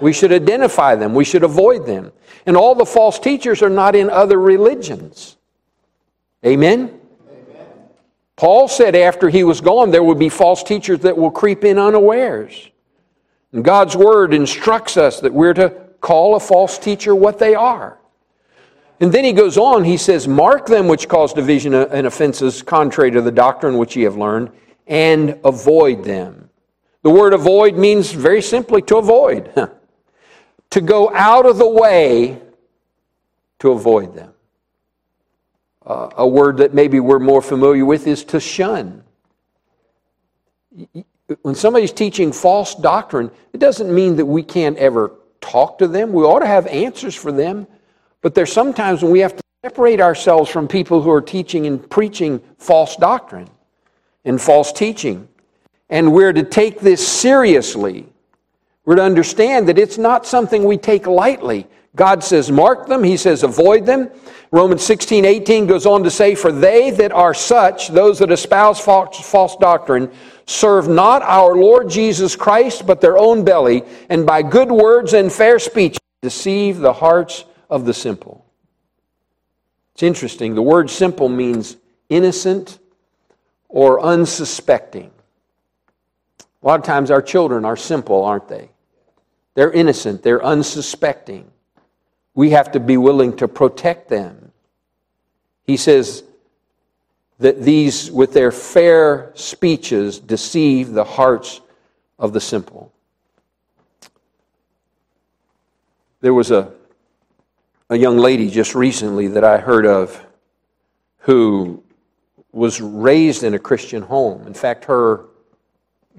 We 0.00 0.12
should 0.12 0.30
identify 0.30 0.94
them. 0.94 1.12
We 1.12 1.24
should 1.24 1.42
avoid 1.42 1.86
them. 1.86 2.12
And 2.46 2.56
all 2.56 2.76
the 2.76 2.86
false 2.86 3.18
teachers 3.18 3.62
are 3.62 3.68
not 3.68 3.96
in 3.96 4.10
other 4.10 4.38
religions. 4.38 5.36
Amen? 6.46 7.00
Amen? 7.28 7.64
Paul 8.36 8.68
said 8.68 8.94
after 8.94 9.28
he 9.28 9.42
was 9.42 9.60
gone, 9.60 9.90
there 9.90 10.04
would 10.04 10.20
be 10.20 10.28
false 10.28 10.62
teachers 10.62 11.00
that 11.00 11.18
will 11.18 11.32
creep 11.32 11.64
in 11.64 11.76
unawares. 11.76 12.70
And 13.50 13.64
God's 13.64 13.96
word 13.96 14.32
instructs 14.32 14.96
us 14.96 15.18
that 15.18 15.34
we're 15.34 15.54
to 15.54 15.70
call 16.00 16.36
a 16.36 16.40
false 16.40 16.78
teacher 16.78 17.12
what 17.12 17.40
they 17.40 17.56
are. 17.56 17.98
And 19.00 19.12
then 19.12 19.24
he 19.24 19.32
goes 19.32 19.58
on, 19.58 19.82
he 19.82 19.96
says, 19.96 20.28
Mark 20.28 20.66
them 20.66 20.86
which 20.86 21.08
cause 21.08 21.32
division 21.32 21.74
and 21.74 22.06
offenses 22.06 22.62
contrary 22.62 23.10
to 23.10 23.20
the 23.20 23.32
doctrine 23.32 23.78
which 23.78 23.96
ye 23.96 24.04
have 24.04 24.16
learned, 24.16 24.52
and 24.86 25.40
avoid 25.42 26.04
them. 26.04 26.44
The 27.04 27.10
word 27.10 27.34
avoid 27.34 27.76
means 27.76 28.12
very 28.12 28.40
simply 28.40 28.80
to 28.82 28.96
avoid, 28.96 29.52
to 30.70 30.80
go 30.80 31.14
out 31.14 31.44
of 31.44 31.58
the 31.58 31.68
way 31.68 32.40
to 33.58 33.72
avoid 33.72 34.14
them. 34.14 34.32
Uh, 35.84 36.08
a 36.16 36.26
word 36.26 36.56
that 36.56 36.72
maybe 36.72 37.00
we're 37.00 37.18
more 37.18 37.42
familiar 37.42 37.84
with 37.84 38.06
is 38.06 38.24
to 38.24 38.40
shun. 38.40 39.04
When 41.42 41.54
somebody's 41.54 41.92
teaching 41.92 42.32
false 42.32 42.74
doctrine, 42.74 43.30
it 43.52 43.58
doesn't 43.58 43.94
mean 43.94 44.16
that 44.16 44.24
we 44.24 44.42
can't 44.42 44.78
ever 44.78 45.12
talk 45.42 45.76
to 45.80 45.86
them. 45.86 46.10
We 46.10 46.22
ought 46.22 46.38
to 46.38 46.46
have 46.46 46.66
answers 46.68 47.14
for 47.14 47.32
them. 47.32 47.66
But 48.22 48.34
there's 48.34 48.50
sometimes 48.50 49.02
when 49.02 49.12
we 49.12 49.20
have 49.20 49.36
to 49.36 49.42
separate 49.62 50.00
ourselves 50.00 50.50
from 50.50 50.68
people 50.68 51.02
who 51.02 51.10
are 51.10 51.20
teaching 51.20 51.66
and 51.66 51.90
preaching 51.90 52.40
false 52.56 52.96
doctrine 52.96 53.50
and 54.24 54.40
false 54.40 54.72
teaching. 54.72 55.28
And 55.94 56.12
we're 56.12 56.32
to 56.32 56.42
take 56.42 56.80
this 56.80 57.06
seriously. 57.06 58.04
We're 58.84 58.96
to 58.96 59.04
understand 59.04 59.68
that 59.68 59.78
it's 59.78 59.96
not 59.96 60.26
something 60.26 60.64
we 60.64 60.76
take 60.76 61.06
lightly. 61.06 61.68
God 61.94 62.24
says, 62.24 62.50
mark 62.50 62.88
them. 62.88 63.04
He 63.04 63.16
says, 63.16 63.44
avoid 63.44 63.86
them. 63.86 64.10
Romans 64.50 64.84
16, 64.84 65.24
18 65.24 65.68
goes 65.68 65.86
on 65.86 66.02
to 66.02 66.10
say, 66.10 66.34
For 66.34 66.50
they 66.50 66.90
that 66.90 67.12
are 67.12 67.32
such, 67.32 67.90
those 67.90 68.18
that 68.18 68.32
espouse 68.32 68.80
false, 68.80 69.20
false 69.20 69.54
doctrine, 69.54 70.10
serve 70.46 70.88
not 70.88 71.22
our 71.22 71.54
Lord 71.54 71.88
Jesus 71.88 72.34
Christ, 72.34 72.88
but 72.88 73.00
their 73.00 73.16
own 73.16 73.44
belly, 73.44 73.84
and 74.08 74.26
by 74.26 74.42
good 74.42 74.72
words 74.72 75.12
and 75.12 75.32
fair 75.32 75.60
speech 75.60 75.96
deceive 76.22 76.78
the 76.78 76.94
hearts 76.94 77.44
of 77.70 77.84
the 77.84 77.94
simple. 77.94 78.44
It's 79.94 80.02
interesting. 80.02 80.56
The 80.56 80.62
word 80.62 80.90
simple 80.90 81.28
means 81.28 81.76
innocent 82.08 82.80
or 83.68 84.00
unsuspecting. 84.00 85.12
A 86.64 86.66
lot 86.66 86.80
of 86.80 86.86
times 86.86 87.10
our 87.10 87.20
children 87.20 87.66
are 87.66 87.76
simple, 87.76 88.24
aren't 88.24 88.48
they? 88.48 88.70
They're 89.54 89.70
innocent, 89.70 90.22
they're 90.22 90.42
unsuspecting. 90.42 91.50
We 92.34 92.50
have 92.50 92.72
to 92.72 92.80
be 92.80 92.96
willing 92.96 93.36
to 93.36 93.46
protect 93.46 94.08
them. 94.08 94.50
He 95.64 95.76
says 95.76 96.24
that 97.38 97.62
these, 97.62 98.10
with 98.10 98.32
their 98.32 98.50
fair 98.50 99.30
speeches, 99.34 100.18
deceive 100.18 100.92
the 100.92 101.04
hearts 101.04 101.60
of 102.18 102.32
the 102.32 102.40
simple. 102.40 102.92
There 106.20 106.34
was 106.34 106.50
a 106.50 106.72
a 107.90 107.96
young 107.96 108.18
lady 108.18 108.50
just 108.50 108.74
recently 108.74 109.28
that 109.28 109.44
I 109.44 109.58
heard 109.58 109.86
of 109.86 110.24
who 111.18 111.82
was 112.52 112.80
raised 112.80 113.44
in 113.44 113.54
a 113.54 113.58
Christian 113.58 114.02
home. 114.02 114.46
In 114.46 114.54
fact, 114.54 114.86
her 114.86 115.26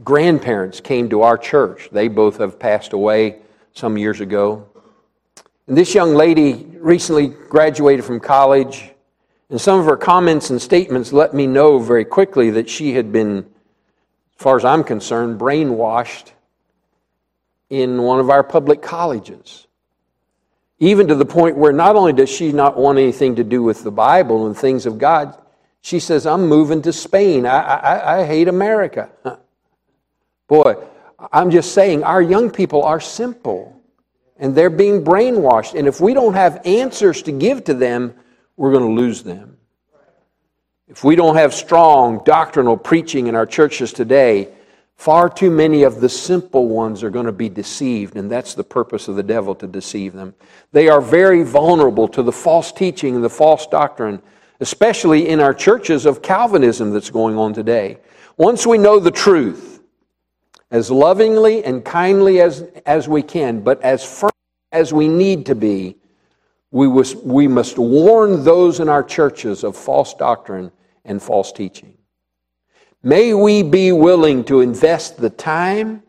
grandparents 0.03 0.79
came 0.81 1.09
to 1.09 1.21
our 1.21 1.37
church. 1.37 1.89
They 1.91 2.07
both 2.07 2.37
have 2.37 2.59
passed 2.59 2.93
away 2.93 3.39
some 3.73 3.97
years 3.97 4.21
ago. 4.21 4.67
And 5.67 5.77
this 5.77 5.95
young 5.95 6.13
lady 6.13 6.65
recently 6.77 7.27
graduated 7.27 8.05
from 8.05 8.19
college, 8.19 8.91
and 9.49 9.59
some 9.59 9.79
of 9.79 9.85
her 9.85 9.97
comments 9.97 10.49
and 10.49 10.61
statements 10.61 11.13
let 11.13 11.33
me 11.33 11.47
know 11.47 11.79
very 11.79 12.05
quickly 12.05 12.51
that 12.51 12.69
she 12.69 12.93
had 12.93 13.11
been, 13.11 13.37
as 13.37 13.43
far 14.37 14.57
as 14.57 14.65
I'm 14.65 14.83
concerned, 14.83 15.39
brainwashed 15.39 16.31
in 17.69 18.03
one 18.03 18.19
of 18.19 18.29
our 18.29 18.43
public 18.43 18.81
colleges 18.81 19.65
even 20.79 21.07
to 21.07 21.15
the 21.15 21.25
point 21.25 21.57
where 21.57 21.71
not 21.71 21.95
only 21.95 22.13
does 22.13 22.29
she 22.29 22.51
not 22.51 22.77
want 22.77 22.97
anything 22.97 23.35
to 23.35 23.43
do 23.43 23.63
with 23.63 23.83
the 23.83 23.91
Bible 23.91 24.47
and 24.47 24.57
things 24.57 24.85
of 24.85 24.97
God, 24.97 25.39
she 25.81 25.99
says, 25.99 26.25
I'm 26.25 26.47
moving 26.47 26.81
to 26.81 26.91
Spain. 26.91 27.45
I, 27.45 27.59
I, 27.59 28.19
I 28.19 28.25
hate 28.25 28.47
America. 28.47 29.09
Boy, 30.47 30.75
I'm 31.31 31.51
just 31.51 31.73
saying, 31.73 32.03
our 32.03 32.21
young 32.21 32.51
people 32.51 32.83
are 32.83 32.99
simple 32.99 33.81
and 34.37 34.55
they're 34.55 34.69
being 34.69 35.03
brainwashed. 35.03 35.77
And 35.77 35.87
if 35.87 36.01
we 36.01 36.13
don't 36.13 36.33
have 36.33 36.61
answers 36.65 37.21
to 37.23 37.31
give 37.31 37.63
to 37.65 37.73
them, 37.73 38.13
we're 38.57 38.71
going 38.71 38.95
to 38.95 39.01
lose 39.01 39.23
them. 39.23 39.57
If 40.87 41.03
we 41.03 41.15
don't 41.15 41.35
have 41.35 41.53
strong 41.53 42.21
doctrinal 42.25 42.77
preaching 42.77 43.27
in 43.27 43.35
our 43.35 43.45
churches 43.45 43.91
today, 43.91 44.49
Far 44.95 45.29
too 45.29 45.51
many 45.51 45.83
of 45.83 45.99
the 45.99 46.09
simple 46.09 46.67
ones 46.67 47.03
are 47.03 47.09
going 47.09 47.25
to 47.25 47.31
be 47.31 47.49
deceived, 47.49 48.15
and 48.15 48.31
that's 48.31 48.53
the 48.53 48.63
purpose 48.63 49.07
of 49.07 49.15
the 49.15 49.23
devil 49.23 49.53
to 49.55 49.67
deceive 49.67 50.13
them. 50.13 50.33
They 50.71 50.87
are 50.87 51.01
very 51.01 51.43
vulnerable 51.43 52.07
to 52.09 52.23
the 52.23 52.31
false 52.31 52.71
teaching 52.71 53.15
and 53.15 53.23
the 53.23 53.29
false 53.29 53.67
doctrine, 53.67 54.21
especially 54.61 55.27
in 55.27 55.41
our 55.41 55.53
churches 55.53 56.05
of 56.05 56.21
Calvinism 56.21 56.91
that's 56.91 57.09
going 57.09 57.37
on 57.37 57.53
today. 57.53 57.97
Once 58.37 58.65
we 58.65 58.77
know 58.77 58.99
the 58.99 59.11
truth, 59.11 59.74
as 60.75 60.91
lovingly 60.91 61.63
and 61.63 61.85
kindly 61.85 62.41
as, 62.41 62.65
as 62.85 63.07
we 63.07 63.23
can, 63.23 63.61
but 63.61 63.81
as 63.81 64.03
firm 64.03 64.29
as 64.73 64.91
we 64.91 65.07
need 65.07 65.45
to 65.45 65.55
be, 65.55 65.95
we, 66.69 66.85
was, 66.85 67.15
we 67.15 67.47
must 67.47 67.77
warn 67.77 68.43
those 68.43 68.81
in 68.81 68.89
our 68.89 69.01
churches 69.01 69.63
of 69.63 69.77
false 69.77 70.13
doctrine 70.15 70.69
and 71.05 71.23
false 71.23 71.53
teaching. 71.53 71.97
May 73.01 73.33
we 73.33 73.63
be 73.63 73.93
willing 73.93 74.43
to 74.45 74.59
invest 74.59 75.15
the 75.15 75.29
time 75.29 76.03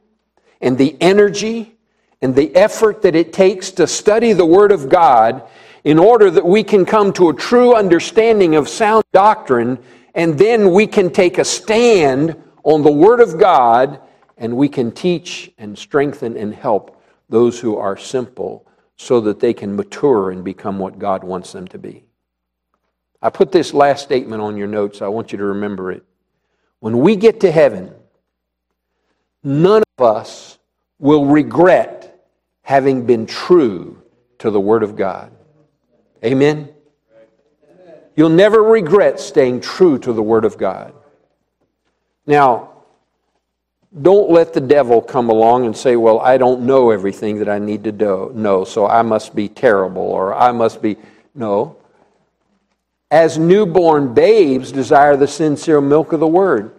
and 0.61 0.77
the 0.77 0.97
energy 1.01 1.77
and 2.21 2.35
the 2.35 2.53
effort 2.57 3.03
that 3.03 3.15
it 3.15 3.33
takes 3.33 3.71
to 3.71 3.87
study 3.87 4.33
the 4.33 4.45
Word 4.45 4.73
of 4.73 4.89
God 4.89 5.45
in 5.85 5.97
order 5.97 6.29
that 6.29 6.45
we 6.45 6.65
can 6.65 6.85
come 6.85 7.13
to 7.13 7.29
a 7.29 7.35
true 7.35 7.73
understanding 7.73 8.57
of 8.57 8.69
sound 8.69 9.05
doctrine 9.13 9.79
and 10.17 10.37
then 10.37 10.73
we 10.73 10.89
can 10.89 11.09
take 11.11 11.39
a 11.39 11.45
stand 11.45 12.35
on 12.65 12.83
the 12.83 12.91
Word 12.91 13.21
of 13.21 13.39
God 13.39 14.01
and 14.37 14.57
we 14.57 14.69
can 14.69 14.93
teach 14.93 15.53
and 15.59 15.79
strengthen 15.79 16.37
and 16.37 16.55
help 16.55 17.03
those 17.29 17.61
who 17.61 17.77
are 17.77 17.97
simple 17.97 18.67
so 18.97 19.21
that 19.21 19.41
they 19.41 19.53
can 19.53 19.77
mature 19.77 20.31
and 20.31 20.45
become 20.45 20.79
what 20.79 20.99
God 20.99 21.25
wants 21.25 21.53
them 21.53 21.67
to 21.69 21.79
be. 21.79 22.05
I 23.21 23.31
put 23.31 23.53
this 23.53 23.75
last 23.75 24.03
statement 24.05 24.43
on 24.43 24.57
your 24.57 24.69
notes. 24.69 25.03
I 25.03 25.09
want 25.09 25.33
you 25.33 25.39
to 25.39 25.45
remember 25.45 25.91
it. 25.91 26.05
When 26.81 27.01
we 27.01 27.17
get 27.17 27.41
to 27.41 27.51
heaven, 27.51 27.93
none 29.43 29.83
of 29.99 30.05
us 30.05 30.59
will 30.99 31.27
regret 31.27 32.27
having 32.63 33.07
been 33.07 33.27
true 33.27 34.03
to 34.39 34.51
the 34.51 34.61
Word 34.61 34.83
of 34.83 34.97
God. 34.97 35.33
Amen? 36.25 36.71
You'll 38.15 38.29
never 38.29 38.63
regret 38.63 39.21
staying 39.21 39.61
true 39.61 39.99
to 39.99 40.13
the 40.13 40.23
Word 40.23 40.45
of 40.45 40.57
God. 40.57 40.95
Now, 42.27 42.76
don't 44.03 44.31
let 44.31 44.53
the 44.53 44.61
devil 44.61 45.01
come 45.01 45.31
along 45.31 45.67
and 45.67 45.77
say, 45.77 45.97
Well, 45.97 46.21
I 46.21 46.39
don't 46.39 46.63
know 46.63 46.91
everything 46.91 47.39
that 47.39 47.49
I 47.49 47.59
need 47.59 47.85
to 47.85 47.93
do, 47.93 48.33
know, 48.35 48.65
so 48.65 48.87
I 48.87 49.03
must 49.03 49.35
be 49.35 49.49
terrible 49.49 50.03
or 50.03 50.35
I 50.35 50.53
must 50.53 50.83
be. 50.83 50.97
No. 51.35 51.77
as 53.11 53.37
newborn 53.37 54.15
babes 54.15 54.73
desire 54.73 55.17
the 55.17 55.29
sincere 55.29 55.81
milk 55.81 56.13
of 56.13 56.21
the 56.21 56.27
word. 56.27 56.73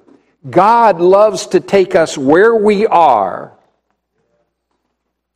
God 0.49 0.99
loves 0.99 1.47
to 1.47 1.59
take 1.59 1.95
us 1.95 2.17
where 2.17 2.55
we 2.55 2.87
are 2.87 3.53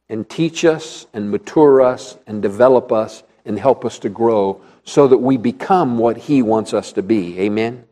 and 0.10 0.28
teach 0.30 0.66
us 0.66 1.06
and 1.14 1.32
mature 1.32 1.82
us 1.82 2.18
and 2.28 2.42
develop 2.42 2.92
us 2.92 3.24
and 3.46 3.58
help 3.58 3.86
us 3.86 4.00
to 4.00 4.10
grow 4.10 4.62
so 4.84 5.08
that 5.08 5.18
we 5.18 5.38
become 5.38 5.98
what 5.98 6.18
He 6.18 6.42
wants 6.42 6.74
us 6.74 6.92
to 6.94 7.04
be. 7.04 7.40
Amen? 7.40 7.86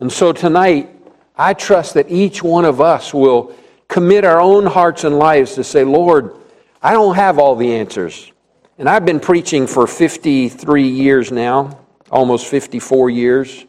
And 0.00 0.12
so 0.12 0.32
tonight, 0.32 0.93
I 1.36 1.54
trust 1.54 1.94
that 1.94 2.10
each 2.10 2.42
one 2.42 2.64
of 2.64 2.80
us 2.80 3.12
will 3.12 3.54
commit 3.88 4.24
our 4.24 4.40
own 4.40 4.66
hearts 4.66 5.04
and 5.04 5.18
lives 5.18 5.54
to 5.54 5.64
say, 5.64 5.84
Lord, 5.84 6.36
I 6.82 6.92
don't 6.92 7.16
have 7.16 7.38
all 7.38 7.56
the 7.56 7.74
answers. 7.74 8.30
And 8.78 8.88
I've 8.88 9.04
been 9.04 9.20
preaching 9.20 9.66
for 9.66 9.86
53 9.86 10.88
years 10.88 11.32
now, 11.32 11.78
almost 12.10 12.46
54 12.46 13.10
years. 13.10 13.64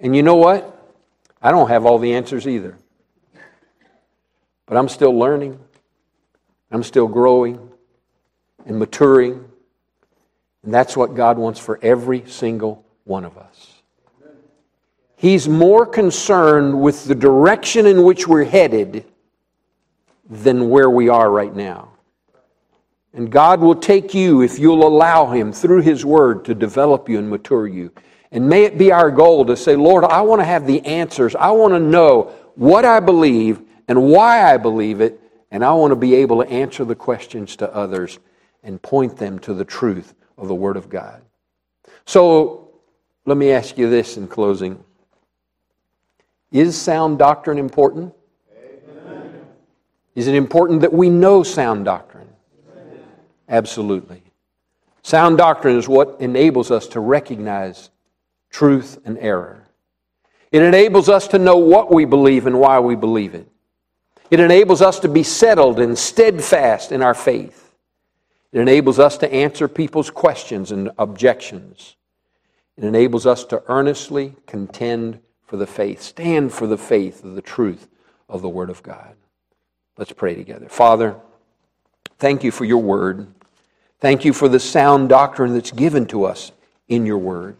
And 0.00 0.14
you 0.14 0.22
know 0.22 0.36
what? 0.36 0.76
I 1.42 1.50
don't 1.50 1.68
have 1.68 1.86
all 1.86 1.98
the 1.98 2.14
answers 2.14 2.46
either. 2.46 2.76
But 4.66 4.76
I'm 4.76 4.88
still 4.88 5.16
learning. 5.16 5.58
I'm 6.70 6.82
still 6.82 7.08
growing 7.08 7.70
and 8.66 8.78
maturing. 8.78 9.44
And 10.62 10.74
that's 10.74 10.96
what 10.96 11.14
God 11.14 11.38
wants 11.38 11.58
for 11.58 11.78
every 11.82 12.24
single 12.28 12.84
one 13.04 13.24
of 13.24 13.36
us. 13.38 13.49
He's 15.20 15.46
more 15.46 15.84
concerned 15.84 16.80
with 16.80 17.04
the 17.04 17.14
direction 17.14 17.84
in 17.84 18.04
which 18.04 18.26
we're 18.26 18.44
headed 18.44 19.04
than 20.30 20.70
where 20.70 20.88
we 20.88 21.10
are 21.10 21.30
right 21.30 21.54
now. 21.54 21.90
And 23.12 23.30
God 23.30 23.60
will 23.60 23.74
take 23.74 24.14
you 24.14 24.40
if 24.40 24.58
you'll 24.58 24.86
allow 24.86 25.26
Him 25.26 25.52
through 25.52 25.82
His 25.82 26.06
Word 26.06 26.46
to 26.46 26.54
develop 26.54 27.06
you 27.06 27.18
and 27.18 27.28
mature 27.28 27.68
you. 27.68 27.92
And 28.32 28.48
may 28.48 28.64
it 28.64 28.78
be 28.78 28.92
our 28.92 29.10
goal 29.10 29.44
to 29.44 29.58
say, 29.58 29.76
Lord, 29.76 30.04
I 30.04 30.22
want 30.22 30.40
to 30.40 30.46
have 30.46 30.66
the 30.66 30.80
answers. 30.86 31.36
I 31.36 31.50
want 31.50 31.74
to 31.74 31.80
know 31.80 32.32
what 32.54 32.86
I 32.86 32.98
believe 32.98 33.60
and 33.88 34.04
why 34.04 34.50
I 34.50 34.56
believe 34.56 35.02
it. 35.02 35.20
And 35.50 35.62
I 35.62 35.74
want 35.74 35.90
to 35.90 35.96
be 35.96 36.14
able 36.14 36.42
to 36.42 36.48
answer 36.48 36.86
the 36.86 36.96
questions 36.96 37.56
to 37.56 37.70
others 37.74 38.18
and 38.62 38.80
point 38.80 39.18
them 39.18 39.38
to 39.40 39.52
the 39.52 39.66
truth 39.66 40.14
of 40.38 40.48
the 40.48 40.54
Word 40.54 40.78
of 40.78 40.88
God. 40.88 41.20
So 42.06 42.70
let 43.26 43.36
me 43.36 43.50
ask 43.50 43.76
you 43.76 43.90
this 43.90 44.16
in 44.16 44.26
closing 44.26 44.82
Is 46.52 46.80
sound 46.80 47.18
doctrine 47.18 47.58
important? 47.58 48.12
Amen. 48.52 49.46
Is 50.14 50.26
it 50.26 50.34
important 50.34 50.80
that 50.80 50.92
we 50.92 51.08
know 51.08 51.42
sound 51.42 51.84
doctrine? 51.84 52.28
Amen. 52.72 53.00
Absolutely. 53.48 54.22
Sound 55.02 55.38
doctrine 55.38 55.76
is 55.76 55.88
what 55.88 56.16
enables 56.20 56.70
us 56.70 56.88
to 56.88 57.00
recognize 57.00 57.90
truth 58.50 58.98
and 59.04 59.16
error. 59.18 59.66
It 60.52 60.62
enables 60.62 61.08
us 61.08 61.28
to 61.28 61.38
know 61.38 61.56
what 61.56 61.92
we 61.92 62.04
believe 62.04 62.46
and 62.46 62.58
why 62.58 62.80
we 62.80 62.96
believe 62.96 63.34
it. 63.34 63.48
It 64.30 64.40
enables 64.40 64.82
us 64.82 65.00
to 65.00 65.08
be 65.08 65.22
settled 65.22 65.80
and 65.80 65.96
steadfast 65.96 66.92
in 66.92 67.02
our 67.02 67.14
faith. 67.14 67.74
It 68.52 68.58
enables 68.58 68.98
us 68.98 69.16
to 69.18 69.32
answer 69.32 69.68
people's 69.68 70.10
questions 70.10 70.72
and 70.72 70.90
objections. 70.98 71.96
It 72.76 72.84
enables 72.84 73.26
us 73.26 73.44
to 73.46 73.62
earnestly 73.68 74.34
contend 74.46 75.20
for 75.50 75.56
the 75.56 75.66
faith, 75.66 76.00
stand 76.00 76.52
for 76.52 76.68
the 76.68 76.78
faith 76.78 77.24
of 77.24 77.34
the 77.34 77.42
truth 77.42 77.88
of 78.28 78.40
the 78.40 78.48
Word 78.48 78.70
of 78.70 78.84
God. 78.84 79.16
Let's 79.98 80.12
pray 80.12 80.36
together. 80.36 80.68
Father, 80.68 81.16
thank 82.20 82.44
you 82.44 82.52
for 82.52 82.64
your 82.64 82.80
Word. 82.80 83.26
Thank 83.98 84.24
you 84.24 84.32
for 84.32 84.48
the 84.48 84.60
sound 84.60 85.08
doctrine 85.08 85.52
that's 85.52 85.72
given 85.72 86.06
to 86.06 86.22
us 86.22 86.52
in 86.86 87.04
your 87.04 87.18
Word. 87.18 87.56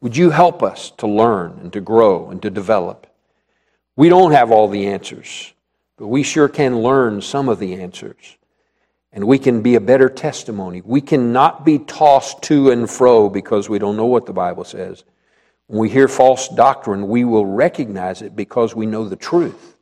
Would 0.00 0.16
you 0.16 0.30
help 0.30 0.62
us 0.62 0.92
to 0.98 1.08
learn 1.08 1.58
and 1.60 1.72
to 1.72 1.80
grow 1.80 2.30
and 2.30 2.40
to 2.42 2.48
develop? 2.48 3.08
We 3.96 4.08
don't 4.08 4.30
have 4.30 4.52
all 4.52 4.68
the 4.68 4.86
answers, 4.86 5.52
but 5.96 6.06
we 6.06 6.22
sure 6.22 6.48
can 6.48 6.78
learn 6.78 7.20
some 7.20 7.48
of 7.48 7.58
the 7.58 7.74
answers. 7.74 8.36
And 9.12 9.26
we 9.26 9.40
can 9.40 9.62
be 9.62 9.74
a 9.74 9.80
better 9.80 10.08
testimony. 10.08 10.80
We 10.80 11.00
cannot 11.00 11.64
be 11.64 11.80
tossed 11.80 12.42
to 12.42 12.70
and 12.70 12.88
fro 12.88 13.28
because 13.28 13.68
we 13.68 13.80
don't 13.80 13.96
know 13.96 14.06
what 14.06 14.26
the 14.26 14.32
Bible 14.32 14.62
says. 14.62 15.02
When 15.66 15.80
we 15.80 15.88
hear 15.88 16.08
false 16.08 16.48
doctrine, 16.48 17.08
we 17.08 17.24
will 17.24 17.46
recognize 17.46 18.22
it 18.22 18.36
because 18.36 18.74
we 18.74 18.86
know 18.86 19.08
the 19.08 19.16
truth. 19.16 19.76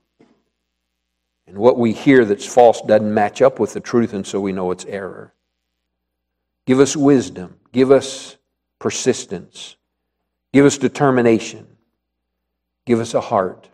And 1.47 1.59
what 1.59 1.79
we 1.79 1.93
hear 1.93 2.25
that's 2.25 2.47
false 2.47 2.81
doesn't 2.81 3.13
match 3.13 3.43
up 3.43 3.59
with 3.59 3.75
the 3.75 3.81
truth, 3.81 4.15
and 4.15 4.27
so 4.27 4.41
we 4.41 4.53
know 4.53 4.71
it's 4.71 4.87
error. 4.87 5.35
Give 6.67 6.81
us 6.81 6.97
wisdom. 6.97 7.57
Give 7.73 7.91
us 7.91 8.37
persistence. 8.79 9.77
Give 10.53 10.65
us 10.65 10.79
determination. 10.79 11.67
Give 12.87 13.01
us 13.01 13.15
a 13.15 13.21
heart 13.21 13.69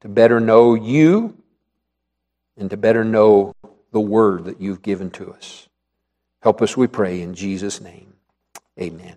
to 0.00 0.08
better 0.08 0.40
know 0.40 0.74
you 0.74 1.36
and 2.56 2.70
to 2.70 2.76
better 2.76 3.04
know 3.04 3.54
the 3.92 4.00
word 4.00 4.44
that 4.44 4.60
you've 4.60 4.82
given 4.82 5.10
to 5.10 5.32
us. 5.32 5.68
Help 6.40 6.62
us, 6.62 6.76
we 6.76 6.86
pray, 6.86 7.20
in 7.20 7.34
Jesus' 7.34 7.80
name. 7.80 8.14
Amen. 8.80 9.16